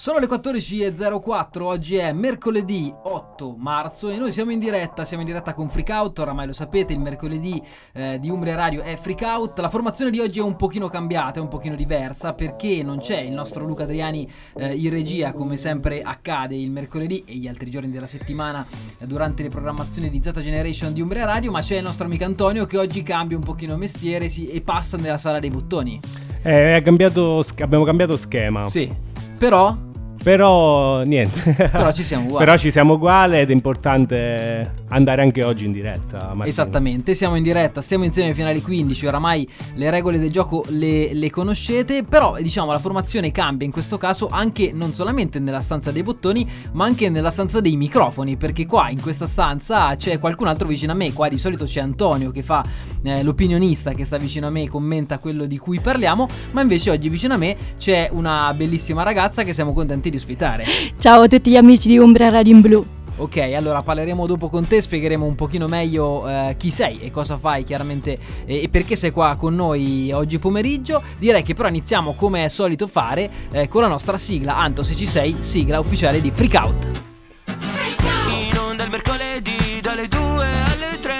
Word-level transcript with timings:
Sono 0.00 0.18
le 0.18 0.28
14.04, 0.28 1.60
oggi 1.60 1.96
è 1.96 2.10
mercoledì 2.14 2.90
8 3.02 3.54
marzo 3.58 4.08
e 4.08 4.16
noi 4.16 4.32
siamo 4.32 4.50
in 4.50 4.58
diretta, 4.58 5.04
siamo 5.04 5.22
in 5.22 5.28
diretta 5.28 5.52
con 5.52 5.68
Freakout, 5.68 6.20
oramai 6.20 6.46
lo 6.46 6.54
sapete, 6.54 6.94
il 6.94 7.00
mercoledì 7.00 7.62
eh, 7.92 8.18
di 8.18 8.30
Umbria 8.30 8.54
Radio 8.54 8.80
è 8.80 8.96
Freakout. 8.96 9.58
La 9.58 9.68
formazione 9.68 10.10
di 10.10 10.18
oggi 10.18 10.38
è 10.38 10.42
un 10.42 10.56
pochino 10.56 10.88
cambiata, 10.88 11.38
è 11.38 11.42
un 11.42 11.48
pochino 11.48 11.76
diversa 11.76 12.32
perché 12.32 12.82
non 12.82 13.00
c'è 13.00 13.20
il 13.20 13.32
nostro 13.32 13.66
Luca 13.66 13.82
Adriani 13.82 14.26
eh, 14.56 14.74
in 14.74 14.88
regia 14.88 15.34
come 15.34 15.58
sempre 15.58 16.00
accade 16.00 16.56
il 16.56 16.70
mercoledì 16.70 17.22
e 17.26 17.34
gli 17.34 17.46
altri 17.46 17.68
giorni 17.68 17.90
della 17.90 18.06
settimana 18.06 18.66
eh, 18.96 19.06
durante 19.06 19.42
le 19.42 19.50
programmazioni 19.50 20.08
di 20.08 20.22
Z 20.22 20.32
Generation 20.40 20.94
di 20.94 21.02
Umbria 21.02 21.26
Radio, 21.26 21.50
ma 21.50 21.60
c'è 21.60 21.76
il 21.76 21.82
nostro 21.82 22.06
amico 22.06 22.24
Antonio 22.24 22.64
che 22.64 22.78
oggi 22.78 23.02
cambia 23.02 23.36
un 23.36 23.44
pochino 23.44 23.76
mestiere 23.76 24.30
si, 24.30 24.46
e 24.46 24.62
passa 24.62 24.96
nella 24.96 25.18
sala 25.18 25.40
dei 25.40 25.50
bottoni. 25.50 26.00
Eh, 26.42 26.80
cambiato, 26.82 27.44
abbiamo 27.58 27.84
cambiato 27.84 28.16
schema. 28.16 28.66
Sì, 28.66 28.90
però 29.36 29.88
però 30.22 31.02
niente. 31.02 31.54
Però 31.70 31.92
ci 31.92 32.02
siamo 32.02 32.24
uguali. 32.28 32.44
Però 32.44 32.56
ci 32.58 32.70
siamo 32.70 32.94
uguali 32.94 33.38
ed 33.38 33.50
è 33.50 33.52
importante 33.52 34.74
andare 34.88 35.22
anche 35.22 35.42
oggi 35.42 35.64
in 35.64 35.72
diretta. 35.72 36.18
Martino. 36.18 36.44
Esattamente, 36.44 37.14
siamo 37.14 37.36
in 37.36 37.42
diretta, 37.42 37.80
stiamo 37.80 38.04
insieme 38.04 38.30
ai 38.30 38.34
finali 38.34 38.60
15, 38.60 39.06
oramai 39.06 39.48
le 39.74 39.90
regole 39.90 40.18
del 40.18 40.30
gioco 40.30 40.64
le, 40.68 41.14
le, 41.14 41.30
conoscete, 41.30 42.04
però 42.04 42.36
diciamo 42.40 42.70
la 42.70 42.78
formazione 42.78 43.30
cambia 43.30 43.66
in 43.66 43.72
questo 43.72 43.98
caso 43.98 44.28
anche 44.30 44.72
non 44.72 44.92
solamente 44.92 45.38
nella 45.38 45.60
stanza 45.60 45.90
dei 45.90 46.02
bottoni, 46.02 46.48
ma 46.72 46.84
anche 46.84 47.08
nella 47.08 47.30
stanza 47.30 47.60
dei 47.60 47.76
microfoni, 47.76 48.36
perché 48.36 48.66
qua 48.66 48.90
in 48.90 49.00
questa 49.00 49.26
stanza 49.26 49.94
c'è 49.96 50.18
qualcun 50.18 50.48
altro 50.48 50.68
vicino 50.68 50.92
a 50.92 50.94
me, 50.94 51.12
qua 51.12 51.28
di 51.28 51.38
solito 51.38 51.64
c'è 51.64 51.80
Antonio 51.80 52.30
che 52.30 52.42
fa 52.42 52.64
eh, 53.02 53.22
l'opinionista 53.22 53.92
che 53.92 54.04
sta 54.04 54.18
vicino 54.18 54.48
a 54.48 54.50
me, 54.50 54.68
commenta 54.68 55.18
quello 55.18 55.46
di 55.46 55.56
cui 55.56 55.80
parliamo, 55.80 56.28
ma 56.50 56.60
invece 56.60 56.90
oggi 56.90 57.08
vicino 57.08 57.34
a 57.34 57.36
me 57.38 57.56
c'è 57.78 58.08
una 58.12 58.52
bellissima 58.54 59.02
ragazza 59.02 59.44
che 59.44 59.52
siamo 59.52 59.72
contenti 59.72 60.09
di 60.10 60.16
ospitare. 60.16 60.64
Ciao 60.98 61.22
a 61.22 61.28
tutti 61.28 61.50
gli 61.50 61.56
amici 61.56 61.88
di 61.88 61.98
Umbra 61.98 62.28
Radio 62.28 62.54
in 62.54 62.60
Blu. 62.60 62.86
Ok, 63.20 63.36
allora 63.54 63.82
parleremo 63.82 64.26
dopo 64.26 64.48
con 64.48 64.66
te, 64.66 64.80
spiegheremo 64.80 65.26
un 65.26 65.34
pochino 65.34 65.66
meglio 65.66 66.26
eh, 66.26 66.54
chi 66.56 66.70
sei 66.70 67.00
e 67.00 67.10
cosa 67.10 67.36
fai 67.36 67.64
chiaramente 67.64 68.18
eh, 68.46 68.62
e 68.62 68.68
perché 68.70 68.96
sei 68.96 69.10
qua 69.10 69.36
con 69.38 69.54
noi 69.54 70.10
oggi 70.10 70.38
pomeriggio. 70.38 71.02
Direi 71.18 71.42
che 71.42 71.52
però 71.52 71.68
iniziamo 71.68 72.14
come 72.14 72.46
è 72.46 72.48
solito 72.48 72.86
fare 72.86 73.28
eh, 73.50 73.68
con 73.68 73.82
la 73.82 73.88
nostra 73.88 74.16
sigla, 74.16 74.56
Anto 74.56 74.82
se 74.82 74.94
ci 74.94 75.06
sei, 75.06 75.36
sigla 75.40 75.78
ufficiale 75.78 76.22
di 76.22 76.30
Freak 76.30 76.54
Out. 76.54 77.02
In 78.30 78.56
onda 78.56 78.84
il 78.84 78.90
mercoledì 78.90 79.80
dalle 79.82 80.08
2 80.08 80.20
alle 80.20 80.98
3 80.98 81.14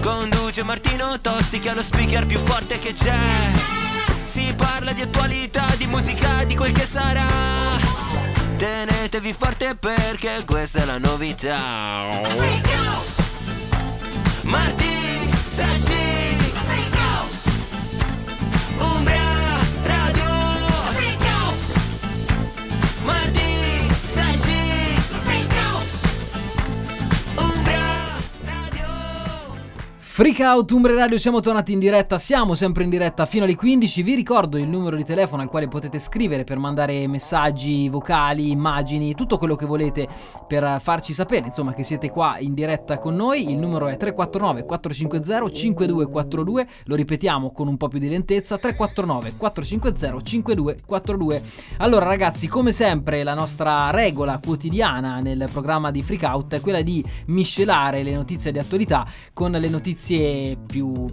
Conduce 0.00 0.62
Martino 0.62 1.20
Tosti 1.20 1.58
che 1.58 1.68
ha 1.68 1.74
lo 1.74 1.82
speaker 1.82 2.24
più 2.24 2.38
forte 2.38 2.78
che 2.78 2.92
c'è 2.92 3.81
si 4.32 4.54
parla 4.56 4.94
di 4.94 5.02
attualità, 5.02 5.66
di 5.76 5.86
musica, 5.86 6.42
di 6.44 6.56
quel 6.56 6.72
che 6.72 6.86
sarà. 6.86 7.26
Tenetevi 8.56 9.34
forte 9.34 9.74
perché 9.74 10.42
questa 10.46 10.80
è 10.80 10.84
la 10.86 10.96
novità. 10.96 12.06
Marti, 14.40 15.28
Sashi, 15.42 16.01
Freak 30.14 30.40
Out 30.40 30.70
Umbre 30.72 30.92
Radio, 30.92 31.16
siamo 31.16 31.40
tornati 31.40 31.72
in 31.72 31.78
diretta, 31.78 32.18
siamo 32.18 32.54
sempre 32.54 32.84
in 32.84 32.90
diretta 32.90 33.24
fino 33.24 33.44
alle 33.44 33.56
15. 33.56 34.02
Vi 34.02 34.14
ricordo 34.14 34.58
il 34.58 34.68
numero 34.68 34.94
di 34.94 35.06
telefono 35.06 35.40
al 35.40 35.48
quale 35.48 35.68
potete 35.68 35.98
scrivere 35.98 36.44
per 36.44 36.58
mandare 36.58 37.06
messaggi 37.06 37.88
vocali, 37.88 38.50
immagini, 38.50 39.14
tutto 39.14 39.38
quello 39.38 39.56
che 39.56 39.64
volete 39.64 40.06
per 40.46 40.82
farci 40.82 41.14
sapere, 41.14 41.46
insomma, 41.46 41.72
che 41.72 41.82
siete 41.82 42.10
qua 42.10 42.36
in 42.38 42.52
diretta 42.52 42.98
con 42.98 43.16
noi. 43.16 43.50
Il 43.50 43.56
numero 43.56 43.86
è 43.86 43.96
349 43.96 44.66
450 44.66 45.50
5242. 45.50 46.68
Lo 46.84 46.94
ripetiamo 46.94 47.50
con 47.50 47.66
un 47.66 47.78
po' 47.78 47.88
più 47.88 47.98
di 47.98 48.10
lentezza: 48.10 48.58
349 48.58 49.36
450 49.38 50.22
5242. 50.22 51.42
Allora, 51.78 52.04
ragazzi, 52.04 52.48
come 52.48 52.72
sempre, 52.72 53.22
la 53.22 53.32
nostra 53.32 53.90
regola 53.90 54.38
quotidiana 54.44 55.20
nel 55.20 55.48
programma 55.50 55.90
di 55.90 56.02
Freak 56.02 56.24
Out 56.24 56.56
è 56.56 56.60
quella 56.60 56.82
di 56.82 57.02
miscelare 57.28 58.02
le 58.02 58.12
notizie 58.12 58.52
di 58.52 58.58
attualità 58.58 59.06
con 59.32 59.52
le 59.52 59.68
notizie 59.70 60.00
notizie 60.02 60.56
più 60.66 61.06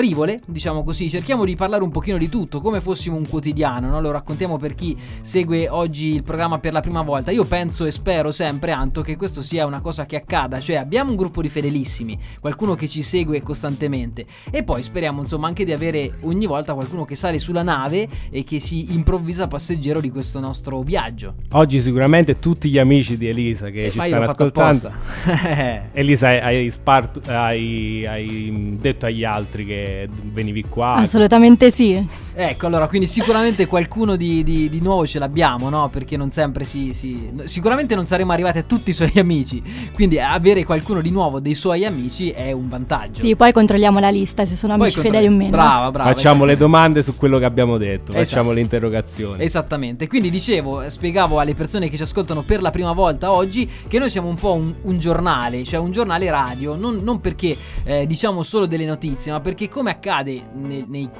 frivole, 0.00 0.40
diciamo 0.46 0.82
così, 0.82 1.10
cerchiamo 1.10 1.44
di 1.44 1.56
parlare 1.56 1.82
un 1.82 1.90
pochino 1.90 2.16
di 2.16 2.30
tutto, 2.30 2.62
come 2.62 2.80
fossimo 2.80 3.16
un 3.16 3.28
quotidiano, 3.28 3.90
no? 3.90 4.00
lo 4.00 4.10
raccontiamo 4.10 4.56
per 4.56 4.74
chi 4.74 4.96
segue 5.20 5.68
oggi 5.68 6.14
il 6.14 6.22
programma 6.22 6.58
per 6.58 6.72
la 6.72 6.80
prima 6.80 7.02
volta. 7.02 7.30
Io 7.32 7.44
penso 7.44 7.84
e 7.84 7.90
spero 7.90 8.32
sempre, 8.32 8.72
Anto, 8.72 9.02
che 9.02 9.16
questo 9.16 9.42
sia 9.42 9.66
una 9.66 9.82
cosa 9.82 10.06
che 10.06 10.16
accada, 10.16 10.58
cioè 10.58 10.76
abbiamo 10.76 11.10
un 11.10 11.16
gruppo 11.16 11.42
di 11.42 11.50
fedelissimi, 11.50 12.18
qualcuno 12.40 12.74
che 12.76 12.88
ci 12.88 13.02
segue 13.02 13.42
costantemente 13.42 14.24
e 14.50 14.62
poi 14.64 14.82
speriamo 14.82 15.20
insomma 15.20 15.48
anche 15.48 15.66
di 15.66 15.72
avere 15.72 16.12
ogni 16.20 16.46
volta 16.46 16.72
qualcuno 16.72 17.04
che 17.04 17.14
sale 17.14 17.38
sulla 17.38 17.62
nave 17.62 18.08
e 18.30 18.42
che 18.42 18.58
si 18.58 18.94
improvvisa 18.94 19.48
passeggero 19.48 20.00
di 20.00 20.08
questo 20.08 20.40
nostro 20.40 20.80
viaggio. 20.80 21.34
Oggi 21.50 21.78
sicuramente 21.78 22.38
tutti 22.38 22.70
gli 22.70 22.78
amici 22.78 23.18
di 23.18 23.28
Elisa 23.28 23.68
che 23.68 23.82
e 23.82 23.90
ci 23.90 24.00
stanno 24.00 24.24
ascoltando. 24.24 24.90
Elisa, 25.92 26.28
hai, 26.28 26.70
sparto, 26.70 27.20
hai, 27.26 28.06
hai 28.06 28.78
detto 28.80 29.04
agli 29.04 29.24
altri 29.24 29.66
che 29.66 29.88
venivi 30.08 30.64
qua. 30.64 30.94
Assolutamente 30.94 31.70
sì. 31.70 32.06
Ecco, 32.32 32.66
allora, 32.66 32.86
quindi 32.86 33.06
sicuramente 33.06 33.66
qualcuno 33.66 34.16
di, 34.16 34.42
di, 34.42 34.68
di 34.68 34.80
nuovo 34.80 35.06
ce 35.06 35.18
l'abbiamo, 35.18 35.68
no? 35.68 35.88
Perché 35.88 36.16
non 36.16 36.30
sempre 36.30 36.64
si, 36.64 36.94
si, 36.94 37.30
Sicuramente 37.44 37.94
non 37.94 38.06
saremo 38.06 38.32
arrivati 38.32 38.58
a 38.58 38.62
tutti 38.62 38.90
i 38.90 38.92
suoi 38.94 39.12
amici, 39.18 39.62
quindi 39.92 40.18
avere 40.18 40.64
qualcuno 40.64 41.00
di 41.00 41.10
nuovo 41.10 41.40
dei 41.40 41.54
suoi 41.54 41.84
amici 41.84 42.30
è 42.30 42.52
un 42.52 42.68
vantaggio. 42.68 43.20
Sì, 43.20 43.34
poi 43.36 43.52
controlliamo 43.52 43.98
la 43.98 44.10
lista 44.10 44.44
se 44.44 44.54
sono 44.54 44.74
amici 44.74 45.00
fedeli 45.00 45.26
o 45.26 45.30
meno. 45.30 45.50
Brava, 45.50 45.90
brava. 45.90 46.10
Facciamo 46.10 46.44
esatto. 46.44 46.50
le 46.50 46.56
domande 46.56 47.02
su 47.02 47.16
quello 47.16 47.38
che 47.38 47.44
abbiamo 47.44 47.76
detto, 47.76 48.12
esatto. 48.12 48.24
facciamo 48.24 48.52
le 48.52 48.60
interrogazioni. 48.60 49.42
Esattamente, 49.42 50.06
quindi 50.06 50.30
dicevo, 50.30 50.88
spiegavo 50.88 51.40
alle 51.40 51.54
persone 51.54 51.88
che 51.88 51.96
ci 51.96 52.02
ascoltano 52.02 52.42
per 52.42 52.62
la 52.62 52.70
prima 52.70 52.92
volta 52.92 53.32
oggi 53.32 53.68
che 53.88 53.98
noi 53.98 54.08
siamo 54.08 54.28
un 54.28 54.36
po' 54.36 54.52
un, 54.52 54.72
un 54.82 54.98
giornale, 54.98 55.64
cioè 55.64 55.80
un 55.80 55.90
giornale 55.90 56.30
radio, 56.30 56.76
non, 56.76 57.00
non 57.02 57.20
perché 57.20 57.56
eh, 57.82 58.06
diciamo 58.06 58.42
solo 58.42 58.66
delle 58.66 58.84
notizie, 58.84 59.32
ma 59.32 59.40
perché 59.40 59.68
come 59.70 59.90
accade 59.90 60.42
nei, 60.52 60.84
nei 60.86 61.10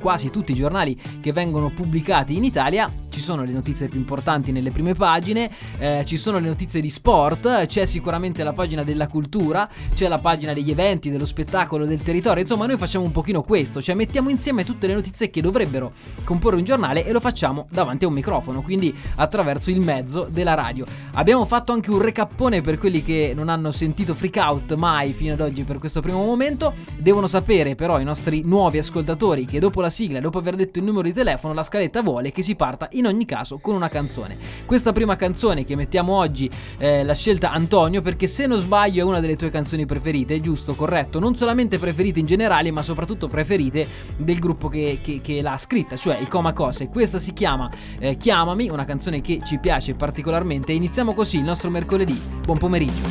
quasi 0.00 0.30
tutti 0.30 0.52
i 0.52 0.54
giornali 0.54 0.98
che 1.20 1.32
vengono 1.32 1.70
pubblicati 1.70 2.36
in 2.36 2.44
Italia. 2.44 2.92
Ci 3.12 3.20
sono 3.20 3.44
le 3.44 3.52
notizie 3.52 3.88
più 3.88 3.98
importanti 3.98 4.52
nelle 4.52 4.70
prime 4.70 4.94
pagine, 4.94 5.50
eh, 5.78 6.02
ci 6.06 6.16
sono 6.16 6.38
le 6.38 6.46
notizie 6.46 6.80
di 6.80 6.88
sport, 6.88 7.66
c'è 7.66 7.84
sicuramente 7.84 8.42
la 8.42 8.54
pagina 8.54 8.82
della 8.84 9.06
cultura, 9.06 9.68
c'è 9.92 10.08
la 10.08 10.18
pagina 10.18 10.54
degli 10.54 10.70
eventi, 10.70 11.10
dello 11.10 11.26
spettacolo, 11.26 11.84
del 11.84 12.00
territorio, 12.00 12.40
insomma 12.40 12.64
noi 12.64 12.78
facciamo 12.78 13.04
un 13.04 13.12
pochino 13.12 13.42
questo, 13.42 13.82
cioè 13.82 13.94
mettiamo 13.94 14.30
insieme 14.30 14.64
tutte 14.64 14.86
le 14.86 14.94
notizie 14.94 15.28
che 15.28 15.42
dovrebbero 15.42 15.92
comporre 16.24 16.56
un 16.56 16.64
giornale 16.64 17.04
e 17.04 17.12
lo 17.12 17.20
facciamo 17.20 17.66
davanti 17.70 18.06
a 18.06 18.08
un 18.08 18.14
microfono, 18.14 18.62
quindi 18.62 18.94
attraverso 19.16 19.70
il 19.70 19.80
mezzo 19.80 20.26
della 20.30 20.54
radio. 20.54 20.86
Abbiamo 21.12 21.44
fatto 21.44 21.72
anche 21.72 21.90
un 21.90 22.00
recappone 22.00 22.62
per 22.62 22.78
quelli 22.78 23.02
che 23.02 23.34
non 23.36 23.50
hanno 23.50 23.72
sentito 23.72 24.14
Freak 24.14 24.36
Out 24.36 24.74
mai 24.74 25.12
fino 25.12 25.34
ad 25.34 25.40
oggi 25.42 25.64
per 25.64 25.78
questo 25.78 26.00
primo 26.00 26.24
momento, 26.24 26.72
devono 26.96 27.26
sapere 27.26 27.74
però 27.74 28.00
i 28.00 28.04
nostri 28.04 28.40
nuovi 28.42 28.78
ascoltatori 28.78 29.44
che 29.44 29.60
dopo 29.62 29.80
la 29.80 29.90
sigla, 29.90 30.18
dopo 30.18 30.38
aver 30.38 30.56
detto 30.56 30.80
il 30.80 30.84
numero 30.84 31.06
di 31.06 31.12
telefono, 31.12 31.54
la 31.54 31.62
scaletta 31.62 32.02
vuole 32.02 32.32
che 32.32 32.42
si 32.42 32.56
parta 32.56 32.88
in 32.94 33.06
ogni 33.06 33.24
caso 33.24 33.58
con 33.58 33.76
una 33.76 33.86
canzone. 33.86 34.36
Questa 34.66 34.90
prima 34.90 35.14
canzone 35.14 35.64
che 35.64 35.76
mettiamo 35.76 36.16
oggi 36.16 36.50
eh, 36.78 37.04
l'ha 37.04 37.14
scelta 37.14 37.52
Antonio 37.52 38.02
perché 38.02 38.26
se 38.26 38.48
non 38.48 38.58
sbaglio 38.58 39.02
è 39.02 39.04
una 39.04 39.20
delle 39.20 39.36
tue 39.36 39.50
canzoni 39.50 39.86
preferite, 39.86 40.40
giusto, 40.40 40.74
corretto, 40.74 41.20
non 41.20 41.36
solamente 41.36 41.78
preferite 41.78 42.18
in 42.18 42.26
generale 42.26 42.72
ma 42.72 42.82
soprattutto 42.82 43.28
preferite 43.28 43.86
del 44.16 44.40
gruppo 44.40 44.66
che, 44.66 44.98
che, 45.00 45.20
che 45.22 45.40
l'ha 45.40 45.56
scritta, 45.56 45.96
cioè 45.96 46.18
i 46.18 46.26
Coma 46.26 46.52
Cose. 46.52 46.88
Questa 46.88 47.20
si 47.20 47.32
chiama 47.32 47.70
eh, 48.00 48.16
Chiamami, 48.16 48.68
una 48.68 48.84
canzone 48.84 49.20
che 49.20 49.42
ci 49.44 49.58
piace 49.58 49.94
particolarmente. 49.94 50.72
Iniziamo 50.72 51.14
così 51.14 51.36
il 51.36 51.44
nostro 51.44 51.70
mercoledì. 51.70 52.20
Buon 52.44 52.58
pomeriggio. 52.58 53.02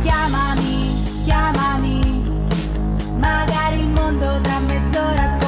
Chiamami, 0.00 1.22
chiamami, 1.22 2.00
magari 3.18 3.80
il 3.82 3.88
mondo 3.88 4.40
horas 4.96 5.38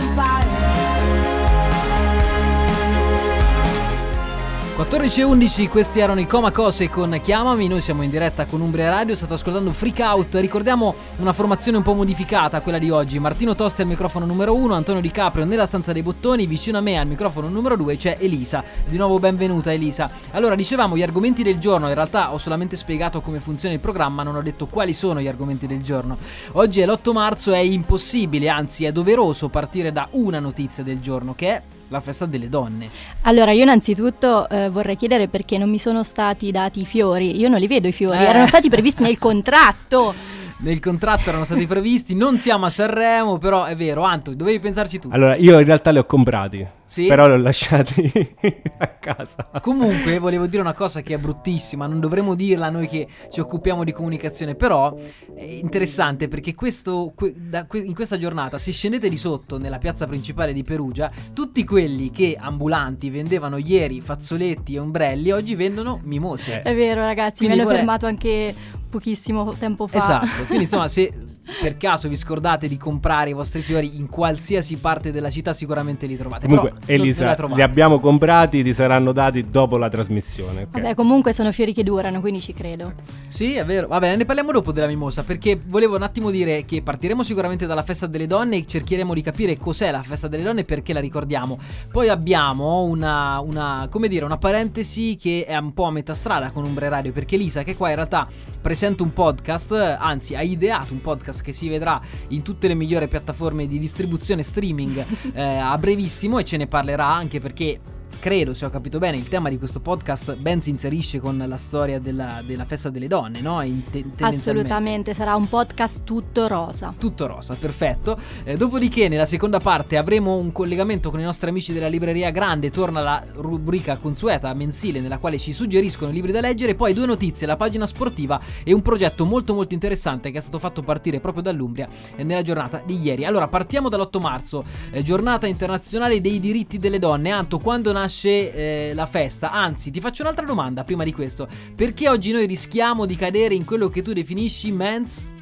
14 4.75 5.21
e 5.21 5.25
11, 5.25 5.69
questi 5.69 6.01
erano 6.01 6.19
i 6.19 6.27
Coma 6.27 6.51
Cose 6.51 6.89
con 6.89 7.21
Chiamami, 7.23 7.69
noi 7.69 7.83
siamo 7.83 8.03
in 8.03 8.09
diretta 8.09 8.47
con 8.47 8.63
Umbria 8.63 8.89
Radio, 8.89 9.15
state 9.15 9.35
ascoltando 9.35 9.71
Freak 9.71 9.99
Out, 9.99 10.37
ricordiamo 10.37 10.95
una 11.19 11.35
formazione 11.35 11.77
un 11.77 11.83
po' 11.83 11.93
modificata 11.93 12.63
quella 12.63 12.79
di 12.79 12.89
oggi, 12.89 13.19
Martino 13.19 13.55
Tosti 13.55 13.83
al 13.83 13.87
microfono 13.87 14.25
numero 14.25 14.55
1, 14.55 14.73
Antonio 14.73 15.03
Di 15.03 15.11
Caprio 15.11 15.45
nella 15.45 15.67
stanza 15.67 15.93
dei 15.93 16.03
bottoni, 16.03 16.47
vicino 16.47 16.79
a 16.79 16.81
me 16.81 16.99
al 16.99 17.07
microfono 17.07 17.51
numero 17.51 17.77
2 17.77 17.97
c'è 17.97 18.17
Elisa, 18.19 18.65
di 18.89 18.97
nuovo 18.97 19.19
benvenuta 19.19 19.71
Elisa. 19.71 20.11
Allora 20.31 20.55
dicevamo 20.55 20.97
gli 20.97 21.03
argomenti 21.03 21.43
del 21.43 21.59
giorno, 21.59 21.89
in 21.89 21.95
realtà 21.95 22.33
ho 22.33 22.39
solamente 22.39 22.75
spiegato 22.77 23.21
come 23.21 23.41
funziona 23.41 23.75
il 23.75 23.81
programma, 23.81 24.23
non 24.23 24.37
ho 24.37 24.43
detto 24.43 24.69
quali 24.69 24.95
sono 24.95 25.21
gli 25.21 25.29
argomenti 25.29 25.67
del 25.67 25.83
giorno. 25.83 26.17
Oggi 26.53 26.81
è 26.81 26.87
l'8 26.87 27.13
marzo, 27.13 27.53
è 27.53 27.59
impossibile, 27.59 28.49
anzi 28.49 28.87
è 28.87 28.93
doveroso 28.93 29.51
partire 29.51 29.93
da 29.93 30.09
una 30.13 30.41
notizia 30.41 30.83
del 30.83 30.99
giorno 30.99 31.35
che 31.35 31.49
è 31.49 31.63
la 31.93 32.01
festa 32.01 32.27
delle 32.27 32.49
donne. 32.49 32.89
Allora, 33.23 33.53
io 33.53 33.63
innanzitutto 33.63 34.49
eh, 34.49 34.69
vorrei 34.71 34.97
chiedere 34.97 35.29
perché 35.29 35.59
non 35.59 35.71
mi 35.71 35.79
sono 35.79 36.03
stati 36.03 36.51
dati 36.51 36.81
i 36.81 36.87
fiori. 36.87 37.39
Io 37.39 37.49
non 37.49 37.61
li 37.61 37.69
vedo 37.69 37.87
i 37.87 37.93
fiori, 37.93 38.19
eh. 38.19 38.25
erano 38.25 38.47
stati 38.47 38.69
previsti 38.69 39.03
nel 39.03 39.19
contratto. 39.19 40.15
nel 40.63 40.81
contratto 40.81 41.29
erano 41.29 41.45
stati 41.45 41.67
previsti. 41.67 42.15
Non 42.15 42.39
siamo 42.39 42.67
a 42.67 42.71
Sanremo, 42.71 43.39
però 43.39 43.65
è 43.65 43.77
vero. 43.77 44.03
Anto, 44.03 44.35
dovevi 44.35 44.59
pensarci 44.59 44.99
tu. 44.99 45.09
Allora, 45.13 45.37
io 45.37 45.59
in 45.59 45.67
realtà 45.67 45.91
li 45.91 45.99
ho 45.99 46.07
comprati. 46.07 46.67
Sì? 46.85 47.07
Però 47.07 47.27
li 47.27 47.33
ho 47.33 47.37
lasciati 47.37 48.13
a 48.79 48.89
casa. 48.89 49.49
Comunque, 49.61 50.19
volevo 50.19 50.47
dire 50.47 50.61
una 50.61 50.75
cosa 50.75 51.01
che 51.01 51.15
è 51.15 51.19
bruttissima. 51.19 51.87
Non 51.87 52.01
dovremmo 52.01 52.35
dirla 52.35 52.69
noi 52.71 52.87
che 52.87 53.09
ci 53.31 53.41
occupiamo 53.41 53.85
di 53.85 53.93
comunicazione. 53.93 54.55
Però 54.55 54.95
è 55.35 55.43
interessante 55.43 56.29
perché 56.29 56.55
questo, 56.55 57.13
que, 57.15 57.35
da, 57.35 57.67
que, 57.67 57.79
in 57.79 57.95
questa 57.95 58.19
giornata, 58.19 58.59
se 58.59 58.73
scendete 58.73 59.09
di 59.09 59.17
sotto 59.17 59.59
nella 59.59 59.79
piazza 59.79 60.07
principale 60.07 60.53
di 60.53 60.63
Perugia, 60.63 61.11
tutti 61.33 61.65
quelli 61.65 62.11
che 62.11 62.37
ambulanti 62.39 63.11
vendevano 63.11 63.57
ieri 63.57 64.01
fazzoletti 64.01 64.75
e 64.75 64.79
ombrelli, 64.79 65.31
oggi 65.31 65.55
vendono 65.55 66.01
mimose. 66.03 66.63
È 66.63 66.75
vero, 66.75 67.01
ragazzi. 67.01 67.45
Quindi 67.45 67.57
mi 67.57 67.63
hanno 67.63 67.71
fermato 67.71 68.07
anche 68.07 68.55
pochissimo 68.91 69.55
tempo 69.55 69.87
fa. 69.87 69.99
Esatto. 69.99 70.45
Quindi, 70.45 70.65
insomma, 70.65 70.89
se 70.89 71.11
per 71.61 71.77
caso 71.77 72.09
vi 72.09 72.17
scordate 72.17 72.69
di 72.69 72.77
comprare 72.77 73.31
i 73.31 73.33
vostri 73.33 73.63
fiori 73.63 73.97
in 73.97 74.09
qualsiasi 74.09 74.77
parte 74.77 75.11
della 75.11 75.29
città, 75.29 75.53
sicuramente 75.53 76.07
li 76.07 76.17
trovate. 76.17 76.47
Comunque, 76.47 76.75
Però 76.87 76.93
Elisa, 76.93 77.35
li 77.55 77.63
abbiamo 77.63 77.99
comprati, 77.99 78.63
ti 78.63 78.73
saranno 78.73 79.13
dati 79.13 79.49
dopo 79.49 79.77
la 79.77 79.89
trasmissione. 79.89 80.63
Okay? 80.63 80.83
Vabbè, 80.83 80.95
comunque 80.95 81.33
sono 81.33 81.51
fiori 81.51 81.73
che 81.73 81.83
durano, 81.83 82.21
quindi 82.21 82.41
ci 82.41 82.53
credo. 82.53 82.93
Sì, 83.27 83.55
è 83.55 83.65
vero. 83.65 83.89
Vabbè, 83.89 84.17
ne 84.17 84.25
parliamo 84.25 84.53
dopo 84.53 84.71
della 84.71 84.87
mimosa, 84.87 85.25
perché 85.25 85.61
volevo 85.65 85.97
un 85.97 86.03
attimo 86.03 86.31
dire 86.31 86.65
che 86.65 86.81
partiremo 86.81 87.25
sicuramente 87.25 87.67
dalla 87.67 87.83
festa 87.83 88.07
delle 88.07 88.29
donne 88.29 88.59
e 88.59 88.67
cercheremo 88.67 89.13
di 89.13 89.23
capire 89.23 89.57
cos'è 89.57 89.91
la 89.91 90.03
festa 90.03 90.29
delle 90.29 90.45
donne 90.45 90.61
e 90.61 90.65
perché 90.65 90.93
la 90.93 91.01
ricordiamo. 91.01 91.59
Poi 91.91 92.09
abbiamo 92.09 92.83
una, 92.85 93.41
una 93.41 93.89
come 93.91 94.07
dire, 94.07 94.25
una 94.25 94.39
parentesi 94.39 95.17
che 95.21 95.45
è 95.47 95.57
un 95.57 95.73
po' 95.73 95.85
a 95.85 95.91
metà 95.91 96.15
strada 96.15 96.51
con 96.51 96.65
Umbre 96.65 96.89
Radio, 96.89 97.13
perché 97.13 97.35
Elisa, 97.35 97.65
che 97.65 97.77
qua 97.77 97.89
in 97.89 97.97
realtà 97.97 98.29
presenta 98.61 99.03
un 99.03 99.13
podcast, 99.13 99.73
anzi 99.99 100.37
ha 100.37 100.43
ideato 100.43 100.93
un 100.93 101.01
podcast 101.01 101.32
che 101.41 101.53
si 101.53 101.69
vedrà 101.69 102.01
in 102.29 102.43
tutte 102.43 102.69
le 102.69 102.75
migliori 102.75 103.09
piattaforme 103.09 103.67
di 103.67 103.79
distribuzione 103.79 104.43
streaming 104.43 105.05
eh, 105.33 105.43
a 105.43 105.77
brevissimo 105.79 106.39
e 106.39 106.45
ce 106.45 106.57
ne 106.57 106.67
parlerà 106.67 107.07
anche 107.07 107.41
perché 107.41 107.81
credo, 108.23 108.55
se 108.55 108.65
ho 108.65 108.71
capito 108.71 109.01
bene, 109.01 109.17
il 109.17 109.27
tema 109.27 109.49
di 109.49 109.59
questo 109.59 109.81
podcast 109.81 110.37
ben 110.37 110.63
si 110.63 110.71
inserisce 110.71 111.19
con 111.19 111.45
la 111.45 111.57
storia 111.57 111.99
della, 111.99 112.41
della 112.47 112.65
festa 112.65 112.89
delle 112.89 113.09
donne, 113.09 113.41
no? 113.41 113.61
Te- 113.91 114.05
Assolutamente, 114.21 115.13
sarà 115.13 115.35
un 115.35 115.49
podcast 115.49 116.05
tutto 116.05 116.47
rosa. 116.47 116.95
Tutto 116.97 117.27
rosa, 117.27 117.57
perfetto. 117.57 118.17
Eh, 118.45 118.57
dopodiché, 118.57 119.09
nella 119.09 119.25
seconda 119.25 119.59
parte 119.59 119.97
avremo 119.97 120.37
un 120.37 120.53
collegamento 120.53 121.11
con 121.11 121.19
i 121.19 121.25
nostri 121.25 121.51
amici 121.51 121.73
della 121.73 121.89
libreria 121.89 122.31
Grande. 122.31 122.71
Torna 122.71 123.01
la 123.01 123.25
rubrica 123.35 123.97
consueta 123.97 124.55
mensile 124.55 125.01
nella 125.01 125.19
quale 125.19 125.37
ci 125.37 125.53
suggeriscono 125.53 126.13
libri 126.13 126.31
da 126.31 126.41
leggere. 126.41 126.77
Poi 126.77 126.93
due 126.93 127.07
notizie, 127.07 127.49
la 127.49 127.57
pagina 127.57 127.87
sportiva 127.87 128.41
e 128.63 128.73
un 128.73 128.83
progetto 128.83 129.27
molto 129.27 129.53
molto 129.53 129.75
interessante 129.75 130.31
che 130.31 130.39
è 130.39 130.41
stato 130.41 130.61
fatto 130.61 130.83
partire 130.83 131.19
proprio 131.19 131.43
dall'Umbria 131.43 131.89
eh, 132.15 132.23
nella 132.23 132.43
giornata 132.43 132.81
di 132.87 133.01
ieri. 133.01 133.25
Allora, 133.25 133.49
partiamo 133.49 133.89
dall'8 133.89 134.21
marzo, 134.21 134.65
eh, 134.93 135.03
giornata 135.03 135.49
internazionale 135.49 136.21
dei 136.21 136.39
diritti 136.39 136.79
delle 136.79 137.01
donne. 137.01 137.31
Anto, 137.33 137.59
quando 137.59 137.91
nasce 137.91 138.11
nasce 138.13 138.53
eh, 138.53 138.95
la 138.95 139.07
festa. 139.07 139.51
Anzi, 139.51 139.91
ti 139.91 140.01
faccio 140.01 140.23
un'altra 140.23 140.45
domanda 140.45 140.85
prima 140.85 141.03
di 141.03 141.13
questo. 141.13 141.49
Perché 141.75 142.09
oggi 142.09 142.31
noi 142.31 142.47
rischiamo 142.47 143.07
di 143.07 143.17
cadere 143.17 143.55
in 143.55 143.65
quello 143.65 143.89
che 143.89 144.03
tu 144.03 144.13
definisci 144.13 144.71
men's... 144.71 145.33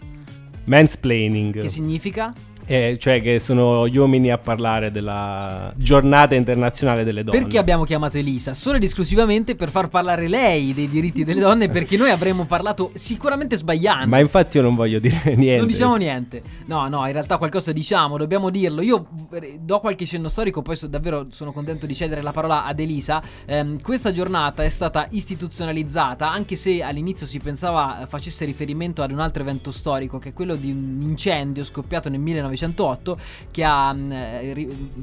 Mansplaining. 0.64 1.60
Che 1.60 1.68
significa? 1.68 2.32
Eh, 2.70 2.98
cioè 3.00 3.20
che 3.20 3.40
sono 3.40 3.88
gli 3.88 3.96
uomini 3.96 4.30
a 4.30 4.38
parlare 4.38 4.92
della 4.92 5.72
giornata 5.74 6.36
internazionale 6.36 7.02
delle 7.02 7.24
donne. 7.24 7.36
Perché 7.36 7.58
abbiamo 7.58 7.82
chiamato 7.82 8.16
Elisa? 8.16 8.54
Solo 8.54 8.76
ed 8.76 8.84
esclusivamente 8.84 9.56
per 9.56 9.70
far 9.70 9.88
parlare 9.88 10.28
lei 10.28 10.72
dei 10.72 10.88
diritti 10.88 11.24
delle 11.24 11.40
donne 11.40 11.68
perché 11.68 11.96
noi 11.96 12.10
avremmo 12.10 12.44
parlato 12.44 12.92
sicuramente 12.94 13.56
sbagliando. 13.56 14.06
Ma 14.06 14.20
infatti 14.20 14.58
io 14.58 14.62
non 14.62 14.76
voglio 14.76 15.00
dire 15.00 15.20
niente. 15.34 15.56
Non 15.56 15.66
diciamo 15.66 15.96
niente. 15.96 16.42
No, 16.66 16.86
no, 16.86 17.04
in 17.06 17.12
realtà 17.12 17.38
qualcosa 17.38 17.72
diciamo, 17.72 18.16
dobbiamo 18.16 18.50
dirlo. 18.50 18.82
Io 18.82 19.04
eh, 19.32 19.58
do 19.60 19.80
qualche 19.80 20.06
cenno 20.06 20.28
storico, 20.28 20.62
poi 20.62 20.76
so, 20.76 20.86
davvero 20.86 21.26
sono 21.30 21.50
contento 21.50 21.86
di 21.86 21.94
cedere 21.96 22.22
la 22.22 22.30
parola 22.30 22.66
ad 22.66 22.78
Elisa. 22.78 23.20
Eh, 23.46 23.78
questa 23.82 24.12
giornata 24.12 24.62
è 24.62 24.68
stata 24.68 25.08
istituzionalizzata, 25.10 26.30
anche 26.30 26.54
se 26.54 26.84
all'inizio 26.84 27.26
si 27.26 27.40
pensava 27.40 28.06
facesse 28.08 28.44
riferimento 28.44 29.02
ad 29.02 29.10
un 29.10 29.18
altro 29.18 29.42
evento 29.42 29.72
storico, 29.72 30.18
che 30.18 30.28
è 30.28 30.32
quello 30.32 30.54
di 30.54 30.70
un 30.70 31.00
incendio 31.02 31.64
scoppiato 31.64 32.08
nel 32.08 32.20
1900 32.20 32.58
1908 32.60 33.18
che 33.50 33.64
ha, 33.64 33.92
mm, 33.92 34.12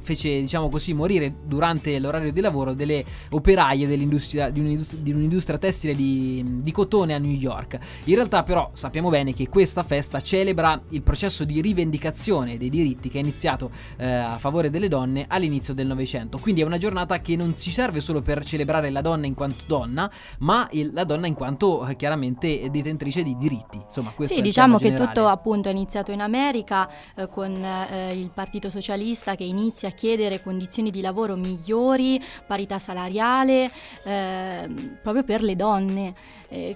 fece 0.01 0.41
diciamo 0.41 0.69
così 0.69 0.93
morire 0.93 1.33
durante 1.45 1.97
l'orario 1.99 2.31
di 2.31 2.41
lavoro 2.41 2.73
delle 2.73 3.03
operaie 3.29 3.87
dell'industria, 3.87 4.49
di, 4.49 4.59
un'industria, 4.59 5.01
di 5.01 5.11
un'industria 5.11 5.57
tessile 5.57 5.95
di, 5.95 6.43
di, 6.61 6.71
cotone 6.71 7.13
a 7.13 7.17
New 7.17 7.31
York. 7.31 7.77
In 8.05 8.15
realtà 8.15 8.43
però 8.43 8.69
sappiamo 8.73 9.09
bene 9.09 9.33
che 9.33 9.49
questa 9.49 9.83
festa 9.83 10.21
celebra 10.21 10.79
il 10.89 11.01
processo 11.01 11.43
di 11.43 11.61
rivendicazione 11.61 12.57
dei 12.57 12.69
diritti 12.69 13.09
che 13.09 13.17
è 13.17 13.21
iniziato 13.21 13.71
eh, 13.97 14.05
a 14.05 14.37
favore 14.37 14.69
delle 14.69 14.87
donne 14.87 15.25
all'inizio 15.27 15.73
del 15.73 15.87
Novecento. 15.87 16.37
Quindi 16.37 16.61
è 16.61 16.65
una 16.65 16.77
giornata 16.77 17.17
che 17.19 17.35
non 17.35 17.55
ci 17.57 17.71
serve 17.71 17.99
solo 17.99 18.21
per 18.21 18.43
celebrare 18.43 18.89
la 18.89 19.01
donna 19.01 19.25
in 19.25 19.33
quanto 19.33 19.63
donna, 19.67 20.09
ma 20.39 20.67
il, 20.71 20.91
la 20.93 21.03
donna 21.03 21.27
in 21.27 21.33
quanto 21.33 21.85
eh, 21.87 21.95
chiaramente 21.95 22.69
detentrice 22.69 23.23
di 23.23 23.35
diritti. 23.37 23.77
Insomma, 23.77 24.11
questo 24.11 24.35
sì, 24.35 24.41
diciamo 24.41 24.77
che 24.77 24.93
tutto 24.95 25.27
appunto 25.27 25.69
è 25.69 25.71
iniziato 25.71 26.11
in 26.11 26.21
America 26.21 26.89
eh, 27.15 27.27
con 27.29 27.46
eh, 27.55 28.19
il 28.19 28.29
Partito 28.33 28.69
Socialista 28.69 29.35
che 29.35 29.43
inizia 29.43 29.89
a 29.89 29.91
chiedere 29.91 30.41
condizioni 30.41 30.89
di 30.89 31.01
lavoro 31.01 31.35
migliori, 31.35 32.21
parità 32.45 32.79
salariale, 32.79 33.71
eh, 34.03 34.69
proprio 35.01 35.23
per 35.23 35.43
le 35.43 35.55
donne. 35.55 36.13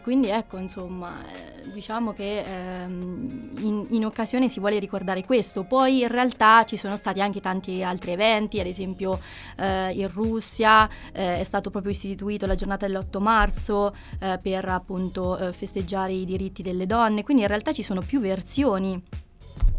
quindi 0.02 0.28
ecco, 0.28 0.58
insomma, 0.58 1.20
eh, 1.24 1.72
diciamo 1.72 2.12
che 2.14 2.44
ehm, 2.44 3.52
in, 3.60 3.86
in, 3.90 4.06
occasione 4.06 4.50
si 4.50 4.60
vuole 4.60 4.80
ricordare 4.80 5.24
questo. 5.24 5.64
Poi 5.64 6.02
in 6.02 6.08
realtà 6.08 6.64
ci 6.66 6.76
sono 6.76 6.98
stati 6.98 7.22
anche 7.22 7.40
tanti 7.40 7.84
altri 7.84 8.12
eventi, 8.12 8.60
ad 8.60 8.68
esempio 8.68 9.20
eh, 9.58 9.92
in 9.92 10.12
Russia 10.12 10.90
eh, 11.14 11.40
è 11.40 11.44
stato 11.44 11.70
proprio 11.70 11.92
istituito 11.92 12.46
la 12.46 12.56
giornata 12.56 12.88
dell'8 12.88 13.22
marzo 13.22 13.96
per 14.42 14.68
appunto 14.68 15.38
festeggiare 15.52 16.14
i 16.14 16.26
diritti 16.26 16.62
delle 16.62 16.86
donne, 16.86 17.24
quindi 17.24 17.44
in 17.44 17.50
realtà 17.50 17.72
ci 17.72 17.84
sono 17.84 18.02
più 18.02 18.20
versioni. 18.20 19.02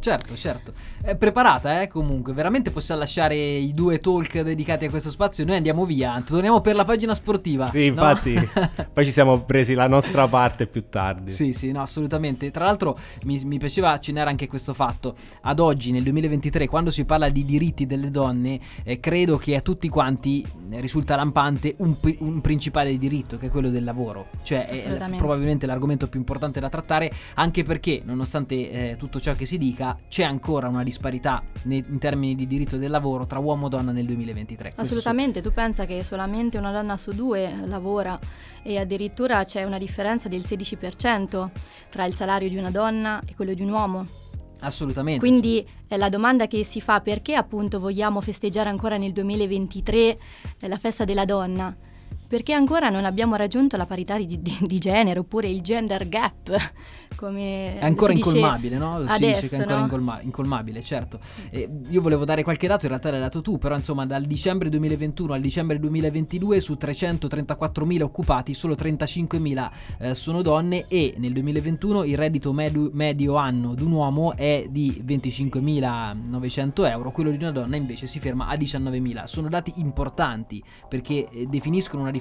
Certo, 0.02 0.34
certo. 0.34 0.72
È 1.00 1.14
preparata, 1.14 1.80
eh, 1.80 1.86
comunque. 1.86 2.32
Veramente 2.32 2.72
possiamo 2.72 2.98
lasciare 3.00 3.36
i 3.36 3.72
due 3.72 4.00
talk 4.00 4.40
dedicati 4.40 4.86
a 4.86 4.90
questo 4.90 5.10
spazio 5.10 5.44
e 5.44 5.46
noi 5.46 5.54
andiamo 5.54 5.86
via. 5.86 6.20
Torniamo 6.26 6.60
per 6.60 6.74
la 6.74 6.84
pagina 6.84 7.14
sportiva. 7.14 7.68
Sì, 7.68 7.84
infatti. 7.84 8.34
No? 8.34 8.42
poi 8.92 9.04
ci 9.04 9.12
siamo 9.12 9.44
presi 9.44 9.74
la 9.74 9.86
nostra 9.86 10.26
parte 10.26 10.66
più 10.66 10.88
tardi. 10.88 11.30
Sì, 11.30 11.52
sì, 11.52 11.70
no, 11.70 11.82
assolutamente. 11.82 12.50
Tra 12.50 12.64
l'altro 12.64 12.98
mi, 13.22 13.40
mi 13.44 13.58
piaceva 13.58 13.92
accennare 13.92 14.28
anche 14.28 14.48
questo 14.48 14.74
fatto. 14.74 15.14
Ad 15.42 15.60
oggi, 15.60 15.92
nel 15.92 16.02
2023, 16.02 16.66
quando 16.66 16.90
si 16.90 17.04
parla 17.04 17.28
di 17.28 17.44
diritti 17.44 17.86
delle 17.86 18.10
donne, 18.10 18.58
eh, 18.82 18.98
credo 18.98 19.36
che 19.36 19.54
a 19.54 19.60
tutti 19.60 19.88
quanti 19.88 20.44
eh, 20.72 20.80
risulta 20.80 21.14
lampante 21.14 21.76
un, 21.78 21.94
un, 22.18 22.40
principale 22.40 22.98
diritto, 22.98 23.38
che 23.38 23.46
è 23.46 23.50
quello 23.50 23.70
del 23.70 23.84
lavoro. 23.84 24.30
Cioè, 24.42 24.66
è 24.66 25.16
probabilmente 25.16 25.64
l'argomento 25.66 26.08
più 26.08 26.18
importante 26.18 26.58
da 26.58 26.68
trattare, 26.68 27.08
anche 27.34 27.62
perché, 27.62 28.02
nonostante 28.04 28.90
eh, 28.90 28.96
tutto 28.96 29.20
ciò 29.20 29.36
che 29.36 29.46
si 29.46 29.58
dica, 29.58 29.90
c'è 30.08 30.24
ancora 30.24 30.68
una 30.68 30.82
disparità 30.82 31.42
nei, 31.64 31.84
in 31.88 31.98
termini 31.98 32.34
di 32.34 32.46
diritto 32.46 32.76
del 32.76 32.90
lavoro 32.90 33.26
tra 33.26 33.38
uomo 33.38 33.66
e 33.66 33.68
donna 33.68 33.92
nel 33.92 34.06
2023. 34.06 34.74
Assolutamente, 34.76 35.40
tu 35.40 35.52
pensa 35.52 35.84
che 35.84 36.02
solamente 36.02 36.58
una 36.58 36.72
donna 36.72 36.96
su 36.96 37.12
due 37.12 37.52
lavora 37.64 38.18
e 38.62 38.78
addirittura 38.78 39.44
c'è 39.44 39.64
una 39.64 39.78
differenza 39.78 40.28
del 40.28 40.40
16% 40.40 41.50
tra 41.88 42.04
il 42.04 42.14
salario 42.14 42.48
di 42.48 42.56
una 42.56 42.70
donna 42.70 43.20
e 43.26 43.34
quello 43.34 43.54
di 43.54 43.62
un 43.62 43.70
uomo. 43.70 44.06
Assolutamente. 44.60 45.20
Quindi 45.20 45.64
sì. 45.88 45.96
la 45.96 46.08
domanda 46.08 46.46
che 46.46 46.64
si 46.64 46.80
fa 46.80 47.00
perché 47.00 47.34
appunto 47.34 47.80
vogliamo 47.80 48.20
festeggiare 48.20 48.68
ancora 48.68 48.96
nel 48.96 49.12
2023 49.12 50.18
la 50.60 50.78
festa 50.78 51.04
della 51.04 51.24
donna? 51.24 51.90
Perché 52.32 52.54
ancora 52.54 52.88
non 52.88 53.04
abbiamo 53.04 53.36
raggiunto 53.36 53.76
la 53.76 53.84
parità 53.84 54.16
di, 54.16 54.40
di, 54.40 54.56
di 54.62 54.78
genere 54.78 55.18
oppure 55.18 55.48
il 55.48 55.60
gender 55.60 56.08
gap. 56.08 56.72
Come 57.14 57.78
è 57.78 57.84
ancora 57.84 58.14
incolmabile, 58.14 58.78
no? 58.78 59.04
Si 59.06 59.12
adesso, 59.12 59.42
dice 59.42 59.48
che 59.48 59.56
è 59.56 59.58
ancora 59.58 59.76
no? 59.76 59.84
incolma- 59.84 60.20
incolmabile, 60.22 60.82
certo. 60.82 61.20
Eh, 61.50 61.68
io 61.90 62.00
volevo 62.00 62.24
dare 62.24 62.42
qualche 62.42 62.66
dato, 62.66 62.86
in 62.86 62.88
realtà 62.88 63.10
l'hai 63.10 63.20
dato 63.20 63.42
tu, 63.42 63.58
però 63.58 63.76
insomma 63.76 64.06
dal 64.06 64.24
dicembre 64.24 64.70
2021 64.70 65.34
al 65.34 65.42
dicembre 65.42 65.78
2022 65.78 66.60
su 66.60 66.72
334.000 66.80 68.00
occupati 68.00 68.54
solo 68.54 68.74
35.000 68.74 69.70
eh, 69.98 70.14
sono 70.14 70.40
donne 70.40 70.86
e 70.88 71.14
nel 71.18 71.34
2021 71.34 72.04
il 72.04 72.16
reddito 72.16 72.52
medio, 72.54 72.88
medio 72.94 73.34
anno 73.36 73.74
di 73.74 73.82
un 73.82 73.92
uomo 73.92 74.34
è 74.34 74.66
di 74.70 75.04
25.900 75.06 76.88
euro, 76.88 77.10
quello 77.10 77.30
di 77.30 77.36
una 77.36 77.52
donna 77.52 77.76
invece 77.76 78.06
si 78.06 78.18
ferma 78.18 78.48
a 78.48 78.54
19.000. 78.54 79.24
Sono 79.24 79.50
dati 79.50 79.74
importanti 79.76 80.64
perché 80.88 81.28
eh, 81.28 81.46
definiscono 81.46 82.00
una 82.00 82.10
differenza 82.10 82.20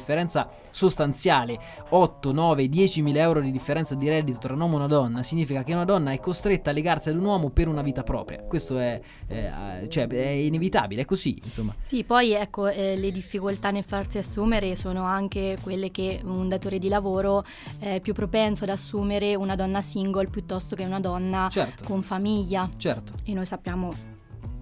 sostanziale, 0.71 1.59
8, 1.89 2.31
9, 2.31 2.65
10.000 2.65 3.17
euro 3.17 3.41
di 3.41 3.51
differenza 3.51 3.95
di 3.95 4.09
reddito 4.09 4.39
tra 4.39 4.53
un 4.53 4.61
uomo 4.61 4.73
e 4.73 4.77
una 4.77 4.87
donna, 4.87 5.23
significa 5.23 5.63
che 5.63 5.73
una 5.73 5.85
donna 5.85 6.11
è 6.11 6.19
costretta 6.19 6.69
a 6.69 6.73
legarsi 6.73 7.09
ad 7.09 7.17
un 7.17 7.25
uomo 7.25 7.49
per 7.49 7.67
una 7.67 7.81
vita 7.81 8.03
propria. 8.03 8.41
Questo 8.41 8.77
è, 8.79 8.99
eh, 9.27 9.87
cioè, 9.89 10.07
è 10.07 10.29
inevitabile, 10.29 11.01
è 11.01 11.05
così, 11.05 11.39
insomma. 11.43 11.75
Sì, 11.81 12.03
poi 12.03 12.33
ecco, 12.33 12.67
eh, 12.67 12.97
le 12.97 13.11
difficoltà 13.11 13.71
nel 13.71 13.83
farsi 13.83 14.17
assumere 14.17 14.75
sono 14.75 15.03
anche 15.03 15.57
quelle 15.61 15.91
che 15.91 16.21
un 16.23 16.47
datore 16.49 16.79
di 16.79 16.87
lavoro 16.87 17.43
è 17.79 17.99
più 17.99 18.13
propenso 18.13 18.63
ad 18.63 18.69
assumere 18.69 19.35
una 19.35 19.55
donna 19.55 19.81
single 19.81 20.27
piuttosto 20.29 20.75
che 20.75 20.83
una 20.83 20.99
donna 20.99 21.49
certo. 21.51 21.83
con 21.83 22.01
famiglia. 22.01 22.69
Certo. 22.77 23.13
E 23.23 23.33
noi 23.33 23.45
sappiamo 23.45 24.09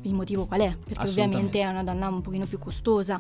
il 0.03 0.13
motivo 0.13 0.45
qual 0.45 0.61
è, 0.61 0.75
perché 0.75 1.09
ovviamente 1.09 1.59
è 1.59 1.67
una 1.67 1.83
donna 1.83 2.07
un 2.07 2.21
pochino 2.21 2.45
più 2.45 2.57
costosa 2.57 3.19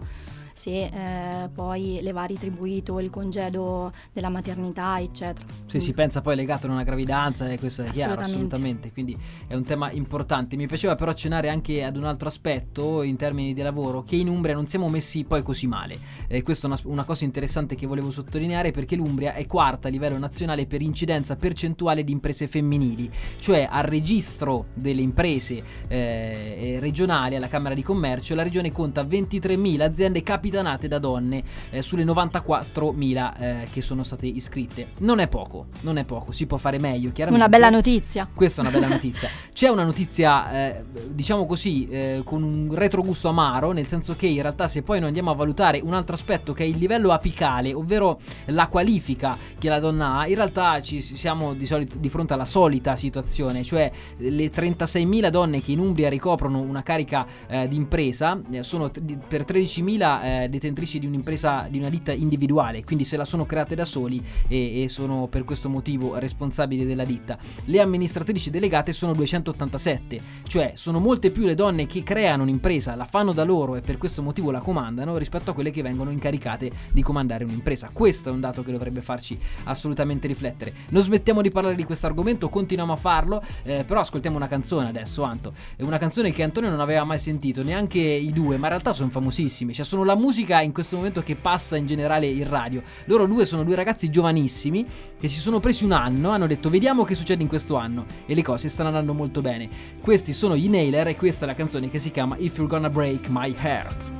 se 0.59 0.83
eh, 0.91 1.49
poi 1.53 1.99
le 2.01 2.11
va 2.11 2.25
ritribuito 2.25 2.99
il 2.99 3.09
congedo 3.09 3.93
della 4.11 4.27
maternità, 4.27 4.99
eccetera. 4.99 5.47
Se 5.65 5.79
si 5.79 5.93
pensa 5.93 6.19
poi 6.19 6.35
legato 6.35 6.67
a 6.67 6.71
una 6.71 6.83
gravidanza, 6.83 7.49
e 7.49 7.57
questo 7.57 7.83
è 7.83 7.89
chiaro, 7.91 8.19
assolutamente, 8.19 8.91
quindi 8.91 9.17
è 9.47 9.55
un 9.55 9.63
tema 9.63 9.89
importante. 9.91 10.57
Mi 10.57 10.67
piaceva 10.67 10.95
però 10.95 11.11
accennare 11.11 11.47
anche 11.47 11.85
ad 11.85 11.95
un 11.95 12.03
altro 12.03 12.27
aspetto 12.27 13.03
in 13.03 13.15
termini 13.15 13.53
di 13.53 13.61
lavoro, 13.61 14.03
che 14.03 14.17
in 14.17 14.27
Umbria 14.27 14.53
non 14.53 14.67
siamo 14.67 14.89
messi 14.89 15.23
poi 15.23 15.43
così 15.43 15.65
male. 15.65 15.97
Eh, 16.27 16.41
questa 16.41 16.67
è 16.67 16.71
una, 16.71 16.79
una 16.83 17.03
cosa 17.05 17.23
interessante 17.23 17.75
che 17.75 17.87
volevo 17.87 18.11
sottolineare 18.11 18.71
perché 18.71 18.97
l'Umbria 18.97 19.35
è 19.35 19.45
quarta 19.45 19.87
a 19.87 19.91
livello 19.91 20.17
nazionale 20.17 20.67
per 20.67 20.81
incidenza 20.81 21.37
percentuale 21.37 22.03
di 22.03 22.11
imprese 22.11 22.49
femminili, 22.49 23.09
cioè 23.39 23.65
al 23.69 23.83
registro 23.83 24.65
delle 24.73 25.01
imprese 25.01 25.63
eh, 25.87 26.79
regionali 26.81 27.37
alla 27.37 27.47
Camera 27.47 27.73
di 27.73 27.81
Commercio 27.81 28.35
la 28.35 28.43
regione 28.43 28.73
conta 28.73 29.03
23.000 29.03 29.81
aziende 29.81 30.21
capitanate 30.21 30.47
capitanate 30.49 30.87
da 30.87 30.99
donne 30.99 31.43
eh, 31.69 31.81
sulle 31.81 32.03
94.000 32.03 33.33
eh, 33.39 33.67
che 33.71 33.81
sono 33.81 34.03
state 34.03 34.25
iscritte. 34.25 34.89
Non 34.99 35.19
è 35.19 35.27
poco, 35.27 35.67
non 35.81 35.97
è 35.97 36.05
poco, 36.05 36.31
si 36.31 36.47
può 36.47 36.57
fare 36.57 36.79
meglio, 36.79 37.11
chiaramente. 37.11 37.45
Una 37.45 37.49
bella 37.49 37.69
notizia. 37.69 38.27
Questa 38.33 38.61
è 38.61 38.67
una 38.67 38.73
bella 38.73 38.87
notizia. 38.93 39.29
C'è 39.53 39.69
una 39.69 39.83
notizia, 39.83 40.51
eh, 40.51 40.85
diciamo 41.09 41.45
così, 41.45 41.87
eh, 41.87 42.21
con 42.25 42.43
un 42.43 42.73
retrogusto 42.73 43.29
amaro, 43.29 43.71
nel 43.71 43.87
senso 43.87 44.15
che 44.15 44.25
in 44.25 44.41
realtà 44.41 44.67
se 44.67 44.81
poi 44.81 44.97
noi 44.97 45.07
andiamo 45.07 45.31
a 45.31 45.35
valutare 45.35 45.79
un 45.83 45.93
altro 45.93 46.15
aspetto 46.15 46.53
che 46.53 46.63
è 46.63 46.67
il 46.67 46.77
livello 46.77 47.11
apicale, 47.11 47.73
ovvero 47.73 48.19
la 48.45 48.67
qualifica 48.67 49.37
che 49.57 49.69
la 49.69 49.79
donna 49.79 50.17
ha, 50.17 50.27
in 50.27 50.35
realtà 50.35 50.81
ci 50.81 50.99
siamo 51.01 51.53
di 51.53 51.65
solito 51.65 51.97
di 51.97 52.09
fronte 52.09 52.33
alla 52.33 52.45
solita 52.45 52.95
situazione, 52.95 53.63
cioè 53.63 53.91
le 54.17 54.49
36.000 54.49 55.29
donne 55.29 55.61
che 55.61 55.71
in 55.71 55.79
Umbria 55.79 56.09
ricoprono 56.09 56.59
una 56.59 56.81
carica 56.81 57.25
eh, 57.47 57.67
di 57.67 57.75
impresa 57.75 58.39
eh, 58.49 58.63
sono 58.63 58.89
t- 58.89 59.01
per 59.27 59.43
13.000 59.43 60.38
detentrici 60.47 60.99
di 60.99 61.05
un'impresa, 61.05 61.67
di 61.69 61.79
una 61.79 61.89
ditta 61.89 62.11
individuale, 62.11 62.83
quindi 62.83 63.03
se 63.03 63.17
la 63.17 63.25
sono 63.25 63.45
create 63.45 63.75
da 63.75 63.85
soli 63.85 64.23
e, 64.47 64.83
e, 64.83 64.89
sono 64.89 65.27
per 65.27 65.43
questo 65.43 65.69
motivo 65.69 66.17
responsabili 66.17 66.85
della 66.85 67.03
ditta. 67.03 67.37
Le 67.65 67.79
amministratrici 67.79 68.49
delegate 68.49 68.93
sono 68.93 69.13
287, 69.13 70.21
cioè 70.47 70.71
sono 70.75 70.99
molte 70.99 71.31
più 71.31 71.45
le 71.45 71.55
donne 71.55 71.87
che 71.87 72.03
creano 72.03 72.43
un'impresa, 72.43 72.95
la 72.95 73.05
fanno 73.05 73.33
da 73.33 73.43
loro 73.43 73.75
e 73.75 73.81
per 73.81 73.97
questo 73.97 74.21
motivo 74.21 74.51
la 74.51 74.59
comandano 74.59 75.17
rispetto 75.17 75.51
a 75.51 75.53
quelle 75.53 75.71
che 75.71 75.81
vengono 75.81 76.11
incaricate 76.11 76.71
di 76.91 77.01
comandare 77.01 77.43
un'impresa. 77.43 77.89
Questo 77.91 78.29
è 78.29 78.31
un 78.31 78.39
dato 78.39 78.63
che 78.63 78.71
dovrebbe 78.71 79.01
farci 79.01 79.37
assolutamente 79.65 80.27
riflettere. 80.27 80.73
Non 80.89 81.01
smettiamo 81.01 81.41
di 81.41 81.51
parlare 81.51 81.75
di 81.75 81.83
questo 81.83 82.05
argomento, 82.05 82.49
continuiamo 82.49 82.93
a 82.93 82.97
farlo, 82.97 83.43
eh, 83.63 83.83
però 83.83 84.01
ascoltiamo 84.01 84.35
una 84.35 84.47
canzone 84.47 84.87
adesso, 84.87 85.23
Anto. 85.23 85.53
È 85.75 85.83
una 85.83 85.97
canzone 85.97 86.31
che 86.31 86.43
Antonio 86.43 86.69
non 86.69 86.79
aveva 86.79 87.03
mai 87.03 87.19
sentito, 87.19 87.63
neanche 87.63 87.99
i 87.99 88.31
due, 88.31 88.57
ma 88.57 88.67
in 88.67 88.73
realtà 88.73 88.93
sono 88.93 89.09
famosissimi, 89.09 89.73
cioè 89.73 89.85
sono 89.85 90.03
la 90.03 90.15
musica 90.15 90.28
in 90.61 90.71
questo 90.71 90.95
momento 90.95 91.21
che 91.23 91.35
passa 91.35 91.75
in 91.75 91.85
generale 91.85 92.27
in 92.27 92.47
radio. 92.47 92.81
Loro 93.05 93.25
due 93.25 93.45
sono 93.45 93.63
due 93.63 93.75
ragazzi 93.75 94.09
giovanissimi 94.09 94.85
che 95.19 95.27
si 95.27 95.39
sono 95.39 95.59
presi 95.59 95.83
un 95.83 95.91
anno, 95.91 96.29
hanno 96.29 96.47
detto 96.47 96.69
vediamo 96.69 97.03
che 97.03 97.15
succede 97.15 97.41
in 97.41 97.49
questo 97.49 97.75
anno 97.75 98.05
e 98.25 98.35
le 98.35 98.43
cose 98.43 98.69
stanno 98.69 98.89
andando 98.89 99.13
molto 99.13 99.41
bene. 99.41 99.67
Questi 99.99 100.31
sono 100.33 100.55
gli 100.55 100.69
Nailer 100.69 101.07
e 101.07 101.15
questa 101.15 101.45
è 101.45 101.47
la 101.47 101.55
canzone 101.55 101.89
che 101.89 101.99
si 101.99 102.11
chiama 102.11 102.35
If 102.37 102.57
You're 102.57 102.69
Gonna 102.69 102.89
Break 102.89 103.27
My 103.29 103.55
Heart. 103.59 104.11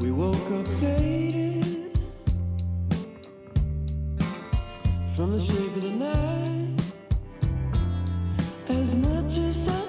We 0.00 0.10
woke 0.10 0.50
up 0.52 0.66
faded 0.66 1.90
from 5.14 5.32
the 5.32 5.38
shape 5.40 5.76
of 5.76 5.82
the 5.82 5.90
night 5.90 6.80
as 8.68 8.94
much 8.94 9.38
as 9.38 9.66
I 9.66 9.87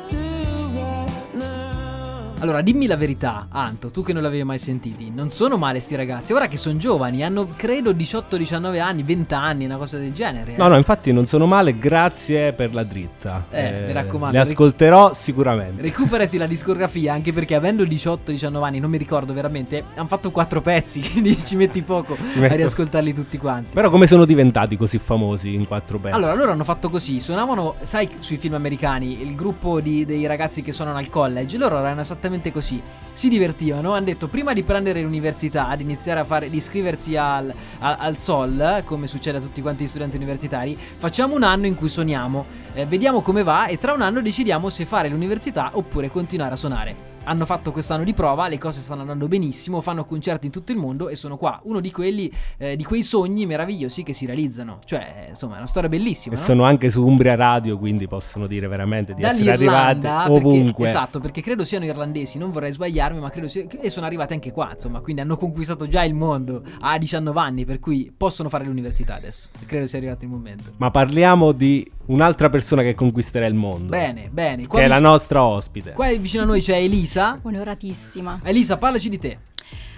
allora, 2.41 2.62
dimmi 2.62 2.88
la 2.88 2.96
verità, 2.96 3.48
Anto, 3.50 3.91
tu 3.91 4.01
che 4.01 4.13
non 4.13 4.24
l'avevi 4.24 4.43
mai 4.43 4.60
sentiti. 4.60 5.12
Non 5.13 5.31
sono 5.31 5.58
male 5.58 5.81
sti 5.81 5.96
ragazzi. 5.96 6.31
Ora 6.31 6.48
che 6.48 6.55
sono 6.55 6.77
giovani, 6.77 7.22
hanno 7.24 7.50
credo 7.55 7.91
18-19 7.91 8.79
anni, 8.79 9.03
20 9.03 9.34
anni, 9.34 9.65
una 9.65 9.75
cosa 9.75 9.98
del 9.98 10.13
genere. 10.13 10.53
Eh? 10.53 10.58
No, 10.58 10.69
no, 10.69 10.77
infatti 10.77 11.12
non 11.12 11.25
sono 11.25 11.46
male, 11.46 11.77
grazie 11.77 12.53
per 12.53 12.74
la 12.74 12.84
dritta. 12.84 13.46
Eh, 13.50 13.65
eh 13.65 13.86
mi 13.88 13.91
raccomando. 13.91 14.38
Le 14.38 14.43
ascolterò 14.43 15.08
ric- 15.08 15.17
sicuramente. 15.17 15.81
Recuperati 15.81 16.38
la 16.38 16.48
discografia, 16.48 17.13
anche 17.13 17.34
perché 17.34 17.55
avendo 17.55 17.84
18-19 17.84 18.63
anni, 18.63 18.79
non 18.79 18.89
mi 18.89 18.98
ricordo 18.98 19.34
veramente, 19.34 19.84
hanno 19.96 20.08
fatto 20.08 20.31
4 20.31 20.62
pezzi, 20.62 21.01
quindi 21.12 21.38
ci 21.38 21.58
metti 21.58 21.81
poco 21.81 22.15
ci 22.31 22.41
a 22.41 22.55
riascoltarli 22.55 23.13
tutti 23.13 23.38
quanti. 23.38 23.72
Però 23.74 23.89
come 23.89 24.08
sono 24.08 24.24
diventati 24.24 24.77
così 24.77 24.98
famosi 24.98 25.53
in 25.53 25.67
4 25.67 26.00
pezzi? 26.00 26.15
Allora, 26.15 26.34
loro 26.36 26.51
hanno 26.51 26.63
fatto 26.63 26.89
così, 26.89 27.19
suonavano, 27.19 27.75
sai, 27.81 28.10
sui 28.19 28.38
film 28.38 28.53
americani, 28.53 29.22
il 29.22 29.36
gruppo 29.36 29.81
di, 29.81 30.05
dei 30.05 30.25
ragazzi 30.25 30.62
che 30.62 30.72
suonano 30.72 31.00
al 31.00 31.10
college, 31.10 31.58
loro 31.58 31.79
erano 31.79 32.00
esattamente 32.00 32.27
esattamente 32.29 32.51
così. 32.51 32.81
Si 33.12 33.27
divertivano, 33.27 33.93
hanno 33.93 34.05
detto 34.05 34.27
prima 34.27 34.53
di 34.53 34.63
prendere 34.63 35.01
l'università, 35.01 35.67
ad 35.67 35.81
iniziare 35.81 36.21
a 36.21 36.24
fare, 36.24 36.50
di 36.50 36.57
iscriversi 36.57 37.17
al, 37.17 37.53
al, 37.79 37.95
al, 38.00 38.17
SOL, 38.17 38.83
come 38.86 39.07
succede 39.07 39.39
a 39.39 39.41
tutti 39.41 39.62
quanti 39.62 39.83
gli 39.83 39.88
studenti 39.88 40.15
universitari, 40.15 40.77
facciamo 40.77 41.36
un 41.36 41.43
anno 41.43 41.65
in 41.65 41.75
cui 41.75 41.89
suoniamo, 41.89 42.45
eh, 42.74 42.86
vediamo 42.86 43.21
come 43.21 43.43
va 43.43 43.65
e 43.65 43.77
tra 43.77 43.93
un 43.93 44.01
anno 44.01 44.21
decidiamo 44.21 44.69
se 44.69 44.86
fare 44.86 45.09
l'università 45.09 45.71
oppure 45.74 46.09
continuare 46.09 46.53
a 46.53 46.57
suonare 46.57 47.08
hanno 47.29 47.45
fatto 47.45 47.71
quest'anno 47.71 48.03
di 48.03 48.13
prova, 48.13 48.48
le 48.48 48.57
cose 48.57 48.81
stanno 48.81 49.01
andando 49.01 49.27
benissimo, 49.27 49.81
fanno 49.81 50.03
concerti 50.03 50.48
in 50.48 50.51
tutto 50.51 50.71
il 50.71 50.79
mondo 50.79 51.09
e 51.09 51.15
sono 51.15 51.38
qua. 51.38 51.59
Uno 51.63 51.79
di 51.79 51.91
quelli, 51.91 52.31
eh, 52.57 52.75
di 52.75 52.83
quei 52.83 53.03
sogni 53.03 53.45
meravigliosi 53.45 54.01
che 54.01 54.13
si 54.13 54.25
realizzano. 54.25 54.79
Cioè, 54.83 55.27
insomma, 55.29 55.55
è 55.55 55.57
una 55.57 55.67
storia 55.67 55.89
bellissima. 55.89 56.33
E 56.33 56.38
no? 56.39 56.43
sono 56.43 56.63
anche 56.63 56.89
su 56.89 57.05
Umbria 57.05 57.36
Radio, 57.36 57.77
quindi 57.77 58.07
possono 58.07 58.48
dire 58.48 58.67
veramente 58.67 59.13
di 59.13 59.21
essere 59.21 59.51
arrivati 59.51 60.07
ovunque. 60.07 60.74
Perché, 60.74 60.89
esatto, 60.89 61.19
perché 61.19 61.41
credo 61.41 61.63
siano 61.63 61.86
irlandesi, 61.86 62.39
non 62.39 62.50
vorrei 62.50 62.71
sbagliarmi, 62.71 63.19
ma 63.19 63.29
credo 63.29 63.48
sia, 63.48 63.63
e 63.79 63.89
sono 63.91 64.07
arrivati 64.07 64.33
anche 64.33 64.51
qua, 64.51 64.71
insomma, 64.74 65.00
quindi 65.00 65.21
hanno 65.21 65.38
conquistato 65.38 65.88
già 65.88 66.03
il 66.03 66.15
mondo 66.15 66.63
a 66.79 66.98
19 66.98 67.39
anni, 67.39 67.63
per 67.63 67.79
cui 67.79 68.12
possono 68.15 68.50
fare 68.50 68.65
l'università 68.65 69.13
adesso. 69.13 69.50
Credo 69.67 69.86
sia 69.86 70.00
arrivato 70.00 70.25
il 70.25 70.31
momento. 70.31 70.71
Ma 70.77 70.89
parliamo 70.89 71.51
di 71.51 71.89
un'altra 72.09 72.50
persona 72.50 72.81
che 72.81 72.95
conquisterà 72.95 73.45
il 73.45 73.53
mondo. 73.53 73.89
Bene, 73.89 74.29
bene. 74.31 74.67
Qua 74.67 74.79
che 74.79 74.86
vi... 74.86 74.91
è 74.91 74.93
la 74.93 75.00
nostra 75.00 75.43
ospite. 75.43 75.93
Qua 75.93 76.12
vicino 76.15 76.43
a 76.43 76.45
noi 76.45 76.62
c'è 76.62 76.75
Elisa. 76.75 77.18
Onoratissima. 77.41 78.39
Elisa, 78.43 78.77
parlaci 78.77 79.09
di 79.09 79.19
te. 79.19 79.39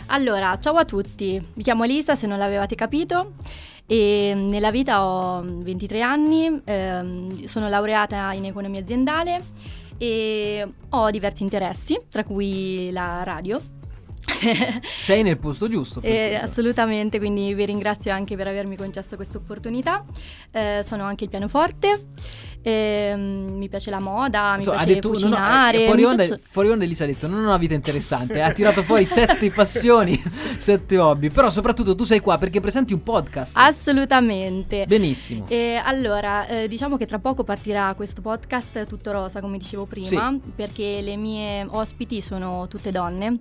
Allora, 0.08 0.58
ciao 0.60 0.76
a 0.76 0.86
tutti. 0.86 1.42
Mi 1.54 1.64
chiamo 1.64 1.84
Elisa, 1.84 2.16
se 2.16 2.28
non 2.28 2.38
l'avevate 2.38 2.76
capito. 2.76 3.34
E 3.86 4.34
nella 4.36 4.72
vita 4.72 5.06
ho 5.06 5.42
23 5.44 6.02
anni, 6.02 6.62
ehm, 6.64 7.46
sono 7.46 7.70
laureata 7.70 8.34
in 8.34 8.46
economia 8.46 8.82
aziendale 8.82 9.44
e 9.98 10.68
ho 10.90 11.12
diversi 11.12 11.44
interessi, 11.44 12.00
tra 12.10 12.24
cui 12.24 12.90
la 12.92 13.24
radio 13.24 13.62
Sei 14.84 15.24
nel 15.24 15.38
posto 15.38 15.68
giusto. 15.68 16.02
Eh, 16.02 16.36
assolutamente, 16.36 17.18
quindi 17.20 17.54
vi 17.54 17.66
ringrazio 17.66 18.12
anche 18.12 18.36
per 18.36 18.48
avermi 18.48 18.76
concesso 18.76 19.16
questa 19.16 19.38
opportunità. 19.38 20.04
Eh, 20.52 20.82
sono 20.84 21.04
anche 21.04 21.26
il 21.26 21.30
pianoforte. 21.30 22.06
Eh, 22.64 23.16
mi 23.18 23.68
piace 23.70 23.90
la 23.90 24.00
moda, 24.00 24.56
mi 24.56 24.64
so, 24.64 24.70
piace 24.70 24.86
detto, 24.86 25.10
cucinare. 25.10 25.78
No, 25.78 25.84
no, 25.84 25.90
fuori, 25.90 26.04
onda, 26.04 26.24
piace... 26.24 26.42
fuori 26.44 26.70
onda 26.70 26.84
Elisa 26.84 27.04
ha 27.04 27.08
detto: 27.08 27.28
Non 27.28 27.40
ho 27.40 27.48
una 27.48 27.58
vita 27.58 27.74
interessante. 27.74 28.42
ha 28.42 28.52
tirato 28.52 28.84
fuori 28.84 29.06
sette 29.06 29.50
passioni, 29.52 30.22
sette 30.58 30.98
hobby. 30.98 31.30
Però, 31.30 31.50
soprattutto, 31.50 31.96
tu 31.96 32.04
sei 32.04 32.20
qua 32.20 32.38
perché 32.38 32.60
presenti 32.60 32.94
un 32.94 33.02
podcast. 33.02 33.54
Assolutamente. 33.58 34.86
Benissimo. 34.86 35.48
allora, 35.84 36.48
eh, 36.48 36.68
diciamo 36.68 36.98
che 36.98 37.06
tra 37.06 37.20
poco 37.20 37.44
partirà 37.44 37.94
questo 37.96 38.22
podcast 38.22 38.86
tutto 38.86 39.12
rosa, 39.12 39.42
come 39.42 39.58
dicevo 39.58 39.86
prima, 39.86 40.30
sì. 40.32 40.42
perché 40.56 41.02
le 41.02 41.16
mie 41.16 41.66
ospiti 41.68 42.22
sono 42.22 42.68
tutte 42.68 42.92
donne 42.92 43.40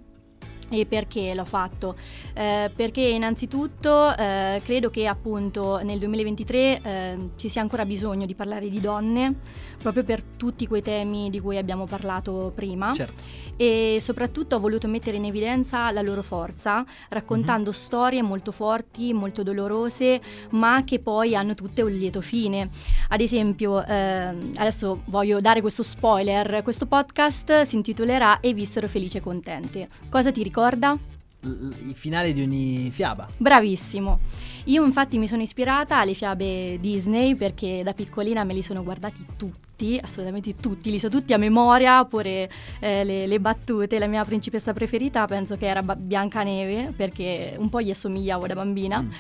E 0.71 0.87
perché 0.87 1.35
l'ho 1.35 1.45
fatto? 1.45 1.97
Eh, 2.33 2.71
perché 2.75 3.01
innanzitutto 3.01 4.17
eh, 4.17 4.61
credo 4.65 4.89
che 4.89 5.09
appunto 5.09 5.81
nel 5.83 5.99
2023 5.99 6.81
eh, 6.81 7.19
ci 7.35 7.49
sia 7.49 7.61
ancora 7.61 7.85
bisogno 7.85 8.25
di 8.25 8.37
parlare 8.37 8.69
di 8.69 8.79
donne, 8.79 9.35
proprio 9.79 10.05
per 10.05 10.23
tutti 10.23 10.69
quei 10.69 10.81
temi 10.81 11.29
di 11.29 11.41
cui 11.41 11.57
abbiamo 11.57 11.87
parlato 11.87 12.53
prima. 12.55 12.93
Certo. 12.93 13.21
E 13.57 13.99
soprattutto 14.01 14.57
ho 14.57 14.61
voluto 14.61 14.87
mettere 14.87 15.17
in 15.17 15.25
evidenza 15.25 15.91
la 15.91 16.03
loro 16.03 16.23
forza, 16.23 16.85
raccontando 17.09 17.71
mm-hmm. 17.71 17.79
storie 17.79 18.23
molto 18.23 18.53
forti, 18.53 19.13
molto 19.13 19.43
dolorose, 19.43 20.21
ma 20.51 20.85
che 20.85 21.01
poi 21.01 21.35
hanno 21.35 21.55
tutte 21.55 21.83
un 21.83 21.91
lieto 21.91 22.21
fine. 22.21 22.71
Ad 23.09 23.21
esempio, 23.21 23.85
eh, 23.85 24.37
adesso 24.55 25.03
voglio 25.07 25.41
dare 25.41 25.61
questo 25.61 25.83
spoiler, 25.83 26.63
questo 26.63 26.87
podcast 26.87 27.63
si 27.63 27.75
intitolerà 27.75 28.39
E 28.39 28.55
vissero 28.55 28.87
felici 28.87 29.17
e 29.17 29.21
contente. 29.21 29.89
Cosa 30.09 30.31
ti 30.31 30.45
ricorda? 30.45 30.60
Ricorda? 30.61 30.99
il 31.43 31.95
finale 31.95 32.35
di 32.35 32.43
ogni 32.43 32.91
fiaba. 32.91 33.27
Bravissimo. 33.35 34.19
Io 34.65 34.85
infatti 34.85 35.17
mi 35.17 35.27
sono 35.27 35.41
ispirata 35.41 35.99
alle 35.99 36.13
fiabe 36.13 36.79
Disney 36.79 37.35
perché 37.35 37.81
da 37.83 37.95
piccolina 37.95 38.45
me 38.45 38.53
li 38.53 38.63
sono 38.63 38.83
guardati 38.83 39.25
tutti, 39.39 39.70
assolutamente 40.03 40.55
tutti, 40.57 40.91
li 40.91 40.99
so 40.99 41.09
tutti 41.09 41.33
a 41.33 41.39
memoria, 41.39 42.05
pure 42.05 42.51
eh, 42.81 43.05
le, 43.05 43.27
le, 43.27 43.41
battute. 43.41 43.99
La 43.99 44.07
mia 44.07 44.25
principessa 44.25 44.73
preferita 44.73 45.25
penso 45.27 45.57
che 45.57 45.67
era 45.67 45.83
Biancaneve 45.83 46.93
perché 46.97 47.55
un 47.59 47.69
po' 47.69 47.81
gli 47.81 47.91
assomigliavo 47.91 48.47
da 48.47 48.55
bambina. 48.55 49.01
Mm. 49.01 49.11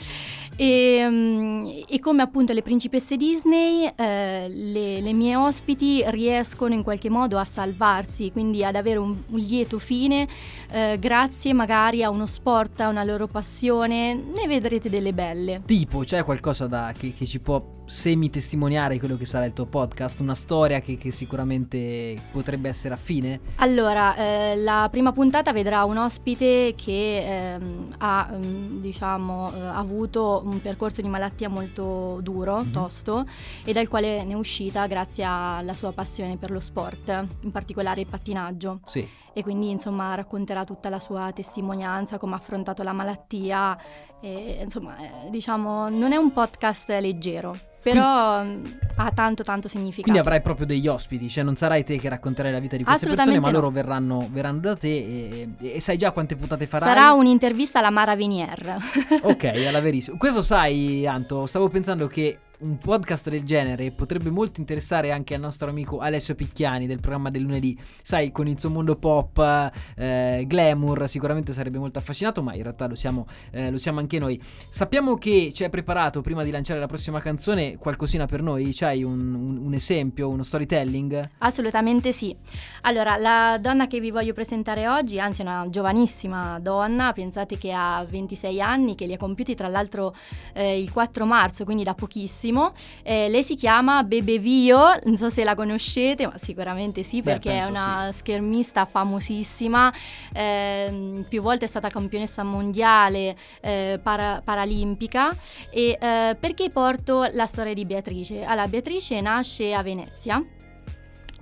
E, 0.56 1.06
mm, 1.08 1.62
e, 1.88 1.98
come 2.00 2.20
appunto 2.20 2.52
le 2.52 2.60
principesse 2.60 3.16
Disney, 3.16 3.90
eh, 3.96 4.46
le, 4.46 5.00
le, 5.00 5.12
mie 5.14 5.34
ospiti 5.34 6.02
riescono 6.08 6.74
in 6.74 6.82
qualche 6.82 7.08
modo 7.08 7.38
a 7.38 7.46
salvarsi, 7.46 8.30
quindi 8.30 8.62
ad 8.62 8.74
avere 8.76 8.98
un, 8.98 9.16
un 9.26 9.38
lieto 9.38 9.78
fine, 9.78 10.28
eh, 10.70 10.98
grazie 11.00 11.54
magari 11.54 12.02
a 12.02 12.10
uno 12.10 12.26
sport, 12.26 12.80
a 12.80 12.88
una 12.88 13.04
loro 13.04 13.26
passione, 13.26 14.14
ne 14.14 14.46
vedrete 14.46 14.90
delle 14.90 15.14
belle. 15.14 15.62
Tipo, 15.64 16.00
c'è 16.00 16.24
qualcosa 16.24 16.66
da, 16.66 16.92
che, 16.94 17.14
che 17.14 17.24
ci 17.24 17.40
può 17.40 17.78
semi-testimoniare 17.86 18.98
quello 18.98 19.16
che 19.16 19.24
sarà 19.24 19.46
il 19.46 19.54
tuo 19.54 19.64
podcast? 19.66 20.20
Una 20.20 20.34
storia 20.34 20.49
che, 20.82 20.96
che 20.98 21.12
sicuramente 21.12 22.16
potrebbe 22.32 22.68
essere 22.68 22.94
affine? 22.94 23.40
Allora, 23.56 24.16
eh, 24.16 24.56
la 24.56 24.88
prima 24.90 25.12
puntata 25.12 25.52
vedrà 25.52 25.84
un 25.84 25.96
ospite 25.96 26.74
che 26.76 27.54
ehm, 27.54 27.94
ha, 27.98 28.28
mm, 28.32 28.80
diciamo, 28.80 29.52
eh, 29.54 29.60
avuto 29.60 30.42
un 30.44 30.60
percorso 30.60 31.02
di 31.02 31.08
malattia 31.08 31.48
molto 31.48 32.18
duro, 32.22 32.62
mm-hmm. 32.62 32.72
tosto, 32.72 33.24
e 33.64 33.72
dal 33.72 33.86
quale 33.86 34.24
ne 34.24 34.32
è 34.32 34.36
uscita 34.36 34.86
grazie 34.86 35.24
alla 35.24 35.74
sua 35.74 35.92
passione 35.92 36.36
per 36.36 36.50
lo 36.50 36.60
sport, 36.60 37.26
in 37.42 37.52
particolare 37.52 38.00
il 38.00 38.08
pattinaggio. 38.08 38.80
Sì. 38.86 39.08
E 39.32 39.42
quindi, 39.44 39.70
insomma, 39.70 40.16
racconterà 40.16 40.64
tutta 40.64 40.88
la 40.88 40.98
sua 40.98 41.30
testimonianza, 41.32 42.18
come 42.18 42.34
ha 42.34 42.38
affrontato 42.38 42.82
la 42.82 42.92
malattia. 42.92 43.78
E, 44.20 44.58
insomma, 44.62 44.96
eh, 44.98 45.30
diciamo, 45.30 45.88
non 45.88 46.10
è 46.10 46.16
un 46.16 46.32
podcast 46.32 46.88
leggero 47.00 47.68
però 47.82 48.40
quindi, 48.40 48.78
ha 48.96 49.10
tanto 49.12 49.42
tanto 49.42 49.68
significato. 49.68 50.02
Quindi 50.02 50.20
avrai 50.20 50.40
proprio 50.40 50.66
degli 50.66 50.86
ospiti, 50.86 51.28
cioè 51.28 51.44
non 51.44 51.56
sarai 51.56 51.84
te 51.84 51.98
che 51.98 52.08
racconterai 52.08 52.52
la 52.52 52.58
vita 52.58 52.76
di 52.76 52.84
queste 52.84 53.08
persone, 53.08 53.40
ma 53.40 53.48
no. 53.48 53.52
loro 53.52 53.70
verranno, 53.70 54.28
verranno, 54.30 54.58
da 54.60 54.76
te 54.76 54.88
e, 54.88 55.48
e, 55.58 55.80
sai 55.80 55.96
già 55.96 56.10
quante 56.10 56.36
puntate 56.36 56.66
farai? 56.66 56.88
Sarà 56.88 57.12
un'intervista 57.12 57.78
alla 57.78 57.90
Mara 57.90 58.14
Venier. 58.16 58.76
ok, 59.22 59.44
alla 59.66 59.80
verissima. 59.80 60.16
Questo 60.16 60.42
sai, 60.42 61.06
Anto, 61.06 61.46
stavo 61.46 61.68
pensando 61.68 62.06
che 62.06 62.38
un 62.60 62.78
podcast 62.78 63.28
del 63.30 63.44
genere 63.44 63.90
potrebbe 63.90 64.30
molto 64.30 64.60
interessare 64.60 65.12
anche 65.12 65.34
al 65.34 65.40
nostro 65.40 65.70
amico 65.70 65.98
Alessio 65.98 66.34
Picchiani 66.34 66.86
del 66.86 67.00
programma 67.00 67.30
del 67.30 67.42
lunedì. 67.42 67.78
Sai, 68.02 68.32
con 68.32 68.48
il 68.48 68.58
suo 68.58 68.70
mondo 68.70 68.96
pop, 68.96 69.70
eh, 69.96 70.44
glamour, 70.46 71.08
sicuramente 71.08 71.52
sarebbe 71.52 71.78
molto 71.78 71.98
affascinato, 71.98 72.42
ma 72.42 72.54
in 72.54 72.62
realtà 72.62 72.86
lo 72.86 72.94
siamo, 72.94 73.26
eh, 73.50 73.70
lo 73.70 73.78
siamo 73.78 74.00
anche 74.00 74.18
noi. 74.18 74.40
Sappiamo 74.68 75.16
che 75.16 75.52
ci 75.54 75.64
hai 75.64 75.70
preparato 75.70 76.20
prima 76.20 76.42
di 76.42 76.50
lanciare 76.50 76.80
la 76.80 76.86
prossima 76.86 77.20
canzone 77.20 77.76
qualcosina 77.78 78.26
per 78.26 78.42
noi? 78.42 78.72
C'hai 78.74 79.02
un, 79.02 79.34
un, 79.34 79.56
un 79.56 79.74
esempio, 79.74 80.28
uno 80.28 80.42
storytelling? 80.42 81.28
Assolutamente 81.38 82.12
sì. 82.12 82.36
Allora, 82.82 83.16
la 83.16 83.58
donna 83.60 83.86
che 83.86 84.00
vi 84.00 84.10
voglio 84.10 84.34
presentare 84.34 84.86
oggi, 84.86 85.18
anzi 85.18 85.40
è 85.40 85.44
una 85.44 85.66
giovanissima 85.70 86.58
donna, 86.60 87.12
pensate 87.12 87.56
che 87.56 87.72
ha 87.72 88.04
26 88.08 88.60
anni, 88.60 88.94
che 88.94 89.06
li 89.06 89.14
ha 89.14 89.18
compiuti 89.18 89.54
tra 89.54 89.68
l'altro 89.68 90.14
eh, 90.52 90.78
il 90.78 90.92
4 90.92 91.24
marzo, 91.24 91.64
quindi 91.64 91.84
da 91.84 91.94
pochissimo 91.94 92.49
benissimo. 92.50 92.72
Eh, 93.02 93.28
lei 93.28 93.42
si 93.42 93.54
chiama 93.54 94.02
Bebe 94.02 94.38
Vio, 94.38 94.78
non 95.04 95.16
so 95.16 95.30
se 95.30 95.44
la 95.44 95.54
conoscete, 95.54 96.26
ma 96.26 96.36
sicuramente 96.36 97.02
sì, 97.02 97.22
perché 97.22 97.48
Beh, 97.50 97.60
è 97.60 97.64
una 97.64 98.08
sì. 98.10 98.18
schermista 98.18 98.84
famosissima. 98.84 99.92
Eh, 100.32 101.24
più 101.28 101.40
volte 101.40 101.64
è 101.64 101.68
stata 101.68 101.88
campionessa 101.88 102.42
mondiale 102.42 103.36
eh, 103.60 103.98
para- 104.02 104.42
paralimpica. 104.44 105.34
E 105.70 105.96
eh, 106.00 106.36
perché 106.38 106.70
porto 106.70 107.28
la 107.32 107.46
storia 107.46 107.74
di 107.74 107.86
Beatrice? 107.86 108.44
Allora, 108.44 108.68
Beatrice 108.68 109.20
nasce 109.20 109.72
a 109.72 109.82
Venezia. 109.82 110.44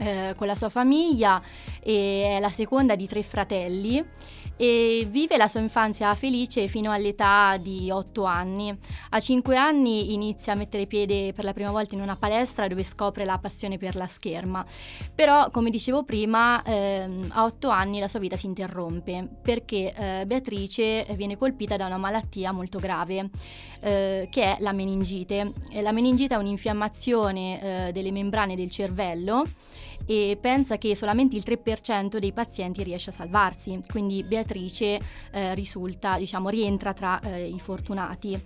Eh, 0.01 0.35
con 0.37 0.47
la 0.47 0.55
sua 0.55 0.69
famiglia 0.69 1.43
e 1.83 2.37
è 2.37 2.39
la 2.39 2.53
seconda 2.53 2.95
di 2.95 3.09
tre 3.09 3.25
fratelli 3.25 4.01
e 4.59 5.07
vive 5.09 5.37
la 5.37 5.47
sua 5.47 5.61
infanzia 5.61 6.13
felice 6.17 6.67
fino 6.67 6.91
all'età 6.91 7.57
di 7.59 7.91
8 7.91 8.25
anni. 8.25 8.77
A 9.11 9.21
5 9.21 9.57
anni 9.57 10.13
inizia 10.13 10.53
a 10.53 10.57
mettere 10.57 10.87
piede 10.87 11.33
per 11.33 11.45
la 11.45 11.53
prima 11.53 11.71
volta 11.71 11.95
in 11.95 12.01
una 12.01 12.17
palestra 12.17 12.67
dove 12.67 12.83
scopre 12.83 13.25
la 13.25 13.39
passione 13.39 13.79
per 13.79 13.95
la 13.95 14.09
scherma. 14.09 14.67
Però, 15.15 15.51
come 15.51 15.71
dicevo 15.71 16.03
prima, 16.03 16.61
ehm, 16.65 17.31
a 17.33 17.45
8 17.45 17.69
anni 17.69 18.01
la 18.01 18.09
sua 18.09 18.19
vita 18.19 18.37
si 18.37 18.47
interrompe 18.47 19.29
perché 19.41 19.95
eh, 19.95 20.27
Beatrice 20.27 21.07
viene 21.15 21.37
colpita 21.37 21.77
da 21.77 21.87
una 21.87 21.97
malattia 21.97 22.51
molto 22.51 22.81
grave 22.81 23.31
eh, 23.81 24.27
che 24.29 24.43
è 24.43 24.57
la 24.59 24.73
meningite. 24.73 25.53
La 25.81 25.93
meningite 25.93 26.35
è 26.35 26.39
un'infiammazione 26.39 27.87
eh, 27.89 27.93
delle 27.93 28.11
membrane 28.11 28.57
del 28.57 28.71
cervello 28.71 29.47
e 30.07 30.39
pensa 30.41 30.79
che 30.79 30.95
solamente 30.97 31.37
il 31.37 31.43
3% 31.45 32.19
dei 32.19 32.33
pazienti 32.33 32.83
riesce 32.83 33.11
a 33.11 33.13
salvarsi, 33.13 33.79
quindi 33.89 34.23
Beatrice 34.23 35.01
eh, 35.31 35.55
risulta, 35.55 36.19
diciamo, 36.19 36.49
rientra 36.49 36.93
tra 36.93 37.21
eh, 37.21 37.47
i 37.47 37.59
fortunati. 37.59 38.41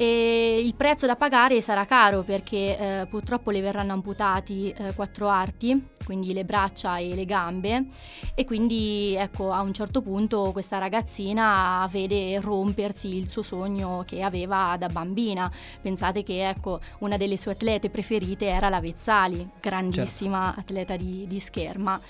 E 0.00 0.60
il 0.62 0.76
prezzo 0.76 1.06
da 1.06 1.16
pagare 1.16 1.60
sarà 1.60 1.84
caro 1.84 2.22
perché 2.22 3.00
eh, 3.00 3.06
purtroppo 3.06 3.50
le 3.50 3.60
verranno 3.60 3.94
amputati 3.94 4.70
eh, 4.70 4.94
quattro 4.94 5.26
arti, 5.26 5.88
quindi 6.04 6.32
le 6.32 6.44
braccia 6.44 6.98
e 6.98 7.16
le 7.16 7.24
gambe 7.24 7.86
e 8.32 8.44
quindi 8.44 9.16
ecco 9.18 9.50
a 9.50 9.60
un 9.60 9.72
certo 9.72 10.00
punto 10.00 10.52
questa 10.52 10.78
ragazzina 10.78 11.84
vede 11.90 12.38
rompersi 12.38 13.16
il 13.16 13.26
suo 13.26 13.42
sogno 13.42 14.04
che 14.06 14.22
aveva 14.22 14.76
da 14.78 14.86
bambina. 14.88 15.50
Pensate 15.80 16.22
che 16.22 16.48
ecco 16.48 16.78
una 17.00 17.16
delle 17.16 17.36
sue 17.36 17.50
atlete 17.50 17.90
preferite 17.90 18.46
era 18.46 18.68
la 18.68 18.78
Vezzali, 18.78 19.50
grandissima 19.60 20.44
certo. 20.44 20.60
atleta 20.60 20.94
di, 20.96 21.26
di 21.26 21.40
scherma, 21.40 22.00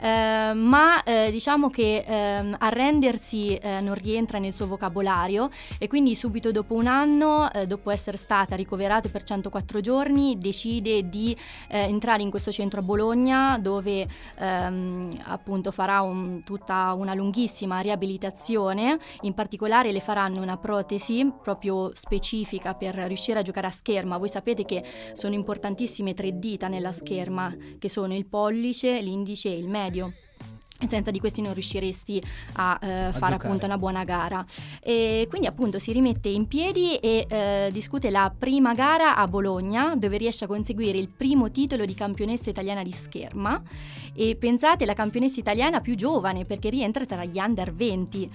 eh, 0.00 0.52
ma 0.52 1.00
diciamo 1.30 1.70
che 1.70 2.02
ehm, 2.04 2.56
arrendersi 2.58 3.54
eh, 3.54 3.80
non 3.80 3.94
rientra 3.94 4.40
nel 4.40 4.52
suo 4.52 4.66
vocabolario 4.66 5.48
e 5.78 5.86
quindi 5.86 6.16
subito 6.16 6.50
dopo 6.50 6.74
un 6.74 6.88
anno 6.88 7.34
eh, 7.52 7.66
dopo 7.66 7.90
essere 7.90 8.16
stata 8.16 8.56
ricoverata 8.56 9.08
per 9.08 9.22
104 9.22 9.80
giorni, 9.80 10.38
decide 10.38 11.08
di 11.08 11.36
eh, 11.68 11.78
entrare 11.78 12.22
in 12.22 12.30
questo 12.30 12.50
centro 12.50 12.80
a 12.80 12.82
Bologna 12.82 13.58
dove 13.58 14.06
ehm, 14.38 15.10
appunto 15.24 15.70
farà 15.70 16.00
un, 16.00 16.42
tutta 16.44 16.92
una 16.94 17.14
lunghissima 17.14 17.80
riabilitazione, 17.80 18.98
in 19.22 19.34
particolare 19.34 19.92
le 19.92 20.00
faranno 20.00 20.40
una 20.40 20.56
protesi 20.56 21.30
proprio 21.42 21.90
specifica 21.94 22.74
per 22.74 22.94
riuscire 22.94 23.38
a 23.38 23.42
giocare 23.42 23.66
a 23.66 23.70
scherma. 23.70 24.18
Voi 24.18 24.28
sapete 24.28 24.64
che 24.64 24.82
sono 25.12 25.34
importantissime 25.34 26.14
tre 26.14 26.38
dita 26.38 26.68
nella 26.68 26.92
scherma, 26.92 27.54
che 27.78 27.88
sono 27.88 28.14
il 28.14 28.26
pollice, 28.26 29.00
l'indice 29.00 29.48
e 29.48 29.58
il 29.58 29.68
medio 29.68 30.12
senza 30.88 31.10
di 31.10 31.18
questi 31.18 31.40
non 31.40 31.54
riusciresti 31.54 32.22
a, 32.54 32.78
eh, 32.82 32.90
a 33.04 33.12
fare 33.12 33.34
appunto 33.34 33.64
una 33.64 33.78
buona 33.78 34.04
gara. 34.04 34.44
E 34.80 35.26
quindi 35.28 35.46
appunto 35.46 35.78
si 35.78 35.92
rimette 35.92 36.28
in 36.28 36.46
piedi 36.46 36.96
e 36.96 37.26
eh, 37.28 37.68
discute 37.72 38.10
la 38.10 38.32
prima 38.36 38.74
gara 38.74 39.16
a 39.16 39.26
Bologna 39.26 39.94
dove 39.96 40.16
riesce 40.18 40.44
a 40.44 40.48
conseguire 40.48 40.98
il 40.98 41.08
primo 41.08 41.50
titolo 41.50 41.84
di 41.84 41.94
campionessa 41.94 42.50
italiana 42.50 42.82
di 42.82 42.92
scherma 42.92 43.62
e 44.14 44.36
pensate 44.36 44.84
la 44.84 44.94
campionessa 44.94 45.40
italiana 45.40 45.80
più 45.80 45.94
giovane 45.94 46.44
perché 46.44 46.70
rientra 46.70 47.04
tra 47.04 47.24
gli 47.24 47.38
under 47.38 47.74
20. 47.74 48.30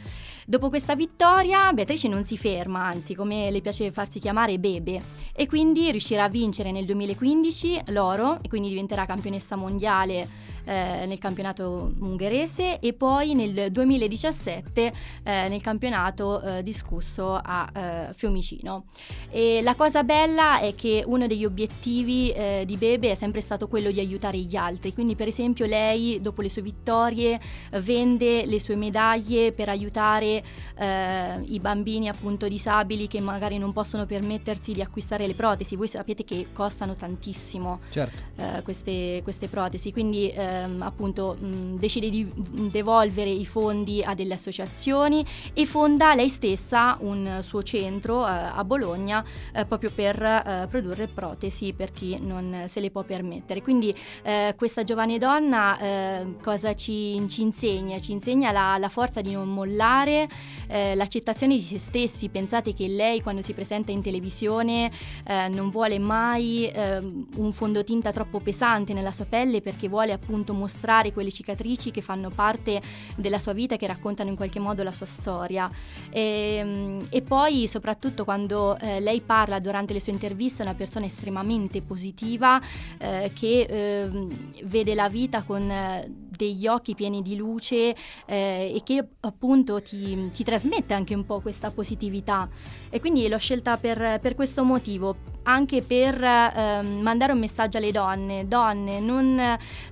Dopo 0.45 0.69
questa 0.69 0.95
vittoria 0.95 1.71
Beatrice 1.71 2.08
non 2.08 2.25
si 2.25 2.38
ferma, 2.38 2.86
anzi 2.86 3.15
come 3.15 3.51
le 3.51 3.62
piace 3.62 3.91
farsi 3.91 4.19
chiamare 4.19 4.60
bebe 4.60 5.01
e 5.34 5.47
quindi 5.47 5.91
riuscirà 5.91 6.25
a 6.25 6.30
vincere 6.30 6.71
nel 6.71 6.86
2015 6.86 7.82
l'oro 7.88 8.39
e 8.41 8.49
quindi 8.49 8.69
diventerà 8.69 9.06
campionessa 9.06 9.56
mondiale 9.56 10.50
eh, 10.63 11.06
nel 11.06 11.19
campionato 11.19 11.93
ungherese 12.00 12.80
e 12.80 12.93
poi 12.93 13.34
nel 13.34 13.71
2017 13.71 14.93
eh, 15.24 15.47
nel 15.47 15.62
campionato 15.62 16.41
eh, 16.41 16.63
discusso 16.63 17.39
a 17.41 17.69
eh, 17.74 18.13
Fiumicino. 18.13 18.86
E 19.30 19.62
la 19.63 19.76
cosa 19.76 20.04
bella 20.04 20.60
è 20.60 20.76
che 20.76 21.04
uno 21.06 21.28
degli 21.28 21.45
obiettivi 21.45 22.32
eh, 22.32 22.63
di 22.65 22.78
Bebe 22.78 23.12
è 23.12 23.15
sempre 23.15 23.41
stato 23.41 23.67
quello 23.67 23.91
di 23.91 24.00
aiutare 24.00 24.38
gli 24.38 24.56
altri, 24.56 24.93
quindi 24.93 25.15
per 25.15 25.28
esempio 25.28 25.65
lei 25.65 26.19
dopo 26.19 26.41
le 26.41 26.50
sue 26.50 26.62
vittorie 26.62 27.39
vende 27.80 28.45
le 28.45 28.60
sue 28.60 28.76
medaglie 28.76 29.52
per 29.52 29.69
aiutare 29.69 30.43
eh, 30.78 31.41
i 31.43 31.60
bambini 31.60 32.10
appunto 32.10 32.47
disabili 32.47 33.08
che 33.08 33.19
magari 33.19 33.58
non 33.58 33.74
possono 33.74 34.06
permettersi 34.06 34.74
di 34.74 34.82
acquistare 34.82 35.28
le 35.28 35.34
protesi, 35.34 35.76
voi 35.76 35.88
sapete 35.88 36.24
che 36.24 36.47
costano 36.54 36.95
tantissimo 36.95 37.80
certo. 37.89 38.62
queste, 38.63 39.21
queste, 39.24 39.47
protesi, 39.47 39.91
quindi 39.91 40.32
ehm, 40.51 40.81
appunto 40.81 41.37
mh, 41.39 41.77
decide 41.77 42.09
di 42.09 42.29
devolvere 42.69 43.29
i 43.29 43.45
fondi 43.45 44.03
a 44.03 44.13
delle 44.13 44.33
associazioni 44.33 45.25
e 45.53 45.65
fonda 45.65 46.13
lei 46.13 46.29
stessa 46.29 46.97
un 46.99 47.39
suo 47.41 47.63
centro 47.63 48.27
eh, 48.27 48.29
a 48.29 48.63
Bologna 48.63 49.23
eh, 49.53 49.65
proprio 49.65 49.91
per 49.93 50.21
eh, 50.21 50.67
produrre 50.69 51.07
protesi 51.07 51.73
per 51.73 51.91
chi 51.91 52.17
non 52.19 52.65
se 52.67 52.79
le 52.79 52.91
può 52.91 53.03
permettere. 53.03 53.61
Quindi 53.61 53.93
eh, 54.23 54.53
questa 54.57 54.83
giovane 54.83 55.17
donna 55.17 55.79
eh, 55.79 56.35
cosa 56.41 56.73
ci, 56.73 57.23
ci, 57.27 57.41
insegna? 57.41 57.97
Ci 57.99 58.11
insegna 58.11 58.51
la, 58.51 58.77
la 58.77 58.89
forza 58.89 59.21
di 59.21 59.31
non 59.31 59.49
mollare, 59.53 60.27
l'accettazione 60.67 61.55
di 61.55 61.61
se 61.61 61.77
stessi. 61.77 62.29
Pensate 62.29 62.73
che 62.73 62.87
lei 62.87 63.21
quando 63.21 63.41
si 63.41 63.53
presenta 63.53 63.91
in 63.91 64.01
televisione 64.01 64.91
non 65.49 65.69
vuole 65.69 65.99
mai 65.99 66.69
ehm, 66.73 67.27
un 67.35 67.51
fondotinta 67.51 68.11
troppo 68.11 68.39
pesante 68.39 68.93
nella 68.93 69.11
sua 69.11 69.25
pelle 69.25 69.61
perché 69.61 69.87
vuole 69.87 70.11
appunto 70.11 70.40
mostrare 70.49 71.13
quelle 71.13 71.32
cicatrici 71.32 71.91
che 71.91 72.01
fanno 72.01 72.30
parte 72.30 72.82
della 73.15 73.39
sua 73.39 73.54
vita, 73.54 73.77
che 73.77 73.88
raccontano 73.88 74.30
in 74.30 74.36
qualche 74.36 74.60
modo 74.60 74.84
la 74.84 74.91
sua 74.91 75.06
storia. 75.06 75.69
E, 76.10 76.56
ehm, 76.58 77.08
e 77.10 77.21
poi 77.21 77.67
soprattutto 77.67 78.23
quando 78.23 78.77
eh, 78.80 78.99
lei 78.99 79.21
parla 79.21 79.60
durante 79.60 79.93
le 79.93 79.99
sue 79.99 80.12
interviste 80.12 80.63
è 80.63 80.65
una 80.65 80.75
persona 80.75 81.06
estremamente 81.06 81.82
positiva 81.82 82.62
eh, 82.97 83.32
che 83.34 83.62
eh, 83.62 84.27
vede 84.63 84.95
la 84.95 85.10
vita 85.10 85.43
con 85.43 85.69
eh, 85.69 86.30
degli 86.41 86.65
occhi 86.65 86.95
pieni 86.95 87.21
di 87.21 87.36
luce 87.36 87.95
eh, 88.25 88.73
e 88.75 88.82
che 88.84 89.06
appunto 89.19 89.80
ti, 89.82 90.30
ti, 90.30 90.43
trasmette 90.43 90.95
anche 90.95 91.13
un 91.13 91.23
po' 91.23 91.39
questa 91.39 91.69
positività. 91.69 92.49
E 92.89 92.99
quindi 92.99 93.27
l'ho 93.27 93.38
scelta 93.38 93.77
per, 93.77 94.19
per 94.19 94.34
questo 94.34 94.63
motivo, 94.63 95.15
anche 95.43 95.84
per 95.84 96.21
eh, 96.21 96.82
mandare 96.82 97.34
un 97.34 97.39
messaggio 97.39 97.77
alle 97.77 97.91
donne. 97.91 98.47
Donne, 98.47 98.99
non, 98.99 99.39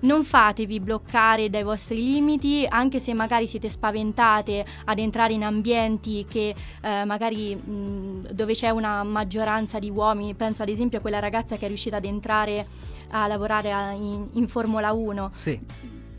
non, 0.02 0.24
fatevi 0.40 0.80
bloccare 0.80 1.50
dai 1.50 1.64
vostri 1.64 2.02
limiti, 2.02 2.66
anche 2.66 2.98
se 3.00 3.14
magari 3.14 3.46
siete 3.46 3.70
spaventate 3.70 4.66
ad 4.86 4.98
entrare 4.98 5.34
in 5.34 5.44
ambienti 5.44 6.26
che 6.30 6.56
eh, 6.82 7.04
magari 7.04 7.54
mh, 7.56 8.32
dove 8.32 8.54
c'è 8.54 8.70
una 8.70 9.04
maggioranza 9.04 9.80
di 9.80 9.90
uomini. 9.90 10.36
Penso 10.36 10.64
ad 10.64 10.70
esempio 10.70 11.00
a 11.00 11.02
quella 11.02 11.20
ragazza 11.20 11.58
che 11.58 11.66
è 11.66 11.68
riuscita 11.68 11.98
ad 11.98 12.06
entrare 12.06 12.66
a 13.10 13.28
lavorare 13.28 13.74
a, 13.74 13.92
in, 13.92 14.30
in 14.32 14.48
Formula 14.48 14.94
1. 14.94 15.32
Sì. 15.36 15.60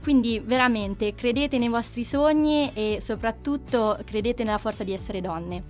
Quindi 0.02 0.38
veramente 0.44 1.14
credete 1.14 1.56
nei 1.56 1.68
vostri 1.68 2.04
sogni 2.04 2.70
e 2.74 2.98
soprattutto 3.00 3.98
credete 4.04 4.44
nella 4.44 4.58
forza 4.58 4.84
di 4.84 4.92
essere 4.92 5.22
donne. 5.22 5.62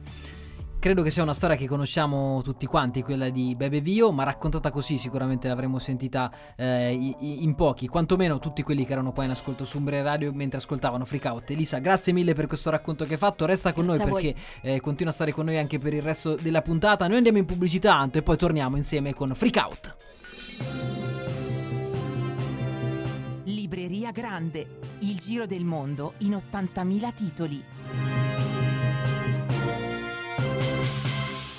Credo 0.81 1.03
che 1.03 1.11
sia 1.11 1.23
una 1.23 1.35
storia 1.35 1.57
che 1.57 1.67
conosciamo 1.67 2.41
tutti 2.43 2.65
quanti, 2.65 3.03
quella 3.03 3.29
di 3.29 3.55
Bebe 3.55 3.83
Vio, 3.83 4.13
ma 4.13 4.23
raccontata 4.23 4.71
così 4.71 4.97
sicuramente 4.97 5.47
l'avremmo 5.47 5.79
sentita 5.79 6.33
eh, 6.57 7.15
in 7.21 7.55
pochi, 7.55 7.87
quantomeno 7.87 8.39
tutti 8.39 8.63
quelli 8.63 8.87
che 8.87 8.93
erano 8.93 9.13
qua 9.13 9.25
in 9.25 9.31
ascolto 9.31 9.67
su 9.67 9.77
Umbre 9.77 10.03
Radio 10.03 10.33
mentre 10.33 10.57
ascoltavano 10.57 11.05
Freak 11.05 11.27
Out. 11.27 11.51
Elisa, 11.51 11.81
grazie 11.81 12.15
mille 12.15 12.33
per 12.33 12.47
questo 12.47 12.71
racconto 12.71 13.05
che 13.05 13.13
hai 13.13 13.19
fatto, 13.19 13.45
resta 13.45 13.75
con 13.75 13.85
grazie 13.85 14.05
noi 14.05 14.11
perché 14.11 14.41
eh, 14.63 14.81
continua 14.81 15.13
a 15.13 15.15
stare 15.15 15.33
con 15.33 15.45
noi 15.45 15.59
anche 15.59 15.79
per 15.79 15.93
il 15.93 16.01
resto 16.01 16.35
della 16.37 16.63
puntata. 16.63 17.07
Noi 17.07 17.19
andiamo 17.19 17.37
in 17.37 17.45
pubblicità 17.45 17.95
Anto, 17.95 18.17
e 18.17 18.23
poi 18.23 18.39
torniamo 18.39 18.79
insieme 18.79 19.13
con 19.13 19.35
Freak 19.35 19.57
Out. 19.57 19.97
Libreria 23.45 24.13
Grande, 24.13 24.79
il 25.01 25.19
giro 25.19 25.45
del 25.45 25.65
mondo 25.67 26.15
in 26.21 26.41
80.000 26.51 27.15
titoli. 27.15 28.30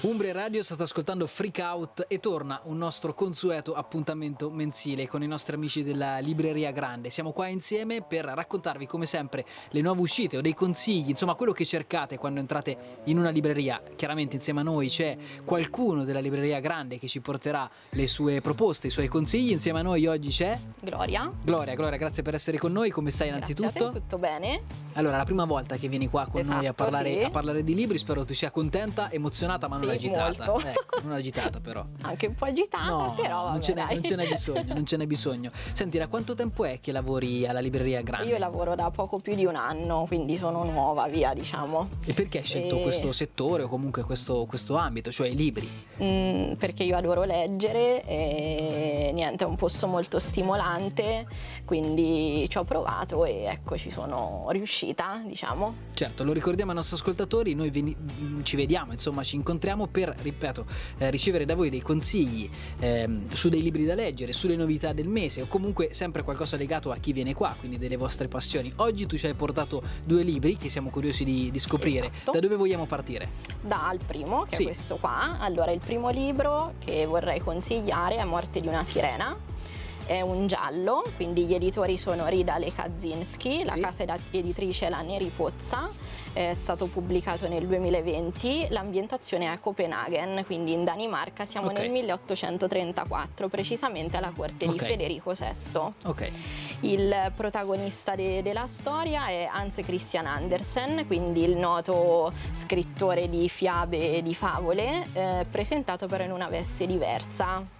Umbria 0.02 0.34
Radio 0.34 0.64
state 0.64 0.82
ascoltando 0.82 1.28
Freak 1.28 1.60
Out 1.60 2.06
e 2.08 2.20
torna 2.20 2.60
un 2.64 2.76
nostro 2.80 3.14
consueto 3.14 3.76
appuntamento 3.76 4.50
mensile 4.50 5.08
con 5.08 5.22
i 5.22 5.28
nostri 5.28 5.54
amici 5.54 5.84
della 5.84 6.18
Libreria 6.18 6.72
Grande. 6.72 7.12
Siamo 7.12 7.32
qua 7.32 7.46
insieme 7.46 8.02
per 8.02 8.26
raccontarvi 8.26 8.88
come 8.88 9.06
sempre 9.06 9.46
le 9.70 9.82
nuove 9.82 10.02
uscite 10.02 10.38
o 10.38 10.42
dei 10.42 10.56
consigli, 10.56 11.10
insomma 11.10 11.36
quello 11.36 11.52
che 11.52 11.66
cercate 11.66 12.18
quando 12.18 12.40
entrate 12.40 13.02
in 13.06 13.20
una 13.20 13.30
libreria. 13.30 13.80
Chiaramente 13.96 14.36
insieme 14.36 14.62
a 14.62 14.64
noi 14.64 14.88
c'è 14.88 15.16
qualcuno 15.46 16.04
della 16.04 16.20
Libreria 16.20 16.60
Grande 16.60 16.98
che 16.98 17.08
ci 17.08 17.22
porterà 17.22 17.70
le 17.92 18.08
sue 18.08 18.42
proposte, 18.42 18.88
i 18.88 18.90
suoi 18.90 19.08
consigli. 19.08 19.52
Insieme 19.52 19.82
a 19.82 19.84
noi 19.84 20.08
oggi 20.08 20.30
c'è 20.30 20.60
Gloria. 20.82 21.32
Gloria, 21.44 21.76
Gloria, 21.76 22.00
grazie 22.00 22.24
per 22.24 22.34
essere 22.34 22.58
con 22.58 22.72
noi. 22.72 22.90
Come 22.90 23.12
stai 23.12 23.30
grazie 23.30 23.54
innanzitutto? 23.54 23.92
Tutto 24.00 24.18
bene. 24.18 24.82
Allora, 24.94 25.16
la 25.16 25.24
prima 25.24 25.46
volta 25.46 25.78
che 25.78 25.88
vieni 25.88 26.10
qua 26.10 26.26
con 26.26 26.42
esatto, 26.42 26.56
noi 26.56 26.66
a 26.66 26.70
esatto, 26.70 26.84
parlare, 26.84 27.18
sì. 27.18 27.24
a 27.24 27.30
parlare, 27.30 27.64
di 27.64 27.76
libri, 27.76 27.98
spero 27.98 28.26
tu 28.26 28.34
sia 28.34 28.52
contenta, 28.52 29.10
emozionata, 29.10 29.68
ma 29.70 29.78
non 29.78 29.90
sì, 29.91 29.91
agitata. 29.92 30.46
Molto. 30.46 30.68
Ecco, 30.72 31.02
non 31.02 31.14
agitata 31.14 31.60
però. 31.60 31.86
Anche 32.02 32.28
un 32.28 32.36
po' 32.36 32.46
agitata, 32.46 32.90
no, 32.90 33.16
però. 33.16 33.50
Non 33.50 33.62
ce, 33.62 33.74
vabbè, 33.74 33.94
non 33.94 34.04
ce, 34.04 34.16
n'è, 34.16 34.28
bisogno, 34.28 34.74
non 34.74 34.86
ce 34.86 34.98
n'è 34.98 35.06
bisogno. 35.06 35.52
Senti, 35.74 35.98
da 35.98 36.08
quanto 36.08 36.34
tempo 36.34 36.64
è 36.64 36.80
che 36.80 36.92
lavori 36.92 37.46
alla 37.46 37.60
libreria 37.60 38.02
Grande? 38.02 38.28
Io 38.28 38.38
lavoro 38.38 38.76
da 38.76 38.90
poco 38.92 39.20
più 39.20 39.36
di 39.36 39.46
un 39.46 39.56
anno, 39.56 40.06
quindi 40.08 40.38
sono 40.38 40.64
nuova, 40.64 41.08
via, 41.08 41.34
diciamo. 41.34 41.90
E 42.06 42.14
perché 42.14 42.40
hai 42.40 42.44
scelto 42.44 42.78
e... 42.78 42.82
questo 42.82 43.12
settore 43.12 43.64
o 43.64 43.68
comunque 43.68 44.04
questo, 44.04 44.46
questo 44.46 44.76
ambito, 44.76 45.12
cioè 45.12 45.28
i 45.28 45.36
libri? 45.36 45.70
Mm, 46.02 46.54
perché 46.54 46.84
io 46.84 46.96
adoro 46.96 47.24
leggere 47.24 48.04
e 48.06 49.12
niente, 49.14 49.44
è 49.44 49.48
un 49.48 49.56
posto 49.56 49.88
molto 49.88 50.20
stimolante, 50.20 51.26
quindi 51.66 52.48
ci 52.50 52.58
ho 52.58 52.64
provato 52.64 53.26
e 53.26 53.44
ecco 53.44 53.78
ci 53.78 53.90
sono 53.90 54.48
riuscita, 54.50 55.22
diciamo. 55.26 55.74
Certo, 55.94 56.24
lo 56.24 56.34
ricordiamo 56.34 56.72
ai 56.72 56.78
nostri 56.78 56.96
ascoltatori, 56.96 57.54
noi 57.54 57.70
veni- 57.70 57.96
ci 58.44 58.56
vediamo, 58.56 58.92
insomma 58.92 59.24
ci 59.24 59.36
incontriamo 59.36 59.81
per, 59.88 60.16
ripeto, 60.22 60.66
eh, 61.00 61.10
ricevere 61.10 61.46
da 61.46 61.56
voi 61.56 61.70
dei 61.70 61.82
consigli 61.82 62.50
ehm, 62.80 63.32
su 63.34 63.50
dei 63.50 63.62
libri 63.62 63.86
da 63.86 63.96
leggere, 63.96 64.34
sulle 64.34 64.56
novità 64.56 64.94
del 64.94 65.08
mese 65.08 65.42
o 65.44 65.48
comunque 65.48 65.94
sempre 65.94 66.24
qualcosa 66.24 66.58
legato 66.58 66.92
a 66.92 66.98
chi 66.98 67.14
viene 67.14 67.34
qua, 67.34 67.56
quindi 67.60 67.78
delle 67.78 67.98
vostre 67.98 68.28
passioni. 68.28 68.72
Oggi 68.78 69.06
tu 69.06 69.18
ci 69.18 69.28
hai 69.28 69.34
portato 69.34 69.82
due 70.04 70.24
libri 70.24 70.58
che 70.58 70.70
siamo 70.70 70.90
curiosi 70.90 71.24
di, 71.24 71.52
di 71.52 71.60
scoprire. 71.60 72.08
Esatto. 72.14 72.32
Da 72.32 72.40
dove 72.40 72.56
vogliamo 72.56 72.86
partire? 72.86 73.30
Dal 73.62 74.00
primo, 74.06 74.44
che 74.44 74.56
Sì. 74.56 74.62
è 74.64 74.66
questo 74.66 74.98
qua. 74.98 75.38
Allora, 75.40 75.72
il 75.72 75.80
primo 75.80 76.10
libro 76.10 76.74
che 76.80 77.06
vorrei 77.06 77.40
consigliare 77.40 78.18
è 78.18 78.24
Morte 78.24 78.60
di 78.60 78.68
una 78.68 78.84
sirena. 78.84 79.50
È 80.04 80.20
un 80.20 80.48
giallo, 80.48 81.04
quindi 81.16 81.46
gli 81.46 81.54
editori 81.54 81.96
sono 81.96 82.28
Ridal 82.28 82.64
e 82.64 82.74
Kaczynski, 82.74 83.64
la 83.64 83.74
Sì. 83.74 83.80
casa 83.80 84.04
ed- 84.04 84.20
editrice 84.32 84.88
è 84.88 84.90
la 84.90 85.02
Neri 85.02 85.32
Pozza, 85.34 85.90
è 86.34 86.54
stato 86.54 86.86
pubblicato 86.88 87.48
nel 87.48 87.66
2020, 87.68 88.68
l'ambientazione 88.70 89.46
è 89.46 89.48
a 89.50 89.58
Copenaghen, 89.60 90.44
quindi 90.46 90.72
in 90.74 90.84
Danimarca, 90.84 91.46
siamo 91.46 91.68
Ok. 91.68 91.80
nel 91.80 91.90
1834, 91.90 93.48
precisamente 93.50 94.18
alla 94.18 94.32
corte 94.36 94.66
Ok. 94.66 94.72
di 94.72 94.80
Federico 94.80 95.34
VI. 95.34 95.80
Ok, 96.06 96.32
Il 96.84 97.32
protagonista 97.36 98.16
de- 98.16 98.42
della 98.42 98.66
storia 98.66 99.28
è 99.28 99.48
Hans 99.52 99.82
Christian 99.86 100.26
Andersen, 100.26 101.06
quindi 101.06 101.44
il 101.44 101.56
noto 101.58 102.32
scrittore 102.54 103.30
di 103.30 103.48
fiabe 103.50 104.18
e 104.18 104.24
di 104.24 104.34
favole, 104.34 105.06
eh, 105.14 105.46
presentato 105.50 106.08
però 106.08 106.24
in 106.24 106.32
una 106.32 106.48
veste 106.48 106.88
diversa. 106.88 107.80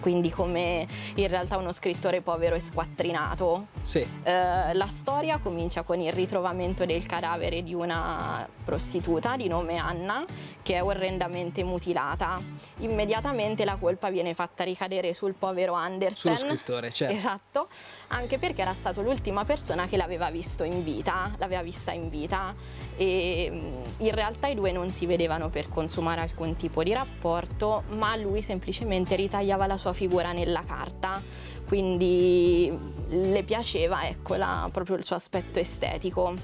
Quindi 0.00 0.30
come 0.30 0.86
in 1.14 1.28
realtà 1.28 1.56
uno 1.56 1.72
scrittore 1.72 2.20
povero 2.20 2.54
e 2.54 2.60
squattrinato. 2.60 3.66
sì, 3.84 4.06
Eh, 4.22 4.74
la 4.74 4.88
storia 4.88 5.38
comincia 5.38 5.82
con 5.82 6.00
il 6.00 6.12
ritrovamento 6.12 6.84
del 6.84 7.06
cadavere 7.06 7.62
di 7.62 7.74
una 7.74 8.48
prostituta 8.64 9.36
di 9.36 9.48
nome 9.48 9.76
Anna 9.76 10.24
che 10.62 10.74
è 10.74 10.82
orrendamente 10.82 11.64
mutilata. 11.64 12.40
Immediatamente 12.78 13.64
la 13.64 13.76
colpa 13.76 14.10
viene 14.10 14.34
fatta 14.34 14.64
ricadere 14.64 15.14
sul 15.14 15.34
povero 15.34 15.74
Andersen. 15.74 16.36
sullo 16.36 16.52
scrittore, 16.52 16.90
certo. 16.90 17.14
Esatto, 17.14 17.68
anche 18.08 18.38
perché 18.38 18.62
era 18.62 18.74
stato 18.74 19.00
l'ultima 19.00 19.44
persona 19.44 19.86
che 19.86 19.96
l'aveva 19.96 20.30
visto 20.30 20.64
in 20.64 20.84
vita, 20.84 21.32
l'aveva 21.38 21.62
vista 21.62 21.92
in 21.92 22.08
vita 22.10 22.54
e 22.96 23.48
mm, 23.50 23.82
in 23.98 24.14
realtà 24.14 24.48
i 24.48 24.54
due 24.54 24.72
non 24.72 24.90
si 24.90 25.06
vedevano 25.06 25.48
per 25.48 25.68
consumare 25.68 26.20
alcun 26.20 26.56
tipo 26.56 26.82
di 26.82 26.92
rapporto, 26.92 27.84
ma 27.88 28.14
lui 28.16 28.42
semplicemente 28.42 29.16
ritagliava 29.16 29.66
la 29.66 29.76
sua 29.76 29.87
figura 29.92 30.32
nella 30.32 30.62
carta, 30.66 31.22
quindi 31.66 32.76
le 33.08 33.42
piaceva 33.42 34.06
ecco, 34.06 34.34
la- 34.34 34.68
proprio 34.72 34.96
il 34.96 35.04
suo 35.04 35.16
aspetto 35.16 35.58
estetico. 35.58 36.34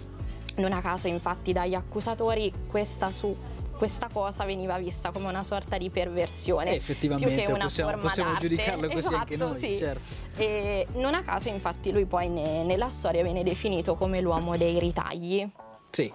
Non 0.57 0.72
a 0.72 0.80
caso 0.80 1.09
infatti 1.09 1.52
dagli 1.52 1.74
accusatori 1.74 2.52
questa 2.68 3.11
su 3.11 3.35
questa 3.76 4.09
cosa 4.12 4.44
veniva 4.44 4.78
vista 4.78 5.11
come 5.11 5.28
una 5.28 5.42
sorta 5.42 5.76
di 5.76 5.90
perversione. 5.90 6.70
Eh, 6.70 6.76
effettivamente, 6.76 7.35
più 7.35 7.44
che 7.44 7.50
una 7.52 7.64
possiamo, 7.64 7.90
forma 7.90 8.07
possiamo 8.07 8.37
giudicarlo 8.38 8.87
così 8.87 8.98
esatto, 8.98 9.16
anche 9.16 9.37
noi, 9.37 9.59
sì. 9.59 9.76
certo. 9.76 10.02
E 10.37 10.87
non 10.94 11.14
a 11.14 11.22
caso, 11.22 11.48
infatti, 11.48 11.90
lui 11.90 12.07
poi 12.07 12.28
ne- 12.28 12.62
nella 12.62 12.88
storia 12.88 13.24
viene 13.24 13.42
definito 13.42 13.96
come 13.96 14.20
l'uomo 14.20 14.57
dei 14.57 14.78
ritagli. 14.78 15.46
Sì, 15.90 16.11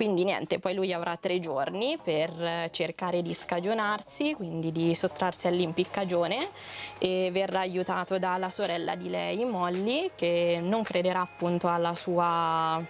Quindi 0.00 0.24
niente, 0.24 0.58
poi 0.58 0.72
lui 0.72 0.94
avrà 0.94 1.18
tre 1.18 1.40
giorni 1.40 1.98
per 2.02 2.30
eh, 2.42 2.68
cercare 2.70 3.20
di 3.20 3.34
scagionarsi, 3.34 4.32
quindi 4.32 4.72
di 4.72 4.94
sottrarsi 4.94 5.46
all'impiccagione 5.46 6.48
e 6.96 7.28
verrà 7.30 7.58
aiutato 7.58 8.18
dalla 8.18 8.48
sorella 8.48 8.94
di 8.94 9.10
lei, 9.10 9.44
Molly, 9.44 10.12
che 10.14 10.58
non 10.62 10.82
crederà 10.84 11.20
appunto 11.20 11.68
alla 11.68 11.94
sua... 11.94 12.82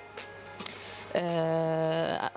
eh, 1.11 2.31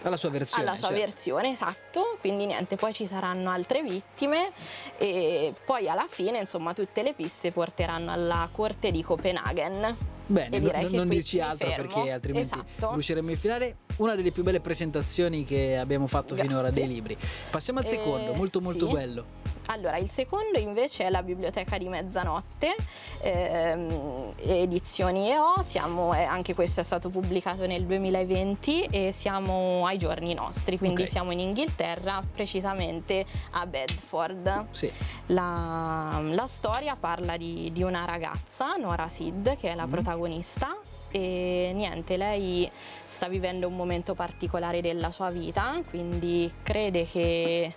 alla 0.00 0.16
sua 0.16 0.30
versione. 0.30 0.62
alla 0.62 0.76
sua 0.76 0.88
certo. 0.88 1.02
versione, 1.02 1.50
esatto, 1.50 2.16
quindi 2.18 2.46
niente, 2.46 2.76
poi 2.76 2.94
ci 2.94 3.06
saranno 3.06 3.50
altre 3.50 3.82
vittime 3.82 4.50
e 4.96 5.52
poi 5.66 5.90
alla 5.90 6.06
fine 6.08 6.38
insomma 6.38 6.72
tutte 6.72 7.02
le 7.02 7.12
piste 7.12 7.52
porteranno 7.52 8.10
alla 8.10 8.48
corte 8.50 8.90
di 8.90 9.02
Copenaghen. 9.02 10.15
Bene, 10.28 10.58
non, 10.58 10.70
non 10.90 11.08
mi 11.08 11.18
altro 11.40 11.68
fermo. 11.68 11.86
perché 11.92 12.10
altrimenti 12.10 12.54
Esatto. 12.54 12.92
riusciremo 12.92 13.30
in 13.30 13.36
finale. 13.38 13.76
Una 13.98 14.14
delle 14.14 14.30
più 14.32 14.42
belle 14.42 14.60
presentazioni 14.60 15.44
che 15.44 15.76
abbiamo 15.76 16.06
fatto 16.06 16.34
finora 16.34 16.62
Grazie. 16.68 16.84
dei 16.86 16.92
libri. 16.94 17.16
Passiamo 17.50 17.78
al 17.78 17.84
Eh, 17.84 17.88
secondo, 17.88 18.32
molto 18.34 18.60
molto 18.60 18.86
sì. 18.86 18.92
bello. 18.92 19.24
Allora, 19.68 19.96
il 19.96 20.08
secondo 20.08 20.58
invece 20.58 21.04
è 21.06 21.10
la 21.10 21.24
Biblioteca 21.24 21.76
di 21.76 21.88
Mezzanotte, 21.88 22.74
ehm, 23.20 24.32
edizioni 24.38 25.28
EO, 25.30 25.60
siamo, 25.62 26.14
eh, 26.14 26.22
anche 26.22 26.54
questo 26.54 26.80
è 26.80 26.84
stato 26.84 27.08
pubblicato 27.08 27.66
nel 27.66 27.84
2020 27.84 28.84
e 28.84 29.10
siamo 29.12 29.84
ai 29.84 29.98
giorni 29.98 30.34
nostri, 30.34 30.78
quindi 30.78 31.02
Ok. 31.02 31.08
siamo 31.08 31.32
in 31.32 31.40
Inghilterra, 31.40 32.22
precisamente 32.32 33.26
a 33.52 33.66
Bedford. 33.66 34.66
Sì. 34.70 34.90
La, 35.26 36.20
la 36.22 36.46
storia 36.46 36.94
parla 36.94 37.36
di, 37.36 37.70
di 37.72 37.82
una 37.82 38.04
ragazza, 38.04 38.76
Nora 38.76 39.08
Sid, 39.08 39.56
che 39.56 39.70
è 39.72 39.74
la 39.74 39.86
Mhm. 39.86 39.90
protagonista. 39.90 40.76
E 41.10 41.72
niente, 41.74 42.16
lei 42.16 42.70
sta 43.04 43.26
vivendo 43.28 43.66
un 43.66 43.74
momento 43.74 44.14
particolare 44.14 44.80
della 44.80 45.10
sua 45.10 45.30
vita, 45.30 45.80
quindi 45.88 46.52
crede 46.62 47.04
che 47.06 47.72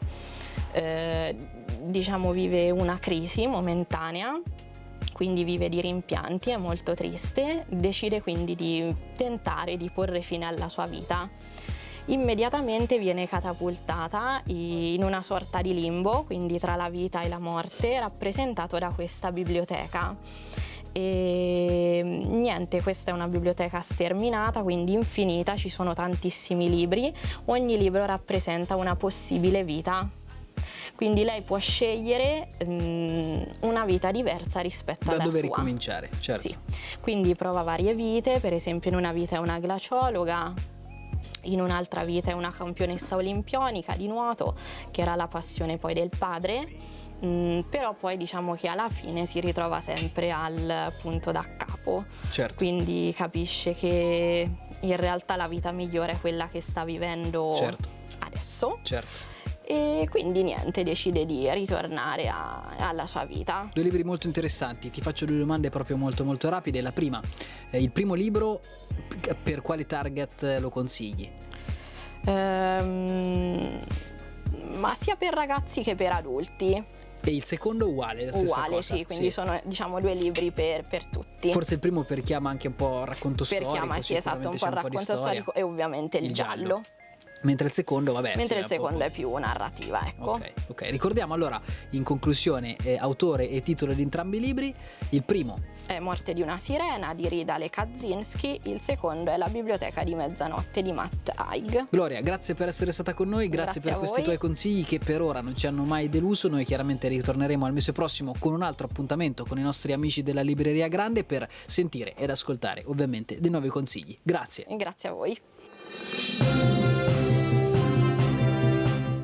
eh, 0.72 1.36
diciamo 1.82 2.32
vive 2.32 2.72
una 2.72 2.98
crisi 3.00 3.48
momentanea, 3.48 4.40
quindi 5.14 5.44
vive 5.44 5.70
di 5.70 5.82
rimpianti, 5.82 6.52
è 6.52 6.58
molto 6.58 6.94
triste, 6.94 7.66
decide 7.68 8.22
quindi 8.22 8.56
di 8.56 8.96
tentare 9.16 9.76
di 9.78 9.90
porre 9.90 10.22
fine 10.22 10.46
alla 10.46 10.70
sua 10.70 10.86
vita. 10.86 11.30
Immediatamente 12.06 12.98
viene 12.98 13.28
catapultata 13.28 14.42
in 14.46 15.04
una 15.04 15.22
sorta 15.22 15.62
di 15.62 15.74
limbo, 15.74 16.24
quindi 16.24 16.58
tra 16.58 16.76
la 16.76 16.90
vita 16.90 17.22
e 17.22 17.28
la 17.28 17.38
morte, 17.38 18.00
rappresentato 18.00 18.80
da 18.80 18.90
questa 18.90 19.32
biblioteca. 19.32 20.18
E 20.92 22.02
niente, 22.04 22.82
questa 22.82 23.12
è 23.12 23.14
una 23.14 23.28
biblioteca 23.28 23.80
sterminata, 23.82 24.64
quindi 24.64 24.94
infinita, 24.94 25.56
ci 25.56 25.70
sono 25.70 25.94
tantissimi 25.94 26.68
libri, 26.68 27.14
ogni 27.46 27.78
libro 27.78 28.06
rappresenta 28.06 28.76
una 28.76 28.96
possibile 28.96 29.64
vita. 29.64 30.10
Quindi 31.00 31.24
lei 31.24 31.42
può 31.44 31.58
scegliere 31.60 32.50
mm, 32.62 33.42
una 33.62 33.86
vita 33.86 34.12
diversa 34.12 34.60
rispetto 34.60 35.06
Da 35.06 35.12
alla 35.14 35.24
dove 35.24 35.38
sua. 35.38 35.48
ricominciare, 35.48 36.10
certo. 36.20 36.42
Sì, 36.42 36.58
quindi 37.00 37.36
prova 37.36 37.62
varie 37.62 37.94
vite, 37.94 38.42
per 38.42 38.52
esempio 38.52 38.90
in 38.90 38.98
una 38.98 39.14
vita 39.14 39.38
è 39.38 39.40
una 39.40 39.60
glaciologa, 39.60 40.54
in 41.44 41.62
un'altra 41.62 42.04
vita 42.04 42.32
è 42.32 42.34
una 42.34 42.52
campionessa 42.52 43.16
olimpionica 43.16 43.96
di 43.96 44.08
nuoto, 44.08 44.58
che 44.92 45.00
era 45.00 45.16
la 45.16 45.30
passione 45.30 45.78
poi 45.78 45.94
del 45.94 46.10
padre, 46.18 46.68
mm, 47.24 47.62
però 47.70 47.94
poi 47.94 48.18
diciamo 48.18 48.56
che 48.56 48.68
alla 48.68 48.90
fine 48.90 49.26
si 49.26 49.40
ritrova 49.40 49.80
sempre 49.80 50.32
al 50.32 50.92
punto 51.02 51.32
da 51.32 51.46
capo, 51.56 52.04
Certo. 52.30 52.56
quindi 52.58 53.14
capisce 53.16 53.74
che 53.74 54.50
in 54.82 54.96
realtà 54.98 55.38
la 55.38 55.48
vita 55.48 55.72
migliore 55.72 56.12
è 56.12 56.20
quella 56.20 56.50
che 56.50 56.60
sta 56.60 56.84
vivendo 56.84 57.54
Certo. 57.56 57.88
adesso 58.20 58.80
Certo. 58.82 59.38
E 59.72 60.08
quindi 60.10 60.42
niente, 60.42 60.82
decide 60.82 61.28
di 61.28 61.48
ritornare 61.52 62.28
a- 62.28 62.76
alla 62.80 63.06
sua 63.06 63.24
vita. 63.26 63.70
Due 63.72 63.84
libri 63.84 64.04
molto 64.04 64.26
interessanti, 64.26 64.90
ti 64.90 65.00
faccio 65.00 65.26
due 65.26 65.38
domande 65.38 65.70
proprio 65.70 65.96
molto 65.96 66.24
molto 66.24 66.50
rapide. 66.50 66.82
La 66.82 66.92
prima, 66.92 67.22
eh, 67.70 67.80
il 67.80 67.92
primo 67.92 68.16
libro 68.16 68.62
per 69.44 69.62
quale 69.62 69.86
target 69.86 70.58
lo 70.60 70.70
consigli? 70.72 71.30
Ehm, 72.26 73.80
ma 74.78 74.96
sia 74.96 75.16
per 75.16 75.34
ragazzi 75.36 75.84
che 75.84 75.94
per 75.94 76.14
adulti. 76.14 76.84
E 77.22 77.32
il 77.36 77.44
secondo 77.44 77.88
uguale, 77.90 78.26
la 78.26 78.32
stessa 78.32 78.54
Uguale, 78.54 78.76
cosa. 78.78 78.96
sì, 78.96 79.06
quindi 79.06 79.30
sono 79.30 79.60
diciamo 79.66 80.00
due 80.00 80.16
libri 80.16 80.50
per, 80.52 80.84
per 80.86 81.06
tutti. 81.06 81.52
Forse 81.52 81.76
il 81.76 81.80
primo 81.80 82.02
per 82.02 82.22
chi 82.24 82.34
ama 82.34 82.50
anche 82.50 82.66
un 82.68 82.76
po' 82.76 83.04
racconto 83.06 83.44
per 83.44 83.46
storico. 83.46 83.72
chi 83.72 83.78
ama 83.78 84.00
sì, 84.00 84.16
esatto, 84.16 84.50
un 84.50 84.58
po' 84.58 84.66
il 84.66 84.72
racconto 84.72 85.16
storico 85.16 85.54
e 85.54 85.62
ovviamente 85.62 86.18
il, 86.18 86.26
Il 86.26 86.34
giallo. 86.34 86.56
giallo. 86.68 86.82
Mentre 87.42 87.68
il 87.68 87.74
secondo, 87.74 88.12
vabbè. 88.14 88.36
Mentre 88.36 88.58
sì, 88.58 88.62
il 88.64 88.68
secondo 88.68 89.04
è 89.04 89.12
più 89.12 89.34
narrativa, 89.36 90.06
ecco. 90.06 90.32
Ok, 90.32 90.52
ok. 90.68 90.82
Ricordiamo 90.90 91.34
allora 91.34 91.60
in 91.92 92.04
conclusione 92.04 92.76
eh, 92.84 92.98
autore 92.98 93.50
e 93.50 93.62
titolo 93.62 93.94
di 93.94 94.02
entrambi 94.02 94.38
i 94.38 94.40
libri. 94.42 94.76
Il 95.10 95.24
primo, 95.24 95.60
È 95.86 96.00
Morte 96.00 96.34
di 96.34 96.42
una 96.42 96.58
sirena 96.58 97.14
di 97.14 97.28
Ridale 97.30 97.70
Kaczynski, 97.70 98.62
il 98.64 98.80
secondo 98.82 99.32
è 99.32 99.38
La 99.38 99.48
biblioteca 99.48 100.04
di 100.04 100.14
mezzanotte 100.16 100.82
di 100.82 100.92
Matt 100.92 101.32
Haig. 101.34 101.88
Gloria, 101.90 102.22
grazie 102.22 102.54
per 102.56 102.68
essere 102.68 102.92
stata 102.92 103.14
con 103.14 103.30
noi, 103.30 103.48
grazie, 103.50 103.80
Grazie 103.82 103.92
per 103.92 104.00
questi 104.00 104.18
voi. 104.18 104.26
tuoi 104.26 104.38
consigli 104.38 104.84
che 104.86 105.00
per 105.00 105.22
ora 105.22 105.42
non 105.42 105.56
ci 105.56 105.66
hanno 105.66 105.84
mai 105.84 106.10
deluso. 106.10 106.48
Noi 106.50 106.66
chiaramente 106.66 107.08
ritorneremo 107.08 107.66
al 107.66 107.74
mese 107.74 107.92
prossimo 107.94 108.36
con 108.38 108.54
un 108.54 108.62
altro 108.62 108.86
appuntamento 108.88 109.46
con 109.46 109.58
i 109.58 109.62
nostri 109.64 109.94
amici 109.94 110.22
della 110.24 110.42
Libreria 110.42 110.88
Grande 110.90 111.24
per 111.24 111.48
sentire 111.66 112.14
ed 112.16 112.30
ascoltare 112.30 112.84
ovviamente 112.86 113.40
dei 113.40 113.50
nuovi 113.50 113.70
consigli. 113.70 114.18
Grazie. 114.22 114.66
Grazie 114.78 115.10
a 115.10 115.14
voi. 115.14 115.40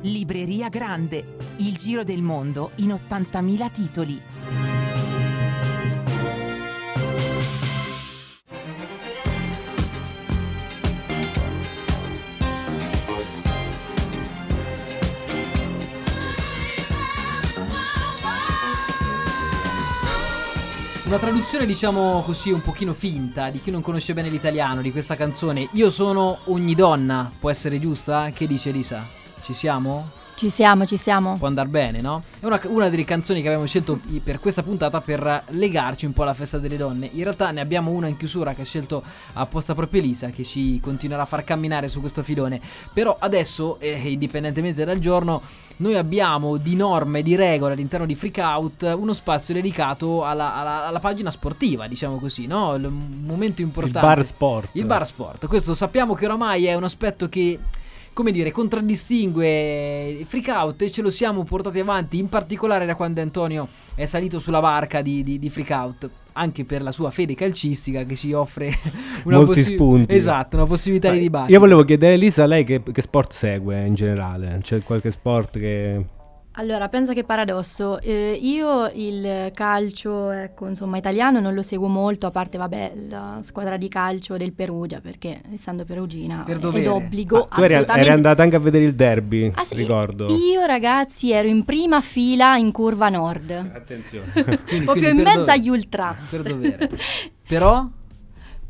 Libreria 0.02 0.68
Grande, 0.68 1.36
il 1.56 1.76
giro 1.76 2.04
del 2.04 2.22
mondo 2.22 2.72
in 2.76 2.88
80.000 2.88 3.70
titoli. 3.72 4.22
Una 21.04 21.18
traduzione 21.18 21.66
diciamo 21.66 22.22
così 22.26 22.50
un 22.50 22.60
pochino 22.60 22.92
finta 22.92 23.48
di 23.50 23.60
chi 23.62 23.70
non 23.70 23.80
conosce 23.80 24.12
bene 24.12 24.28
l'italiano 24.28 24.82
di 24.82 24.90
questa 24.90 25.14
canzone 25.14 25.68
Io 25.72 25.88
sono 25.88 26.40
ogni 26.46 26.74
donna, 26.74 27.30
può 27.38 27.48
essere 27.48 27.78
giusta? 27.78 28.30
Che 28.30 28.46
dice 28.48 28.70
Elisa? 28.70 29.25
Ci 29.46 29.52
siamo? 29.52 30.10
Ci 30.34 30.50
siamo, 30.50 30.84
ci 30.86 30.96
siamo. 30.96 31.36
Può 31.36 31.46
andare 31.46 31.68
bene, 31.68 32.00
no? 32.00 32.24
È 32.40 32.44
una, 32.46 32.60
una 32.64 32.88
delle 32.88 33.04
canzoni 33.04 33.42
che 33.42 33.46
abbiamo 33.46 33.64
scelto 33.64 34.00
per 34.24 34.40
questa 34.40 34.64
puntata 34.64 35.00
per 35.00 35.44
legarci 35.50 36.04
un 36.04 36.12
po' 36.12 36.22
alla 36.22 36.34
festa 36.34 36.58
delle 36.58 36.76
donne. 36.76 37.08
In 37.12 37.22
realtà 37.22 37.52
ne 37.52 37.60
abbiamo 37.60 37.92
una 37.92 38.08
in 38.08 38.16
chiusura 38.16 38.54
che 38.54 38.62
ha 38.62 38.64
scelto 38.64 39.04
apposta 39.34 39.76
proprio 39.76 40.02
Elisa, 40.02 40.30
che 40.30 40.42
ci 40.42 40.80
continuerà 40.80 41.22
a 41.22 41.26
far 41.26 41.44
camminare 41.44 41.86
su 41.86 42.00
questo 42.00 42.24
filone. 42.24 42.60
Però 42.92 43.16
adesso, 43.20 43.78
eh, 43.78 43.92
indipendentemente 44.10 44.84
dal 44.84 44.98
giorno, 44.98 45.40
noi 45.76 45.94
abbiamo 45.94 46.56
di 46.56 46.74
norme, 46.74 47.22
di 47.22 47.36
regole 47.36 47.74
all'interno 47.74 48.04
di 48.04 48.16
Freak 48.16 48.38
Out 48.38 48.94
uno 48.98 49.12
spazio 49.12 49.54
dedicato 49.54 50.24
alla, 50.24 50.56
alla- 50.56 50.86
alla 50.86 50.98
pagina 50.98 51.30
sportiva, 51.30 51.86
diciamo 51.86 52.18
così, 52.18 52.48
no? 52.48 52.74
Il 52.74 52.88
momento 52.90 53.60
Il 53.60 53.68
importante. 53.68 54.00
bar 54.06 54.24
sport. 54.24 54.68
Il 54.72 54.86
bar 54.86 55.06
sport, 55.06 55.46
questo 55.46 55.72
sappiamo 55.72 56.14
che 56.14 56.24
oramai 56.24 56.66
è 56.66 56.74
un 56.74 56.82
aspetto 56.84 57.28
che, 57.28 57.60
come 58.16 58.32
dire, 58.32 58.50
contraddistingue 58.50 60.22
Freak 60.24 60.48
Out 60.48 60.80
e 60.80 60.90
ce 60.90 61.02
lo 61.02 61.10
siamo 61.10 61.44
portati 61.44 61.80
avanti 61.80 62.16
in 62.16 62.30
particolare 62.30 62.86
da 62.86 62.94
quando 62.94 63.20
Antonio 63.20 63.68
è 63.94 64.06
salito 64.06 64.38
sulla 64.38 64.60
barca 64.60 65.02
di, 65.02 65.22
di, 65.22 65.38
di 65.38 65.50
Freak 65.50 65.68
Out, 65.68 66.10
anche 66.32 66.64
per 66.64 66.80
la 66.80 66.92
sua 66.92 67.10
fede 67.10 67.34
calcistica 67.34 68.04
che 68.04 68.16
ci 68.16 68.32
offre 68.32 68.72
una 69.24 69.36
Molti 69.36 69.60
possi- 69.60 69.74
spunti. 69.74 70.14
Esatto, 70.14 70.56
una 70.56 70.64
possibilità 70.64 71.10
di 71.10 71.16
Ma 71.16 71.20
dibattito. 71.20 71.52
Io 71.52 71.58
volevo 71.58 71.84
chiedere 71.84 72.12
a 72.12 72.14
Elisa, 72.14 72.46
lei 72.46 72.64
che, 72.64 72.82
che 72.82 73.02
sport 73.02 73.32
segue 73.32 73.84
in 73.84 73.94
generale? 73.94 74.60
C'è 74.62 74.82
qualche 74.82 75.10
sport 75.10 75.58
che... 75.58 76.06
Allora, 76.58 76.88
pensa 76.88 77.12
che 77.12 77.22
paradosso. 77.22 78.00
Eh, 78.00 78.38
io 78.40 78.90
il 78.94 79.50
calcio, 79.52 80.30
ecco, 80.30 80.66
insomma, 80.66 80.96
italiano 80.96 81.38
non 81.38 81.52
lo 81.52 81.62
seguo 81.62 81.86
molto, 81.86 82.26
a 82.26 82.30
parte, 82.30 82.56
vabbè, 82.56 82.92
la 83.08 83.40
squadra 83.42 83.76
di 83.76 83.88
calcio 83.88 84.38
del 84.38 84.54
Perugia, 84.54 85.00
perché 85.00 85.42
essendo 85.52 85.84
perugina 85.84 86.44
Per 86.46 86.56
è 86.56 86.58
dovere. 86.58 86.84
d'obbligo, 86.84 87.48
tu 87.54 87.60
eri, 87.60 87.74
eri 87.74 88.08
andata 88.08 88.42
anche 88.42 88.56
a 88.56 88.58
vedere 88.58 88.84
il 88.84 88.94
derby, 88.94 89.52
Ah, 89.54 89.66
sì, 89.66 89.74
ricordo. 89.74 90.28
Io, 90.34 90.64
ragazzi, 90.64 91.30
ero 91.30 91.46
in 91.46 91.62
prima 91.62 92.00
fila 92.00 92.56
in 92.56 92.72
curva 92.72 93.10
nord, 93.10 93.50
Attenzione. 93.50 94.32
Quindi- 94.66 94.84
proprio 94.86 94.92
quindi 94.94 95.08
in 95.10 95.22
mezzo 95.24 95.38
dove- 95.40 95.52
agli 95.52 95.68
ultra. 95.68 96.16
Per 96.30 96.42
dovere. 96.42 96.90
Però 97.46 97.86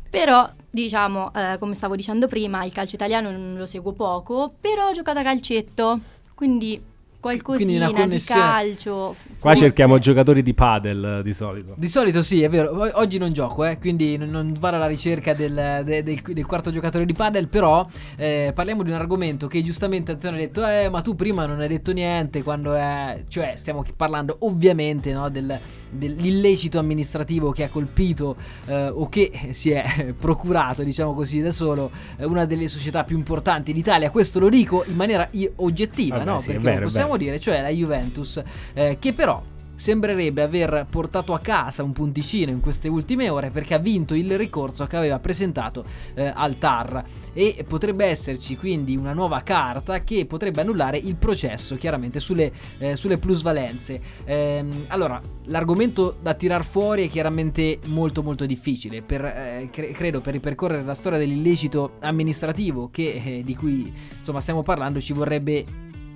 Però 0.09 0.49
diciamo, 0.69 1.31
eh, 1.33 1.57
come 1.57 1.73
stavo 1.73 1.95
dicendo 1.95 2.27
prima, 2.27 2.65
il 2.65 2.73
calcio 2.73 2.95
italiano 2.95 3.31
non 3.31 3.55
lo 3.57 3.65
seguo 3.65 3.93
poco, 3.93 4.53
però 4.59 4.89
ho 4.89 4.91
giocato 4.91 5.19
a 5.19 5.23
calcetto, 5.23 5.99
quindi 6.35 6.81
qualcosina 7.19 7.91
di 8.05 8.21
calcio. 8.23 9.15
Qua 9.39 9.51
forse. 9.51 9.63
cerchiamo 9.63 9.97
giocatori 9.97 10.41
di 10.41 10.53
padel 10.53 11.21
di 11.23 11.33
solito. 11.33 11.73
Di 11.75 11.87
solito 11.87 12.21
sì, 12.21 12.43
è 12.43 12.49
vero. 12.49 12.89
Oggi 12.93 13.17
non 13.17 13.33
gioco, 13.33 13.65
eh, 13.65 13.77
quindi 13.77 14.17
non 14.17 14.55
vado 14.59 14.75
alla 14.77 14.87
ricerca 14.87 15.33
del, 15.33 15.81
del, 15.83 16.03
del, 16.03 16.21
del 16.21 16.45
quarto 16.45 16.71
giocatore 16.71 17.05
di 17.05 17.13
padel, 17.13 17.47
però 17.47 17.87
eh, 18.17 18.51
parliamo 18.53 18.83
di 18.83 18.91
un 18.91 18.95
argomento 18.95 19.47
che 19.47 19.63
giustamente 19.63 20.11
Antonio 20.11 20.37
ha 20.37 20.41
detto, 20.41 20.65
eh, 20.65 20.89
ma 20.89 21.01
tu 21.01 21.15
prima 21.15 21.45
non 21.45 21.59
hai 21.59 21.67
detto 21.67 21.91
niente 21.91 22.43
quando 22.43 22.73
è... 22.73 23.23
Cioè, 23.27 23.53
stiamo 23.55 23.83
parlando 23.95 24.37
ovviamente 24.39 25.11
no, 25.11 25.29
del 25.29 25.59
dell'illecito 25.89 26.79
amministrativo 26.79 27.51
che 27.51 27.63
ha 27.63 27.69
colpito 27.69 28.35
eh, 28.65 28.87
o 28.87 29.07
che 29.09 29.49
si 29.51 29.71
è 29.71 30.13
procurato, 30.17 30.83
diciamo 30.83 31.13
così, 31.13 31.41
da 31.41 31.51
solo 31.51 31.91
eh, 32.17 32.25
una 32.25 32.45
delle 32.45 32.67
società 32.67 33.03
più 33.03 33.17
importanti 33.17 33.73
d'Italia. 33.73 34.09
Questo 34.09 34.39
lo 34.39 34.49
dico 34.49 34.83
in 34.87 34.95
maniera 34.95 35.29
oggettiva, 35.55 36.17
Vabbè, 36.17 36.29
no? 36.29 36.39
Sì, 36.39 36.47
Perché 36.47 36.63
vero, 36.63 36.79
lo 36.79 36.85
possiamo 36.85 37.17
dire, 37.17 37.39
cioè 37.39 37.61
la 37.61 37.69
Juventus, 37.69 38.41
eh, 38.73 38.97
che 38.99 39.13
però 39.13 39.41
sembrerebbe 39.77 40.41
aver 40.41 40.87
portato 40.89 41.33
a 41.33 41.39
casa 41.39 41.83
un 41.83 41.91
punticino 41.93 42.49
in 42.49 42.61
queste 42.61 42.87
ultime 42.87 43.29
ore 43.29 43.51
perché 43.51 43.75
ha 43.75 43.77
vinto 43.77 44.15
il 44.15 44.35
ricorso 44.35 44.87
che 44.87 44.97
aveva 44.97 45.19
presentato 45.19 45.85
eh, 46.15 46.31
al 46.33 46.57
TAR 46.57 47.03
e 47.31 47.63
potrebbe 47.67 48.05
esserci 48.05 48.57
quindi 48.57 48.97
una 48.97 49.13
nuova 49.13 49.41
carta 49.41 50.03
che 50.03 50.25
potrebbe 50.25 50.61
annullare 50.61 50.97
il 50.97 51.15
processo 51.15 51.75
chiaramente 51.75 52.19
sulle, 52.19 52.51
eh, 52.79 52.95
sulle 52.95 53.19
plusvalenze. 53.19 54.01
Ehm, 54.25 54.85
allora, 54.87 55.21
l'argomento 55.45 56.17
da 56.19 56.33
tirar 56.33 56.63
fuori 56.63 57.05
è 57.05 57.09
chiaramente 57.09 57.79
molto 57.85 58.23
molto 58.23 58.47
difficile, 58.47 59.03
per, 59.03 59.23
eh, 59.23 59.69
cre- 59.71 59.91
credo 59.91 60.21
per 60.21 60.33
ripercorrere 60.33 60.83
la 60.83 60.95
storia 60.95 61.19
dell'illecito 61.19 61.97
amministrativo 61.99 62.89
che, 62.89 63.21
eh, 63.23 63.43
di 63.43 63.55
cui 63.55 63.93
insomma 64.17 64.41
stiamo 64.41 64.63
parlando 64.63 64.99
ci 64.99 65.13
vorrebbe 65.13 65.63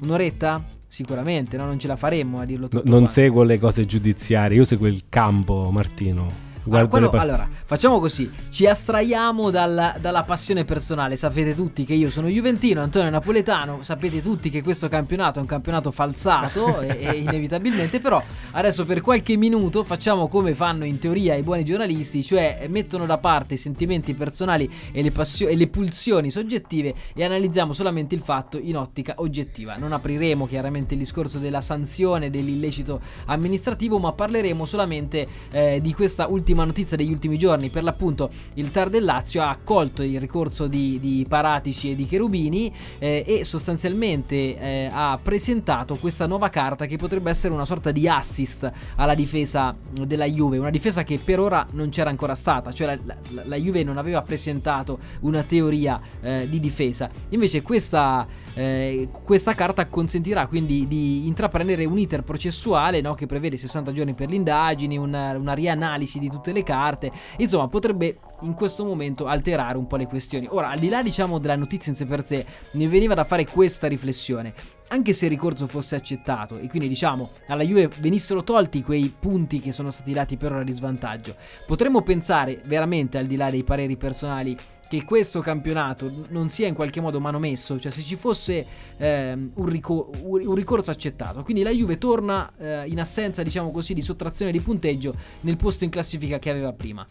un'oretta? 0.01 0.79
Sicuramente, 0.91 1.55
no? 1.55 1.63
non 1.63 1.79
ce 1.79 1.87
la 1.87 1.95
faremmo 1.95 2.41
a 2.41 2.43
dirlo 2.43 2.67
tutto. 2.67 2.83
No, 2.85 2.99
non 2.99 3.07
seguo 3.07 3.43
le 3.43 3.57
cose 3.57 3.85
giudiziarie, 3.85 4.57
io 4.57 4.65
seguo 4.65 4.87
il 4.87 5.03
campo, 5.07 5.69
Martino. 5.71 6.50
Allora, 6.65 6.85
quello, 6.85 7.09
pa- 7.09 7.21
allora, 7.21 7.49
facciamo 7.65 7.99
così: 7.99 8.31
ci 8.49 8.67
astraiamo 8.67 9.49
dalla, 9.49 9.95
dalla, 9.99 10.23
passione 10.23 10.63
personale. 10.63 11.15
Sapete 11.15 11.55
tutti 11.55 11.85
che 11.85 11.95
io 11.95 12.09
sono 12.11 12.27
Juventino, 12.27 12.81
Antonio 12.81 13.09
Napoletano. 13.09 13.79
Sapete 13.81 14.21
tutti 14.21 14.51
che 14.51 14.61
questo 14.61 14.87
campionato 14.87 15.39
è 15.39 15.41
un 15.41 15.47
campionato 15.47 15.89
falsato, 15.89 16.81
e, 16.81 16.97
e 16.99 17.17
inevitabilmente. 17.17 17.99
Però 17.99 18.21
adesso 18.51 18.85
per 18.85 19.01
qualche 19.01 19.35
minuto 19.37 19.83
facciamo 19.83 20.27
come 20.27 20.53
fanno 20.53 20.85
in 20.85 20.99
teoria 20.99 21.33
i 21.33 21.41
buoni 21.41 21.65
giornalisti, 21.65 22.23
cioè 22.23 22.67
mettono 22.69 23.07
da 23.07 23.17
parte 23.17 23.55
i 23.55 23.57
sentimenti 23.57 24.13
personali 24.13 24.71
e 24.91 25.01
le, 25.01 25.11
passio- 25.11 25.47
e 25.47 25.55
le 25.55 25.67
pulsioni 25.67 26.29
soggettive 26.29 26.93
e 27.15 27.23
analizziamo 27.23 27.73
solamente 27.73 28.13
il 28.13 28.21
fatto 28.21 28.59
in 28.59 28.77
ottica 28.77 29.15
oggettiva. 29.17 29.77
Non 29.77 29.93
apriremo 29.93 30.45
chiaramente 30.45 30.93
il 30.93 30.99
discorso 30.99 31.39
della 31.39 31.61
sanzione 31.61 32.29
dell'illecito 32.29 33.01
amministrativo, 33.25 33.97
ma 33.97 34.11
parleremo 34.11 34.63
solamente 34.65 35.27
eh, 35.51 35.79
di 35.81 35.93
questa 35.95 36.27
ultima 36.27 36.49
ultima 36.51 36.65
notizia 36.65 36.97
degli 36.97 37.11
ultimi 37.11 37.37
giorni, 37.37 37.69
per 37.69 37.83
l'appunto 37.83 38.29
il 38.55 38.71
TAR 38.71 38.89
del 38.89 39.05
Lazio 39.05 39.41
ha 39.41 39.49
accolto 39.49 40.03
il 40.03 40.19
ricorso 40.19 40.67
di, 40.67 40.99
di 40.99 41.25
Paratici 41.27 41.91
e 41.91 41.95
di 41.95 42.05
Cherubini 42.05 42.71
eh, 42.99 43.23
e 43.25 43.45
sostanzialmente 43.45 44.35
eh, 44.35 44.89
ha 44.91 45.17
presentato 45.21 45.95
questa 45.95 46.27
nuova 46.27 46.49
carta 46.49 46.85
che 46.85 46.97
potrebbe 46.97 47.29
essere 47.29 47.53
una 47.53 47.63
sorta 47.63 47.91
di 47.91 48.07
assist 48.07 48.69
alla 48.95 49.15
difesa 49.15 49.75
della 50.05 50.25
Juve, 50.25 50.57
una 50.57 50.69
difesa 50.69 51.03
che 51.03 51.19
per 51.23 51.39
ora 51.39 51.65
non 51.71 51.89
c'era 51.89 52.09
ancora 52.09 52.35
stata, 52.35 52.73
cioè 52.73 52.99
la, 53.01 53.15
la, 53.29 53.43
la 53.45 53.55
Juve 53.55 53.83
non 53.83 53.97
aveva 53.97 54.21
presentato 54.21 54.99
una 55.21 55.43
teoria 55.43 55.99
eh, 56.21 56.47
di 56.49 56.59
difesa. 56.59 57.09
Invece 57.29 57.61
questa, 57.61 58.27
eh, 58.53 59.09
questa, 59.23 59.53
carta 59.53 59.87
consentirà 59.87 60.47
quindi 60.47 60.87
di 60.87 61.27
intraprendere 61.27 61.85
un 61.85 61.97
iter 61.97 62.23
processuale 62.23 63.01
no, 63.01 63.13
che 63.13 63.25
prevede 63.25 63.57
60 63.57 63.91
giorni 63.91 64.13
per 64.13 64.29
le 64.29 64.35
indagini, 64.35 64.97
una, 64.97 65.37
una 65.37 65.53
rianalisi 65.53 66.19
di 66.19 66.29
tutte 66.29 66.41
tutte 66.41 66.51
le 66.51 66.63
carte, 66.63 67.11
insomma 67.37 67.67
potrebbe 67.67 68.17
in 68.41 68.55
questo 68.55 68.83
momento 68.83 69.27
alterare 69.27 69.77
un 69.77 69.85
po' 69.85 69.95
le 69.95 70.07
questioni. 70.07 70.47
Ora, 70.49 70.69
al 70.69 70.79
di 70.79 70.89
là 70.89 71.03
diciamo 71.03 71.37
della 71.37 71.55
notizia 71.55 71.91
in 71.91 71.97
sé 71.97 72.05
per 72.05 72.25
sé, 72.25 72.45
mi 72.73 72.87
veniva 72.87 73.13
da 73.13 73.23
fare 73.23 73.45
questa 73.45 73.87
riflessione. 73.87 74.53
Anche 74.89 75.13
se 75.13 75.25
il 75.25 75.31
ricorso 75.31 75.67
fosse 75.67 75.95
accettato 75.95 76.57
e 76.57 76.67
quindi 76.67 76.89
diciamo 76.89 77.29
alla 77.47 77.63
Juve 77.63 77.89
venissero 77.99 78.43
tolti 78.43 78.83
quei 78.83 79.13
punti 79.17 79.61
che 79.61 79.71
sono 79.71 79.89
stati 79.89 80.11
dati 80.11 80.35
per 80.35 80.51
ora 80.51 80.63
di 80.63 80.73
svantaggio, 80.73 81.35
potremmo 81.65 82.01
pensare 82.01 82.61
veramente 82.65 83.17
al 83.17 83.25
di 83.25 83.37
là 83.37 83.49
dei 83.49 83.63
pareri 83.63 83.95
personali 83.95 84.57
che 84.91 85.05
questo 85.05 85.39
campionato 85.39 86.11
non 86.31 86.49
sia 86.49 86.67
in 86.67 86.73
qualche 86.73 86.99
modo 86.99 87.21
manomesso, 87.21 87.79
cioè 87.79 87.89
se 87.89 88.01
ci 88.01 88.17
fosse 88.17 88.65
eh, 88.97 89.31
un, 89.31 89.65
ricor- 89.65 90.09
un, 90.21 90.53
ricorso 90.53 90.91
accettato. 90.91 91.43
Quindi 91.43 91.63
la 91.63 91.69
Juve 91.69 91.97
torna 91.97 92.51
eh, 92.57 92.83
in 92.87 92.99
assenza, 92.99 93.41
diciamo 93.41 93.71
così, 93.71 93.93
di 93.93 94.01
sottrazione 94.01 94.51
di 94.51 94.59
punteggio 94.59 95.15
nel 95.41 95.55
posto 95.55 95.85
in 95.85 95.89
classifica 95.89 96.39
che 96.39 96.49
aveva 96.49 96.73
prima. 96.73 97.07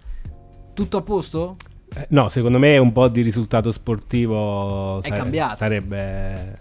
Tutto 0.74 0.98
a 0.98 1.00
posto? 1.00 1.56
Eh, 1.94 2.06
no, 2.10 2.28
secondo 2.28 2.58
me 2.58 2.76
un 2.76 2.92
po' 2.92 3.08
di 3.08 3.22
risultato 3.22 3.70
sportivo 3.70 5.00
sare- 5.02 5.54
sarebbe, 5.54 6.58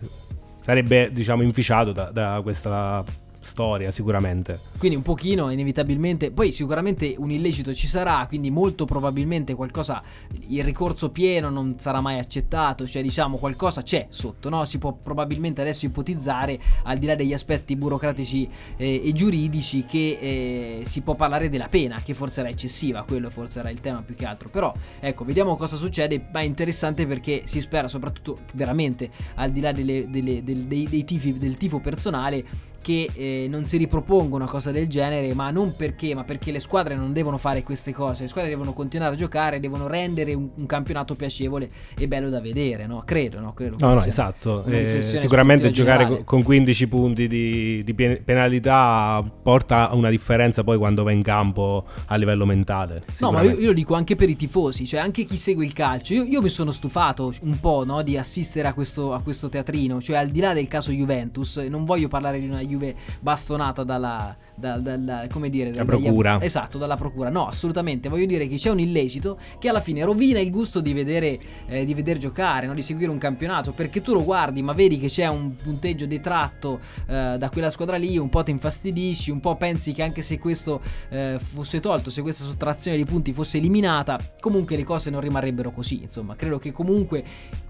sarebbe 0.62 1.12
diciamo 1.12 1.44
inficiato 1.44 1.92
da, 1.92 2.12
da 2.12 2.40
questa 2.42 3.04
storia 3.40 3.92
sicuramente. 3.92 4.60
Quindi 4.78 4.98
un 4.98 5.04
pochino 5.04 5.50
inevitabilmente, 5.50 6.32
poi 6.32 6.52
sicuramente 6.52 7.16
un 7.18 7.32
illecito 7.32 7.74
ci 7.74 7.88
sarà, 7.88 8.26
quindi 8.28 8.52
molto 8.52 8.86
probabilmente 8.86 9.56
qualcosa, 9.56 10.02
il 10.48 10.64
ricorso 10.64 11.10
pieno 11.10 11.50
non 11.50 11.76
sarà 11.80 12.02
mai 12.02 12.20
accettato, 12.20 12.86
cioè 12.88 13.02
diciamo 13.02 13.38
qualcosa 13.38 13.82
c'è 13.82 14.08
sotto, 14.10 14.50
no? 14.50 14.66
Si 14.66 14.78
può 14.78 14.94
probabilmente 14.94 15.62
adesso 15.62 15.86
ipotizzare, 15.86 16.60
al 16.84 16.98
di 16.98 17.06
là 17.06 17.16
degli 17.16 17.34
aspetti 17.34 17.76
burocratici 17.76 18.48
eh, 18.78 19.02
e 19.06 19.14
giuridici, 19.14 19.86
che 19.86 20.18
eh, 20.20 20.82
si 20.86 21.02
può 21.02 21.16
parlare 21.16 21.50
della 21.50 21.68
pena, 21.70 22.02
che 22.04 22.14
forse 22.14 22.42
era 22.42 22.50
eccessiva, 22.50 23.04
quello 23.04 23.30
forse 23.30 23.60
era 23.60 23.70
il 23.70 23.80
tema 23.80 24.02
più 24.02 24.16
che 24.16 24.26
altro. 24.26 24.50
Però 24.50 24.74
ecco, 25.00 25.24
vediamo 25.24 25.56
cosa 25.56 25.76
succede, 25.76 26.28
ma 26.32 26.40
è 26.42 26.44
interessante 26.44 27.08
perché 27.08 27.44
si 27.46 27.60
spera 27.62 27.88
soprattutto 27.88 28.40
veramente, 28.54 29.10
al 29.36 29.52
di 29.52 29.62
là 29.62 29.72
delle, 29.72 30.10
delle, 30.10 30.44
delle, 30.44 30.68
dei, 30.68 30.88
dei 30.90 31.04
tifi, 31.04 31.38
del 31.38 31.56
tifo 31.56 31.80
personale, 31.80 32.69
che 32.82 33.10
eh, 33.14 33.48
non 33.50 33.66
si 33.66 33.78
riproponga 33.78 34.36
una 34.36 34.46
cosa 34.46 34.72
del 34.72 34.88
genere, 34.88 35.34
ma 35.34 35.52
non 35.52 35.76
perché, 35.76 36.14
ma 36.16 36.24
perché 36.24 36.52
le 36.52 36.60
squadre 36.60 36.96
non 36.96 37.14
devono 37.14 37.38
fare 37.38 37.64
queste 37.64 37.94
cose, 37.94 38.24
le 38.24 38.30
squadre 38.30 38.50
devono 38.50 38.74
continuare 38.74 39.16
a 39.16 39.18
giocare, 39.18 39.60
devono 39.60 39.88
rendere 39.88 40.34
un, 40.34 40.50
un 40.56 40.66
campionato 40.66 41.16
piacevole 41.16 41.70
e 41.98 42.08
bello 42.08 42.30
da 42.30 42.40
vedere, 42.40 42.86
no? 42.88 43.04
Credo, 43.06 43.40
no? 43.40 43.54
Credo 43.54 43.76
no, 43.80 43.94
no, 43.94 44.04
esatto. 44.04 44.64
Eh, 44.66 45.02
sicuramente 45.02 45.72
giocare 45.72 46.04
generale. 46.04 46.24
con 46.26 46.44
15 46.44 46.88
punti 46.88 47.28
di, 47.28 47.84
di, 47.84 47.94
penalità 47.94 49.24
porta 49.42 49.90
a 49.90 49.96
una 49.96 50.10
differenza 50.10 50.64
poi 50.64 50.78
quando 50.78 51.04
va 51.04 51.12
in 51.12 51.22
campo 51.22 51.86
a 52.06 52.16
livello 52.16 52.46
mentale. 52.46 53.04
No, 53.20 53.32
ma 53.32 53.42
io, 53.42 53.58
io, 53.58 53.68
lo 53.68 53.74
dico 53.74 53.96
anche 53.96 54.16
per 54.16 54.30
i 54.30 54.36
tifosi, 54.36 54.86
cioè 54.86 55.00
anche 55.00 55.26
chi 55.26 55.38
segue 55.38 55.66
il 55.66 55.74
calcio. 55.74 56.14
Io, 56.14 56.24
io 56.24 56.42
mi 56.42 56.50
sono 56.50 56.72
stufato 56.72 57.34
un 57.42 57.60
po' 57.60 57.84
no, 57.86 58.02
di 58.02 58.18
assistere 58.18 58.68
a 58.68 58.74
questo, 58.74 59.14
a 59.14 59.22
questo 59.22 59.50
teatrino, 59.50 60.02
cioè 60.02 60.18
al 60.18 60.30
di 60.30 60.40
là 60.40 60.54
del 60.54 60.68
caso 60.68 60.92
Juventus, 60.92 61.58
non 61.58 61.86
voglio 61.86 62.08
parlare 62.08 62.40
di 62.40 62.48
una 62.48 62.62
Juve 62.70 62.96
bastonata 63.20 63.84
dalla, 63.84 64.36
da, 64.56 64.78
da, 64.78 64.98
da, 64.98 65.28
come 65.30 65.50
dire, 65.50 65.74
la 65.74 65.86
procura. 65.86 66.34
Dagli, 66.34 66.46
esatto, 66.46 66.78
dalla 66.78 66.98
procura. 66.98 67.30
No, 67.30 67.48
assolutamente. 67.48 68.10
Voglio 68.10 68.26
dire 68.26 68.48
che 68.48 68.58
c'è 68.58 68.70
un 68.70 68.80
illecito 68.80 69.40
che 69.60 69.70
alla 69.70 69.82
fine 69.82 70.04
rovina 70.04 70.40
il 70.40 70.52
gusto 70.52 70.80
di 70.80 70.94
vedere, 70.94 71.40
eh, 71.68 71.86
di 71.86 71.94
veder 71.94 72.18
giocare, 72.18 72.68
no? 72.68 72.74
di 72.74 72.82
seguire 72.82 73.12
un 73.12 73.18
campionato. 73.18 73.72
Perché 73.72 74.02
tu 74.02 74.14
lo 74.14 74.24
guardi, 74.24 74.62
ma 74.62 74.74
vedi 74.74 75.00
che 75.00 75.08
c'è 75.08 75.28
un 75.28 75.56
punteggio 75.56 76.06
detratto 76.06 76.80
eh, 77.08 77.36
da 77.38 77.50
quella 77.50 77.70
squadra 77.70 77.98
lì, 77.98 78.18
un 78.18 78.30
po' 78.30 78.44
ti 78.44 78.52
infastidisci, 78.52 79.32
un 79.32 79.40
po' 79.40 79.56
pensi 79.56 79.94
che 79.94 80.04
anche 80.04 80.22
se 80.22 80.38
questo 80.38 80.82
eh, 81.10 81.40
fosse 81.40 81.80
tolto, 81.80 82.10
se 82.10 82.22
questa 82.22 82.46
sottrazione 82.46 82.98
di 82.98 83.06
punti 83.06 83.34
fosse 83.34 83.58
eliminata, 83.58 84.20
comunque 84.40 84.76
le 84.76 84.84
cose 84.84 85.10
non 85.10 85.22
rimarrebbero 85.22 85.72
così. 85.72 86.04
Insomma, 86.04 86.36
credo 86.36 86.60
che 86.60 86.72
comunque 86.72 87.24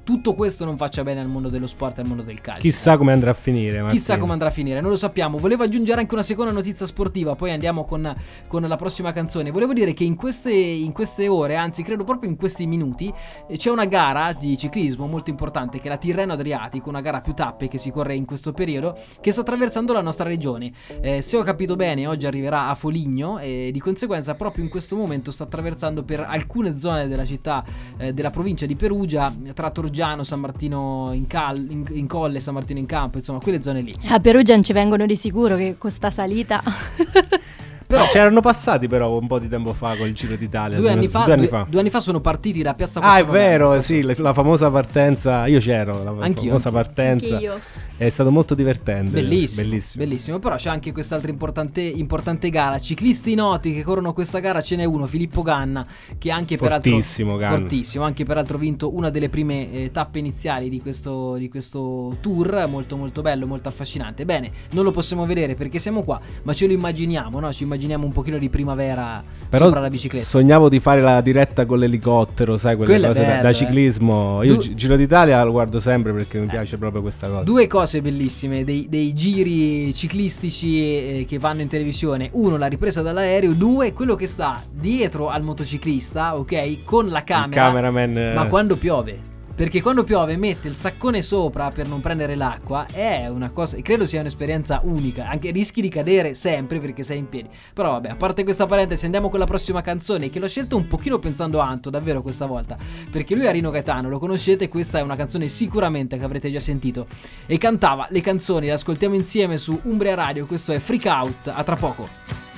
tutto 0.09 0.33
questo 0.33 0.65
non 0.65 0.75
faccia 0.75 1.03
bene 1.03 1.19
al 1.19 1.27
mondo 1.27 1.49
dello 1.49 1.67
sport 1.67 1.99
e 1.99 2.01
al 2.01 2.07
mondo 2.07 2.23
del 2.23 2.41
calcio. 2.41 2.61
Chissà 2.61 2.97
come 2.97 3.11
andrà 3.11 3.29
a 3.29 3.35
finire. 3.35 3.73
Martino. 3.73 3.91
Chissà 3.91 4.17
come 4.17 4.31
andrà 4.31 4.47
a 4.47 4.51
finire, 4.51 4.81
non 4.81 4.89
lo 4.89 4.95
sappiamo. 4.95 5.37
Volevo 5.37 5.61
aggiungere 5.61 5.99
anche 5.99 6.15
una 6.15 6.23
seconda 6.23 6.51
notizia 6.51 6.87
sportiva, 6.87 7.35
poi 7.35 7.51
andiamo 7.51 7.85
con, 7.85 8.11
con 8.47 8.63
la 8.63 8.75
prossima 8.75 9.11
canzone. 9.11 9.51
Volevo 9.51 9.71
dire 9.71 9.93
che 9.93 10.03
in 10.03 10.15
queste, 10.15 10.51
in 10.51 10.93
queste, 10.93 11.27
ore, 11.27 11.57
anzi 11.57 11.83
credo 11.83 12.05
proprio 12.05 12.27
in 12.27 12.37
questi 12.37 12.65
minuti, 12.65 13.13
eh, 13.47 13.55
c'è 13.55 13.69
una 13.69 13.85
gara 13.85 14.33
di 14.33 14.57
ciclismo 14.57 15.05
molto 15.05 15.29
importante 15.29 15.77
che 15.77 15.85
è 15.85 15.89
la 15.89 15.97
Tirreno 15.97 16.33
Adriatico, 16.33 16.89
una 16.89 17.01
gara 17.01 17.21
più 17.21 17.35
tappe 17.35 17.67
che 17.67 17.77
si 17.77 17.91
corre 17.91 18.15
in 18.15 18.25
questo 18.25 18.51
periodo, 18.51 18.97
che 19.21 19.31
sta 19.31 19.41
attraversando 19.41 19.93
la 19.93 20.01
nostra 20.01 20.27
regione. 20.27 20.71
Eh, 21.01 21.21
se 21.21 21.37
ho 21.37 21.43
capito 21.43 21.75
bene, 21.75 22.07
oggi 22.07 22.25
arriverà 22.25 22.69
a 22.69 22.73
Foligno 22.73 23.37
e 23.37 23.69
di 23.71 23.79
conseguenza 23.79 24.33
proprio 24.33 24.63
in 24.63 24.71
questo 24.71 24.95
momento 24.95 25.29
sta 25.29 25.43
attraversando 25.43 26.01
per 26.01 26.21
alcune 26.21 26.79
zone 26.79 27.07
della 27.07 27.25
città, 27.25 27.63
eh, 27.97 28.11
della 28.11 28.31
provincia 28.31 28.65
di 28.65 28.75
Perugia, 28.75 29.31
tra 29.53 29.69
Torgiano 29.69 29.97
Reggiano, 29.99 30.23
San 30.23 30.39
Martino 30.39 31.11
in, 31.11 31.27
cal- 31.27 31.67
in, 31.69 31.83
in, 31.89 32.07
Colle, 32.07 32.39
San 32.39 32.53
Martino 32.53 32.79
in 32.79 32.85
Campo, 32.85 33.17
insomma, 33.17 33.39
quelle 33.39 33.61
zone 33.61 33.81
lì. 33.81 33.93
A 34.07 34.19
Perugia 34.21 34.53
non 34.53 34.63
ci 34.63 34.71
vengono 34.71 35.05
di 35.05 35.17
sicuro 35.17 35.57
che 35.57 35.75
con 35.77 35.91
sta 35.91 36.09
salita. 36.09 36.63
Però 37.89 38.05
c'erano 38.05 38.39
passati 38.39 38.87
però 38.87 39.17
un 39.17 39.25
po' 39.25 39.39
di 39.39 39.47
tempo 39.47 39.73
fa 39.73 39.95
col 39.95 40.11
Giro 40.11 40.35
d'Italia. 40.35 40.77
Due 40.77 40.91
anni, 40.91 41.07
fa, 41.07 41.23
due, 41.23 41.33
anni 41.33 41.47
fa. 41.47 41.65
due 41.67 41.79
anni 41.79 41.89
fa 41.89 41.99
sono 41.99 42.19
partiti 42.21 42.61
da 42.61 42.75
Piazza 42.75 42.99
Ah, 42.99 43.17
è 43.17 43.25
vero, 43.25 43.81
sì, 43.81 44.03
la 44.03 44.31
famosa 44.31 44.69
partenza. 44.69 45.47
Io 45.47 45.57
c'ero, 45.59 46.03
la 46.03 46.13
Anch'io. 46.23 46.49
famosa 46.49 46.69
partenza. 46.69 47.33
Anch'io. 47.33 47.59
È 47.97 48.07
stato 48.07 48.29
molto 48.29 48.53
divertente. 48.53 49.09
Bellissimo, 49.09 49.67
bellissimo. 49.67 50.03
bellissimo. 50.03 50.39
Però 50.39 50.55
c'è 50.55 50.69
anche 50.69 50.91
quest'altra 50.91 51.31
importante, 51.31 51.81
importante, 51.81 52.51
gara. 52.51 52.77
Ciclisti 52.77 53.33
noti 53.33 53.73
che 53.73 53.81
corrono 53.81 54.13
questa 54.13 54.37
gara 54.37 54.61
ce 54.61 54.75
n'è 54.75 54.85
uno, 54.85 55.07
Filippo 55.07 55.41
Ganna, 55.41 55.83
che 56.19 56.29
anche 56.29 56.57
fortissimo, 56.57 57.37
peraltro, 57.37 57.61
fortissimo, 57.61 58.03
anche 58.05 58.23
peraltro 58.23 58.59
vinto 58.59 58.93
una 58.95 59.09
delle 59.09 59.29
prime 59.29 59.71
eh, 59.71 59.89
tappe 59.91 60.19
iniziali 60.19 60.69
di 60.69 60.79
questo, 60.79 61.37
di 61.37 61.49
questo 61.49 62.15
tour. 62.21 62.67
Molto 62.69 62.95
molto 62.97 63.23
bello, 63.23 63.47
molto 63.47 63.67
affascinante. 63.67 64.25
Bene, 64.25 64.51
non 64.73 64.83
lo 64.83 64.91
possiamo 64.91 65.25
vedere 65.25 65.55
perché 65.55 65.79
siamo 65.79 66.03
qua, 66.03 66.21
ma 66.43 66.53
ce 66.53 66.67
lo 66.67 66.73
immaginiamo, 66.73 67.39
no? 67.39 67.51
Ci 67.51 67.63
immaginiamo 67.63 67.77
un 68.05 68.11
pochino 68.11 68.37
di 68.37 68.49
primavera 68.49 69.23
Però 69.49 69.65
sopra 69.65 69.79
la 69.79 69.89
bicicletta. 69.89 70.25
Sognavo 70.25 70.69
di 70.69 70.79
fare 70.79 71.01
la 71.01 71.21
diretta 71.21 71.65
con 71.65 71.79
l'elicottero, 71.79 72.55
sai, 72.55 72.75
quelle 72.75 72.91
Quella 72.91 73.07
cose 73.07 73.25
da, 73.25 73.41
da, 73.41 73.49
eh. 73.49 73.53
ciclismo. 73.53 74.43
Io 74.43 74.55
du- 74.55 74.73
Giro 74.73 74.95
d'Italia 74.95 75.43
lo 75.43 75.51
guardo 75.51 75.79
sempre 75.79 76.13
perché 76.13 76.39
mi 76.39 76.45
eh. 76.45 76.49
piace 76.49 76.77
proprio 76.77 77.01
questa 77.01 77.27
cosa. 77.27 77.43
Due 77.43 77.67
cose 77.67 77.77
cose 77.79 78.01
bellissime, 78.01 78.63
dei, 78.63 78.87
dei 78.89 79.13
giri 79.13 79.93
ciclistici 79.93 80.79
eh, 80.79 81.25
che 81.27 81.39
vanno 81.39 81.61
in 81.61 81.67
televisione. 81.67 82.29
Uno, 82.33 82.57
la 82.57 82.67
ripresa 82.67 83.01
dall'aereo. 83.01 83.53
Due, 83.53 83.93
quello 83.93 84.15
che 84.15 84.27
sta 84.27 84.61
dietro 84.69 85.29
al 85.29 85.43
motociclista, 85.43 86.37
ok? 86.37 86.83
Con 86.83 87.09
la 87.09 87.23
camera. 87.23 87.47
Il 87.47 87.53
cameraman. 87.53 88.33
Ma 88.35 88.47
quando 88.47 88.75
piove. 88.75 89.28
Perché 89.59 89.81
quando 89.81 90.05
piove 90.05 90.37
mette 90.37 90.69
il 90.69 90.77
saccone 90.77 91.21
sopra 91.21 91.69
per 91.69 91.85
non 91.85 91.99
prendere 91.99 92.35
l'acqua 92.35 92.85
è 92.89 93.27
una 93.27 93.49
cosa, 93.49 93.75
credo 93.81 94.07
sia 94.07 94.21
un'esperienza 94.21 94.79
unica, 94.85 95.27
anche 95.27 95.51
rischi 95.51 95.81
di 95.81 95.89
cadere 95.89 96.33
sempre 96.33 96.79
perché 96.79 97.03
sei 97.03 97.17
in 97.17 97.27
piedi. 97.27 97.49
Però 97.73 97.91
vabbè, 97.91 98.07
a 98.07 98.15
parte 98.15 98.45
questa 98.45 98.67
parentesi 98.67 99.03
andiamo 99.03 99.27
con 99.27 99.37
la 99.37 99.45
prossima 99.45 99.81
canzone 99.81 100.29
che 100.29 100.39
l'ho 100.39 100.47
scelto 100.47 100.77
un 100.77 100.87
pochino 100.87 101.19
pensando 101.19 101.59
a 101.59 101.67
Anto, 101.67 101.89
davvero 101.89 102.21
questa 102.21 102.45
volta, 102.45 102.77
perché 103.11 103.35
lui 103.35 103.47
è 103.47 103.51
Rino 103.51 103.69
Gaetano, 103.69 104.07
lo 104.07 104.17
conoscete, 104.17 104.69
questa 104.69 104.99
è 104.99 105.01
una 105.01 105.17
canzone 105.17 105.49
sicuramente 105.49 106.17
che 106.17 106.23
avrete 106.23 106.49
già 106.49 106.61
sentito 106.61 107.05
e 107.45 107.57
cantava 107.57 108.07
le 108.11 108.21
canzoni, 108.21 108.67
le 108.67 108.71
ascoltiamo 108.71 109.15
insieme 109.15 109.57
su 109.57 109.77
Umbria 109.83 110.15
Radio, 110.15 110.45
questo 110.45 110.71
è 110.71 110.79
Freak 110.79 111.03
Out, 111.03 111.51
a 111.53 111.61
tra 111.65 111.75
poco. 111.75 112.48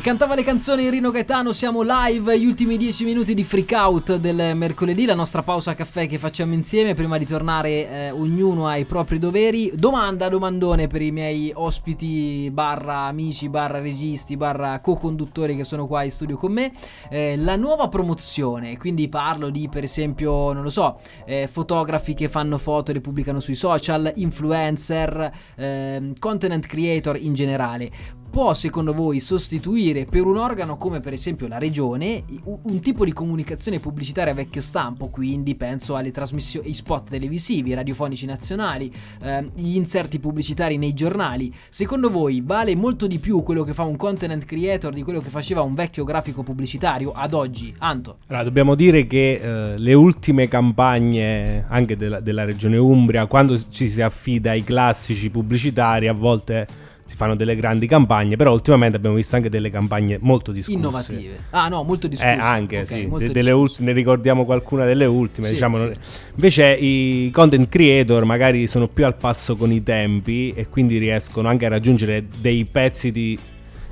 E 0.00 0.02
cantava 0.02 0.34
le 0.34 0.44
canzoni 0.44 0.88
Rino 0.88 1.10
Gaetano, 1.10 1.52
siamo 1.52 1.82
live, 1.82 2.38
gli 2.38 2.46
ultimi 2.46 2.78
10 2.78 3.04
minuti 3.04 3.34
di 3.34 3.44
freak 3.44 3.72
out 3.72 4.16
del 4.16 4.56
mercoledì, 4.56 5.04
la 5.04 5.14
nostra 5.14 5.42
pausa 5.42 5.74
caffè 5.74 6.08
che 6.08 6.16
facciamo 6.16 6.54
insieme 6.54 6.94
prima 6.94 7.18
di 7.18 7.26
tornare 7.26 7.68
eh, 7.68 8.10
ognuno 8.10 8.66
ai 8.66 8.86
propri 8.86 9.18
doveri. 9.18 9.72
Domanda, 9.74 10.30
domandone 10.30 10.86
per 10.86 11.02
i 11.02 11.10
miei 11.10 11.52
ospiti 11.54 12.48
barra 12.50 13.08
amici, 13.08 13.50
barra 13.50 13.78
registi, 13.78 14.38
barra 14.38 14.80
co-conduttori 14.80 15.54
che 15.54 15.64
sono 15.64 15.86
qua 15.86 16.02
in 16.02 16.10
studio 16.10 16.38
con 16.38 16.52
me. 16.52 16.72
Eh, 17.10 17.36
la 17.36 17.56
nuova 17.56 17.88
promozione, 17.88 18.78
quindi 18.78 19.06
parlo 19.10 19.50
di 19.50 19.68
per 19.68 19.82
esempio, 19.84 20.54
non 20.54 20.62
lo 20.62 20.70
so, 20.70 20.98
eh, 21.26 21.46
fotografi 21.46 22.14
che 22.14 22.30
fanno 22.30 22.56
foto 22.56 22.90
e 22.90 22.94
le 22.94 23.00
pubblicano 23.02 23.38
sui 23.38 23.54
social, 23.54 24.10
influencer, 24.14 25.30
ehm, 25.56 26.18
content 26.18 26.64
creator 26.64 27.18
in 27.18 27.34
generale 27.34 27.90
può 28.30 28.54
secondo 28.54 28.92
voi 28.92 29.18
sostituire 29.18 30.04
per 30.04 30.24
un 30.24 30.36
organo 30.36 30.76
come 30.76 31.00
per 31.00 31.12
esempio 31.12 31.48
la 31.48 31.58
regione 31.58 32.22
un 32.44 32.80
tipo 32.80 33.04
di 33.04 33.12
comunicazione 33.12 33.80
pubblicitaria 33.80 34.32
vecchio 34.32 34.60
stampo, 34.60 35.08
quindi 35.08 35.56
penso 35.56 35.96
alle 35.96 36.12
trasmissioni, 36.12 36.68
ai 36.68 36.74
spot 36.74 37.10
televisivi, 37.10 37.74
radiofonici 37.74 38.26
nazionali, 38.26 38.90
eh, 39.22 39.50
gli 39.54 39.76
inserti 39.76 40.20
pubblicitari 40.20 40.76
nei 40.76 40.94
giornali. 40.94 41.52
Secondo 41.68 42.08
voi 42.08 42.40
vale 42.44 42.76
molto 42.76 43.06
di 43.06 43.18
più 43.18 43.42
quello 43.42 43.64
che 43.64 43.72
fa 43.72 43.82
un 43.82 43.96
content 43.96 44.44
creator 44.44 44.92
di 44.92 45.02
quello 45.02 45.20
che 45.20 45.28
faceva 45.28 45.62
un 45.62 45.74
vecchio 45.74 46.04
grafico 46.04 46.42
pubblicitario 46.42 47.10
ad 47.10 47.34
oggi? 47.34 47.74
Anto. 47.78 48.18
Allora, 48.28 48.44
dobbiamo 48.44 48.74
dire 48.74 49.06
che 49.06 49.40
eh, 49.42 49.78
le 49.78 49.94
ultime 49.94 50.46
campagne 50.46 51.64
anche 51.68 51.96
della, 51.96 52.20
della 52.20 52.44
regione 52.44 52.76
Umbria, 52.76 53.26
quando 53.26 53.58
ci 53.68 53.88
si 53.88 54.00
affida 54.00 54.52
ai 54.52 54.62
classici 54.62 55.30
pubblicitari, 55.30 56.06
a 56.06 56.12
volte 56.12 56.88
fanno 57.20 57.36
delle 57.36 57.54
grandi 57.54 57.86
campagne, 57.86 58.36
però 58.36 58.50
ultimamente 58.54 58.96
abbiamo 58.96 59.16
visto 59.16 59.36
anche 59.36 59.50
delle 59.50 59.68
campagne 59.68 60.16
molto 60.22 60.52
discusse. 60.52 60.78
Innovative. 60.78 61.36
Ah 61.50 61.68
no, 61.68 61.82
molto 61.82 62.08
discusse. 62.08 62.32
Eh, 62.32 62.38
anche, 62.38 62.80
okay, 62.80 63.02
sì. 63.02 63.08
De- 63.26 63.30
delle 63.30 63.50
ultime, 63.50 63.88
ne 63.88 63.92
ricordiamo 63.92 64.46
qualcuna 64.46 64.86
delle 64.86 65.04
ultime, 65.04 65.48
sì, 65.48 65.52
diciamo. 65.52 65.76
Sì. 65.76 65.92
Invece 66.34 66.72
i 66.72 67.30
content 67.30 67.68
creator 67.68 68.24
magari 68.24 68.66
sono 68.66 68.88
più 68.88 69.04
al 69.04 69.16
passo 69.16 69.54
con 69.56 69.70
i 69.70 69.82
tempi 69.82 70.52
e 70.54 70.68
quindi 70.68 70.96
riescono 70.96 71.48
anche 71.48 71.66
a 71.66 71.68
raggiungere 71.68 72.24
dei 72.40 72.64
pezzi 72.64 73.12
di, 73.12 73.38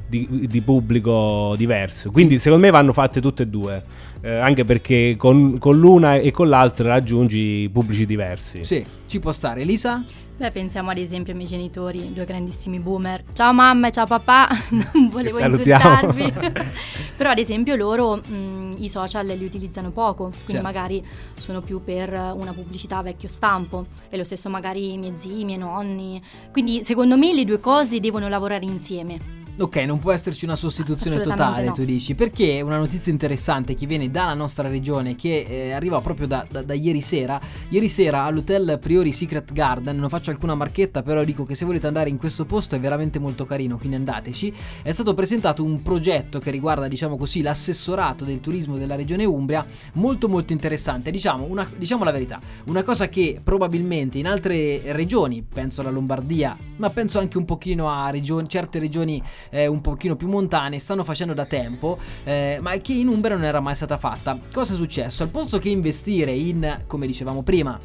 di, 0.06 0.46
di 0.48 0.60
pubblico 0.62 1.54
diverso. 1.54 2.10
Quindi 2.10 2.38
secondo 2.38 2.64
me 2.64 2.70
vanno 2.70 2.94
fatte 2.94 3.20
tutte 3.20 3.42
e 3.42 3.46
due. 3.46 3.84
Eh, 4.22 4.36
anche 4.36 4.64
perché 4.64 5.16
con, 5.18 5.58
con 5.58 5.78
l'una 5.78 6.16
e 6.16 6.30
con 6.30 6.48
l'altra 6.48 6.88
raggiungi 6.88 7.68
pubblici 7.70 8.06
diversi. 8.06 8.64
Sì, 8.64 8.82
ci 9.06 9.20
può 9.20 9.32
stare. 9.32 9.60
Elisa? 9.60 10.02
Beh, 10.38 10.52
pensiamo 10.52 10.90
ad 10.90 10.98
esempio 10.98 11.32
ai 11.32 11.38
miei 11.38 11.50
genitori, 11.50 12.12
due 12.12 12.24
grandissimi 12.24 12.78
boomer. 12.78 13.24
Ciao 13.32 13.52
mamma 13.52 13.88
e 13.88 13.90
ciao 13.90 14.06
papà, 14.06 14.46
non 14.70 15.08
volevo 15.10 15.40
insultarvi. 15.40 16.32
Però 17.18 17.30
ad 17.30 17.38
esempio 17.38 17.74
loro 17.74 18.18
mh, 18.18 18.74
i 18.78 18.88
social 18.88 19.26
li 19.26 19.44
utilizzano 19.44 19.90
poco, 19.90 20.26
quindi 20.28 20.52
certo. 20.52 20.62
magari 20.62 21.04
sono 21.38 21.60
più 21.60 21.82
per 21.82 22.12
una 22.12 22.52
pubblicità 22.52 23.02
vecchio 23.02 23.26
stampo. 23.28 23.86
E 24.08 24.16
lo 24.16 24.22
stesso 24.22 24.48
magari 24.48 24.92
i 24.92 24.98
miei 24.98 25.14
zii, 25.16 25.40
i 25.40 25.44
miei 25.44 25.58
nonni. 25.58 26.22
Quindi 26.52 26.84
secondo 26.84 27.18
me 27.18 27.34
le 27.34 27.44
due 27.44 27.58
cose 27.58 27.98
devono 27.98 28.28
lavorare 28.28 28.64
insieme. 28.64 29.37
Ok, 29.60 29.74
non 29.78 29.98
può 29.98 30.12
esserci 30.12 30.44
una 30.44 30.54
sostituzione 30.54 31.18
totale, 31.18 31.64
no. 31.64 31.72
tu 31.72 31.84
dici, 31.84 32.14
perché 32.14 32.60
una 32.62 32.78
notizia 32.78 33.10
interessante 33.10 33.74
che 33.74 33.86
viene 33.86 34.08
dalla 34.08 34.34
nostra 34.34 34.68
regione, 34.68 35.16
che 35.16 35.46
eh, 35.48 35.72
arriva 35.72 36.00
proprio 36.00 36.28
da, 36.28 36.46
da, 36.48 36.62
da, 36.62 36.74
ieri 36.74 37.00
sera. 37.00 37.40
Ieri 37.68 37.88
sera 37.88 38.22
all'hotel 38.22 38.78
Priori 38.80 39.10
Secret 39.10 39.52
Garden, 39.52 39.98
non 39.98 40.08
faccio 40.10 40.30
alcuna 40.30 40.54
marchetta, 40.54 41.02
però 41.02 41.24
dico 41.24 41.42
che 41.42 41.56
se 41.56 41.64
volete 41.64 41.88
andare 41.88 42.08
in 42.08 42.18
questo 42.18 42.44
posto 42.44 42.76
è 42.76 42.80
veramente 42.80 43.18
molto 43.18 43.46
carino, 43.46 43.78
quindi 43.78 43.96
andateci. 43.96 44.54
È 44.80 44.92
stato 44.92 45.12
presentato 45.14 45.64
un 45.64 45.82
progetto 45.82 46.38
che 46.38 46.52
riguarda, 46.52 46.86
diciamo 46.86 47.16
così, 47.16 47.42
l'assessorato 47.42 48.24
del 48.24 48.38
turismo 48.38 48.76
della 48.76 48.94
regione 48.94 49.24
Umbria, 49.24 49.66
molto 49.94 50.28
molto 50.28 50.52
interessante. 50.52 51.10
Diciamo, 51.10 51.46
una, 51.48 51.68
diciamo 51.76 52.04
la 52.04 52.12
verità, 52.12 52.40
una 52.66 52.84
cosa 52.84 53.08
che 53.08 53.40
probabilmente 53.42 54.18
in 54.18 54.28
altre 54.28 54.92
regioni, 54.92 55.42
penso 55.42 55.80
alla 55.80 55.90
Lombardia, 55.90 56.56
ma 56.76 56.90
penso 56.90 57.18
anche 57.18 57.38
un 57.38 57.44
pochino 57.44 57.90
a 57.90 58.08
regioni, 58.10 58.48
certe 58.48 58.78
regioni 58.78 59.20
eh, 59.50 59.66
un 59.66 59.80
pochino 59.80 60.16
più 60.16 60.28
montane 60.28 60.78
stanno 60.78 61.04
facendo 61.04 61.34
da 61.34 61.44
tempo, 61.44 61.98
eh, 62.24 62.58
ma 62.60 62.76
che 62.78 62.92
in 62.92 63.08
Umbria 63.08 63.36
non 63.36 63.44
era 63.44 63.60
mai 63.60 63.74
stata 63.74 63.98
fatta. 63.98 64.38
Cosa 64.52 64.74
è 64.74 64.76
successo? 64.76 65.22
Al 65.22 65.30
posto 65.30 65.58
che 65.58 65.68
investire 65.68 66.32
in, 66.32 66.82
come 66.86 67.06
dicevamo 67.06 67.42
prima, 67.42 67.78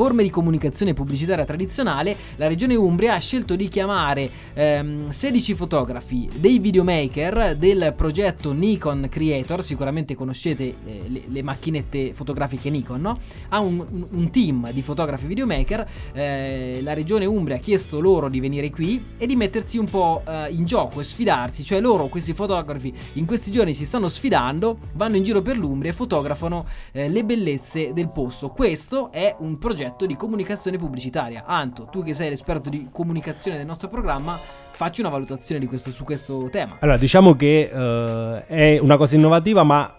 forme 0.00 0.22
di 0.22 0.30
comunicazione 0.30 0.94
pubblicitaria 0.94 1.44
tradizionale, 1.44 2.16
la 2.36 2.46
regione 2.46 2.74
Umbria 2.74 3.16
ha 3.16 3.18
scelto 3.18 3.54
di 3.54 3.68
chiamare 3.68 4.30
ehm, 4.54 5.10
16 5.10 5.52
fotografi 5.52 6.26
dei 6.36 6.58
videomaker 6.58 7.54
del 7.54 7.92
progetto 7.94 8.52
Nikon 8.52 9.08
Creator, 9.10 9.62
sicuramente 9.62 10.14
conoscete 10.14 10.64
eh, 10.64 11.02
le, 11.06 11.22
le, 11.26 11.42
macchinette 11.42 12.14
fotografiche 12.14 12.70
Nikon, 12.70 12.98
no? 12.98 13.18
Ha 13.50 13.60
un, 13.60 14.06
un, 14.10 14.30
team 14.30 14.72
di 14.72 14.80
fotografi 14.80 15.26
videomaker, 15.26 15.86
eh, 16.14 16.80
la 16.82 16.94
regione 16.94 17.26
Umbria 17.26 17.56
ha 17.56 17.60
chiesto 17.60 18.00
loro 18.00 18.30
di 18.30 18.40
venire 18.40 18.70
qui 18.70 19.04
e 19.18 19.26
di 19.26 19.36
mettersi 19.36 19.76
un 19.76 19.84
po' 19.84 20.22
eh, 20.26 20.46
in 20.48 20.64
gioco 20.64 21.00
e 21.00 21.04
sfidarsi, 21.04 21.62
cioè 21.62 21.78
loro, 21.78 22.06
questi 22.06 22.32
fotografi, 22.32 22.90
in 23.14 23.26
questi 23.26 23.50
giorni 23.50 23.74
si 23.74 23.84
stanno 23.84 24.08
sfidando, 24.08 24.78
vanno 24.94 25.16
in 25.16 25.24
giro 25.24 25.42
per 25.42 25.58
l'Umbria 25.58 25.90
e 25.90 25.94
fotografano 25.94 26.64
eh, 26.92 27.10
le 27.10 27.22
bellezze 27.22 27.92
del 27.92 28.08
posto. 28.08 28.48
Questo 28.48 29.12
è 29.12 29.36
un 29.40 29.58
progetto 29.58 29.88
progetto 29.90 30.06
di 30.06 30.16
comunicazione 30.16 30.78
pubblicitaria. 30.78 31.44
Anto, 31.46 31.88
tu 31.90 32.02
che 32.02 32.14
sei 32.14 32.28
l'esperto 32.28 32.70
di 32.70 32.88
comunicazione 32.92 33.56
del 33.56 33.66
nostro 33.66 33.88
programma, 33.88 34.38
facci 34.72 35.00
una 35.00 35.10
valutazione 35.10 35.64
questo, 35.66 35.90
su 35.90 36.04
questo 36.04 36.48
tema. 36.50 36.76
Allora, 36.80 36.96
diciamo 36.96 37.34
che 37.34 37.68
uh, 37.72 38.46
è 38.46 38.78
una 38.78 38.96
cosa 38.96 39.16
innovativa, 39.16 39.62
ma 39.62 39.94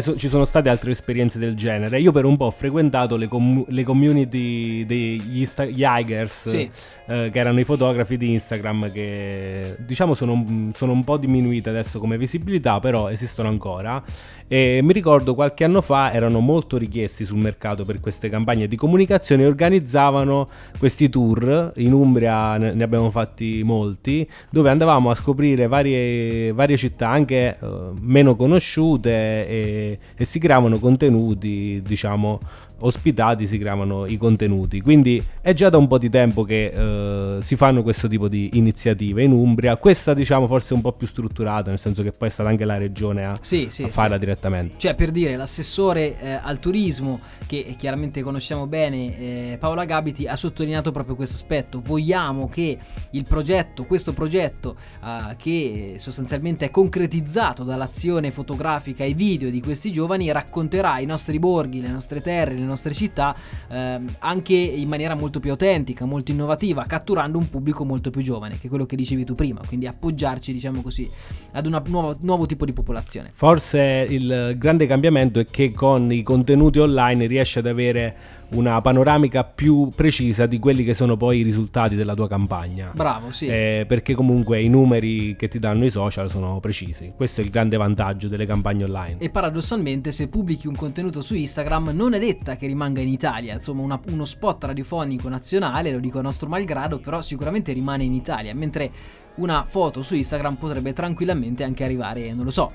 So, 0.00 0.16
ci 0.16 0.28
sono 0.28 0.44
state 0.44 0.68
altre 0.68 0.90
esperienze 0.90 1.38
del 1.38 1.54
genere. 1.54 2.00
Io 2.00 2.12
per 2.12 2.24
un 2.24 2.36
po' 2.36 2.46
ho 2.46 2.50
frequentato 2.50 3.16
le, 3.16 3.28
com- 3.28 3.64
le 3.68 3.82
community 3.82 4.84
degli 4.84 5.38
Insta- 5.38 5.64
Hikers, 5.64 6.48
sì. 6.48 6.70
eh, 7.06 7.30
che 7.30 7.38
erano 7.38 7.60
i 7.60 7.64
fotografi 7.64 8.16
di 8.16 8.32
Instagram, 8.32 8.90
che 8.92 9.76
diciamo 9.78 10.14
sono, 10.14 10.70
sono, 10.74 10.92
un 10.92 11.04
po' 11.04 11.16
diminuite 11.16 11.70
adesso 11.70 11.98
come 11.98 12.16
visibilità, 12.16 12.80
però 12.80 13.10
esistono 13.10 13.48
ancora. 13.48 14.02
E 14.46 14.80
mi 14.82 14.92
ricordo 14.92 15.34
qualche 15.34 15.64
anno 15.64 15.80
fa 15.80 16.12
erano 16.12 16.40
molto 16.40 16.76
richiesti 16.76 17.24
sul 17.24 17.38
mercato 17.38 17.84
per 17.84 18.00
queste 18.00 18.28
campagne 18.28 18.68
di 18.68 18.76
comunicazione 18.76 19.42
e 19.42 19.46
organizzavano 19.46 20.48
questi 20.78 21.08
tour. 21.08 21.72
In 21.76 21.92
Umbria 21.92 22.56
ne 22.56 22.82
abbiamo 22.82 23.10
fatti 23.10 23.62
molti, 23.64 24.28
dove 24.50 24.70
andavamo 24.70 25.10
a 25.10 25.14
scoprire 25.14 25.66
varie, 25.66 26.52
varie 26.52 26.76
città 26.76 27.08
anche 27.08 27.58
eh, 27.60 27.66
meno 28.00 28.36
conosciute 28.36 29.46
e, 29.54 29.98
e 30.16 30.24
si 30.24 30.38
creavano 30.38 30.78
contenuti, 30.78 31.80
diciamo, 31.84 32.40
ospitati 32.78 33.46
si 33.46 33.58
creavano 33.58 34.06
i 34.06 34.16
contenuti. 34.16 34.80
Quindi 34.80 35.22
è 35.40 35.52
già 35.54 35.68
da 35.68 35.76
un 35.76 35.86
po' 35.86 35.98
di 35.98 36.10
tempo 36.10 36.42
che 36.44 37.36
eh, 37.36 37.42
si 37.42 37.56
fanno 37.56 37.82
questo 37.82 38.08
tipo 38.08 38.28
di 38.28 38.50
iniziative 38.54 39.22
in 39.22 39.32
Umbria. 39.32 39.76
Questa, 39.76 40.14
diciamo, 40.14 40.46
forse 40.46 40.72
è 40.72 40.76
un 40.76 40.82
po' 40.82 40.92
più 40.92 41.06
strutturata, 41.06 41.70
nel 41.70 41.78
senso 41.78 42.02
che 42.02 42.12
poi 42.12 42.28
è 42.28 42.30
stata 42.30 42.48
anche 42.48 42.64
la 42.64 42.76
regione 42.76 43.24
a, 43.24 43.36
sì, 43.40 43.68
sì, 43.70 43.84
a 43.84 43.88
farla 43.88 44.14
sì. 44.14 44.20
direttamente. 44.20 44.74
Cioè, 44.78 44.94
per 44.94 45.10
dire, 45.10 45.36
l'assessore 45.36 46.18
eh, 46.18 46.32
al 46.32 46.58
turismo, 46.58 47.20
che 47.46 47.74
chiaramente 47.78 48.22
conosciamo 48.22 48.66
bene, 48.66 49.18
eh, 49.18 49.56
Paola 49.58 49.84
Gabiti, 49.84 50.26
ha 50.26 50.36
sottolineato 50.36 50.90
proprio 50.90 51.14
questo 51.14 51.36
aspetto. 51.36 51.80
Vogliamo 51.84 52.48
che 52.48 52.78
il 53.10 53.24
progetto, 53.24 53.84
questo 53.84 54.12
progetto, 54.12 54.76
eh, 55.02 55.36
che 55.36 55.94
sostanzialmente 55.98 56.66
è 56.66 56.70
concretizzato 56.70 57.64
dall'azione 57.64 58.30
fotografica 58.30 59.04
e 59.04 59.14
video 59.14 59.50
di 59.50 59.60
questi 59.60 59.92
giovani, 59.92 60.32
racconterà 60.32 60.98
i 60.98 61.06
nostri 61.06 61.38
borghi, 61.38 61.80
le 61.80 61.88
nostre 61.88 62.20
terre, 62.20 62.54
le 62.64 62.70
nostre 62.70 62.92
città 62.92 63.36
ehm, 63.68 64.16
anche 64.18 64.54
in 64.54 64.88
maniera 64.88 65.14
molto 65.14 65.40
più 65.40 65.50
autentica, 65.50 66.04
molto 66.04 66.32
innovativa, 66.32 66.84
catturando 66.86 67.38
un 67.38 67.48
pubblico 67.48 67.84
molto 67.84 68.10
più 68.10 68.22
giovane, 68.22 68.58
che 68.58 68.66
è 68.66 68.68
quello 68.68 68.86
che 68.86 68.96
dicevi 68.96 69.24
tu 69.24 69.34
prima, 69.34 69.60
quindi 69.66 69.86
appoggiarci, 69.86 70.52
diciamo 70.52 70.82
così, 70.82 71.08
ad 71.52 71.66
un 71.66 71.80
nuovo 72.20 72.46
tipo 72.46 72.64
di 72.64 72.72
popolazione. 72.72 73.30
Forse 73.32 74.06
il 74.08 74.56
grande 74.58 74.86
cambiamento 74.86 75.38
è 75.38 75.46
che 75.46 75.72
con 75.72 76.10
i 76.12 76.22
contenuti 76.22 76.78
online 76.78 77.26
riesci 77.26 77.58
ad 77.58 77.66
avere 77.66 78.42
una 78.54 78.80
panoramica 78.80 79.44
più 79.44 79.90
precisa 79.94 80.46
di 80.46 80.58
quelli 80.58 80.84
che 80.84 80.94
sono 80.94 81.16
poi 81.16 81.38
i 81.38 81.42
risultati 81.42 81.94
della 81.94 82.14
tua 82.14 82.28
campagna. 82.28 82.92
Bravo, 82.94 83.32
sì. 83.32 83.46
Eh, 83.46 83.84
perché 83.86 84.14
comunque 84.14 84.60
i 84.60 84.68
numeri 84.68 85.36
che 85.36 85.48
ti 85.48 85.58
danno 85.58 85.84
i 85.84 85.90
social 85.90 86.30
sono 86.30 86.60
precisi. 86.60 87.12
Questo 87.16 87.40
è 87.40 87.44
il 87.44 87.50
grande 87.50 87.76
vantaggio 87.76 88.28
delle 88.28 88.46
campagne 88.46 88.84
online. 88.84 89.16
E 89.18 89.30
paradossalmente, 89.30 90.12
se 90.12 90.28
pubblichi 90.28 90.66
un 90.66 90.76
contenuto 90.76 91.20
su 91.20 91.34
Instagram, 91.34 91.90
non 91.94 92.14
è 92.14 92.18
detta 92.18 92.56
che 92.56 92.66
rimanga 92.66 93.00
in 93.00 93.08
Italia. 93.08 93.54
Insomma, 93.54 93.82
una, 93.82 94.00
uno 94.08 94.24
spot 94.24 94.64
radiofonico 94.64 95.28
nazionale, 95.28 95.92
lo 95.92 96.00
dico 96.00 96.18
a 96.18 96.22
nostro 96.22 96.48
malgrado, 96.48 96.98
però 96.98 97.20
sicuramente 97.20 97.72
rimane 97.72 98.04
in 98.04 98.12
Italia. 98.12 98.54
Mentre 98.54 98.90
una 99.36 99.64
foto 99.66 100.02
su 100.02 100.14
Instagram 100.14 100.54
potrebbe 100.54 100.92
tranquillamente 100.92 101.64
anche 101.64 101.84
arrivare, 101.84 102.32
non 102.32 102.44
lo 102.44 102.50
so, 102.50 102.72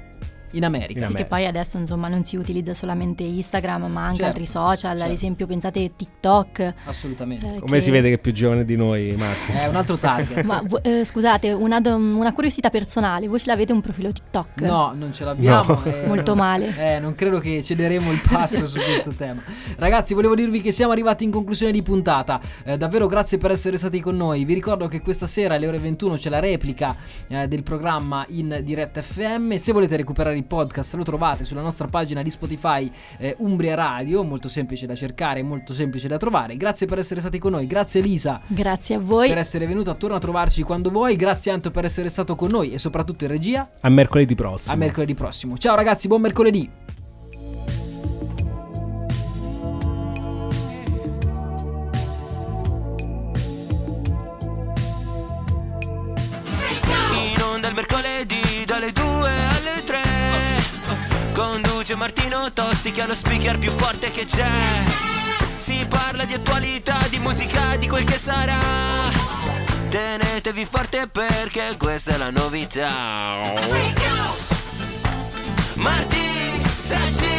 in 0.52 0.66
America. 0.66 1.00
In 1.00 1.04
America. 1.06 1.10
Sì, 1.10 1.16
che 1.16 1.26
poi 1.26 1.46
adesso 1.46 1.78
insomma 1.78 2.08
non 2.08 2.24
si 2.24 2.36
utilizza 2.38 2.74
solamente 2.74 3.24
Instagram, 3.24 3.86
ma 3.86 4.02
anche 4.02 4.18
certo, 4.18 4.32
altri 4.32 4.46
social, 4.46 4.78
certo. 4.78 5.04
ad 5.04 5.12
esempio 5.12 5.48
pensate 5.48 5.92
TikTok. 5.96 6.74
Assolutamente. 6.86 7.56
Eh, 7.56 7.60
Come 7.60 7.78
che... 7.78 7.82
si 7.82 7.92
vede 7.92 8.10
che 8.10 8.16
è 8.16 8.18
più 8.18 8.32
giovane 8.32 8.66
di 8.66 8.76
noi, 8.76 9.14
Marco? 9.18 9.52
È 9.52 9.68
un 9.68 9.76
altro 9.76 9.98
target. 9.98 10.44
ma 10.44 10.64
eh, 10.82 11.06
scusate, 11.06 11.52
una, 11.52 11.80
una, 11.84 12.34
curiosità 12.34 12.70
personale, 12.70 13.28
voi 13.28 13.40
ce 13.40 13.46
l'avete 13.48 13.74
un 13.74 13.82
profilo 13.82 14.12
TikTok? 14.12 14.62
No, 14.62 14.94
non 14.96 15.14
ce 15.14 15.26
l'abbiamo. 15.26 15.74
No. 15.74 15.84
Eh, 15.84 16.08
Molto 16.08 16.36
male. 16.36 16.96
Eh, 16.96 17.00
non 17.00 17.16
credo 17.16 17.40
che 17.40 17.62
cederemo 17.64 18.12
il 18.12 18.22
passo 18.28 18.68
su 18.68 18.80
questo 18.80 19.12
tema. 19.12 19.42
Ragazzi, 19.78 20.14
volevo 20.14 20.36
dirvi 20.36 20.62
che 20.62 20.72
siamo 20.72 20.92
arrivati 20.92 21.24
in 21.24 21.32
conclusione 21.32 21.72
di 21.72 21.82
puntata. 21.82 22.40
Eh, 22.64 22.78
davvero 22.78 23.08
grazie 23.08 23.38
per 23.38 23.52
essere 23.52 23.78
stati 23.78 24.00
con 24.00 24.16
noi. 24.16 24.46
Vi 24.46 24.54
ricordo 24.54 24.88
che 24.88 25.02
questa 25.02 25.28
sera 25.28 25.56
alle 25.56 25.68
ore 25.68 25.80
21 25.80 26.16
c'è 26.16 26.30
la 26.30 26.40
replica 26.40 26.96
eh, 27.28 27.48
del 27.48 27.64
programma 27.64 28.26
in 28.30 28.62
diretta 28.64 29.02
FM. 29.02 29.56
Se 29.56 29.72
volete 29.72 29.96
recuperare 29.96 30.36
il 30.40 30.46
podcast 30.46 30.96
lo 30.96 31.04
trovate 31.04 31.44
sulla 31.44 31.62
nostra 31.62 31.88
pagina 31.88 32.24
di 32.24 32.30
Spotify 32.30 32.92
eh, 33.18 33.36
Umbria 33.40 33.76
Radio, 33.76 34.24
molto 34.24 34.48
semplice 34.48 34.86
da 34.86 34.96
cercare, 34.96 35.44
molto 35.44 35.74
semplice 35.74 36.08
da 36.08 36.18
trovare. 36.18 36.58
Grazie 36.58 36.88
per 36.88 37.00
essere 37.00 37.20
stati 37.20 37.38
con 37.38 37.52
noi, 37.52 37.68
grazie 37.68 38.00
Elisa. 38.00 38.42
Grazie 38.48 38.96
a 38.96 39.00
voi. 39.00 39.28
Per 39.28 39.38
essere 39.38 39.68
venuto, 39.68 39.96
torna 39.98 40.16
a 40.16 40.20
trovarci 40.20 40.64
quando 40.64 40.90
vuoi, 40.90 41.16
grazie 41.16 41.52
Anto 41.52 41.72
per 41.72 41.86
essere 41.86 42.10
stato 42.10 42.36
con 42.36 42.50
noi 42.50 42.72
e 42.72 42.80
soprattutto 42.80 43.26
in 43.26 43.32
regia. 43.32 43.70
A 43.82 43.90
mercoledì 43.90 44.36
prossimo. 44.36 44.74
A 44.74 44.78
mercoledì 44.78 45.14
prossimo. 45.14 45.58
Ciao 45.58 45.76
ragazzi, 45.76 46.08
buon 46.08 46.22
mercoledì. 46.22 46.98
Martino 62.50 62.54
Tosti 62.54 62.92
che 62.92 63.04
è 63.04 63.06
lo 63.06 63.16
speaker 63.16 63.58
più 63.58 63.72
forte 63.72 64.12
che 64.12 64.26
c'è. 64.26 64.50
Si 65.58 65.86
parla 65.88 66.26
di 66.26 66.34
attualità, 66.34 66.98
di 67.10 67.20
musica, 67.20 67.76
di 67.78 67.88
quel 67.88 68.04
che 68.04 68.18
sarà. 68.18 68.58
Tenetevi 69.90 70.66
forte 70.66 71.08
perché 71.08 71.76
questa 71.78 72.14
è 72.14 72.18
la 72.18 72.32
novità. 72.32 73.38
Marti, 75.76 76.62
Sashi 76.76 77.39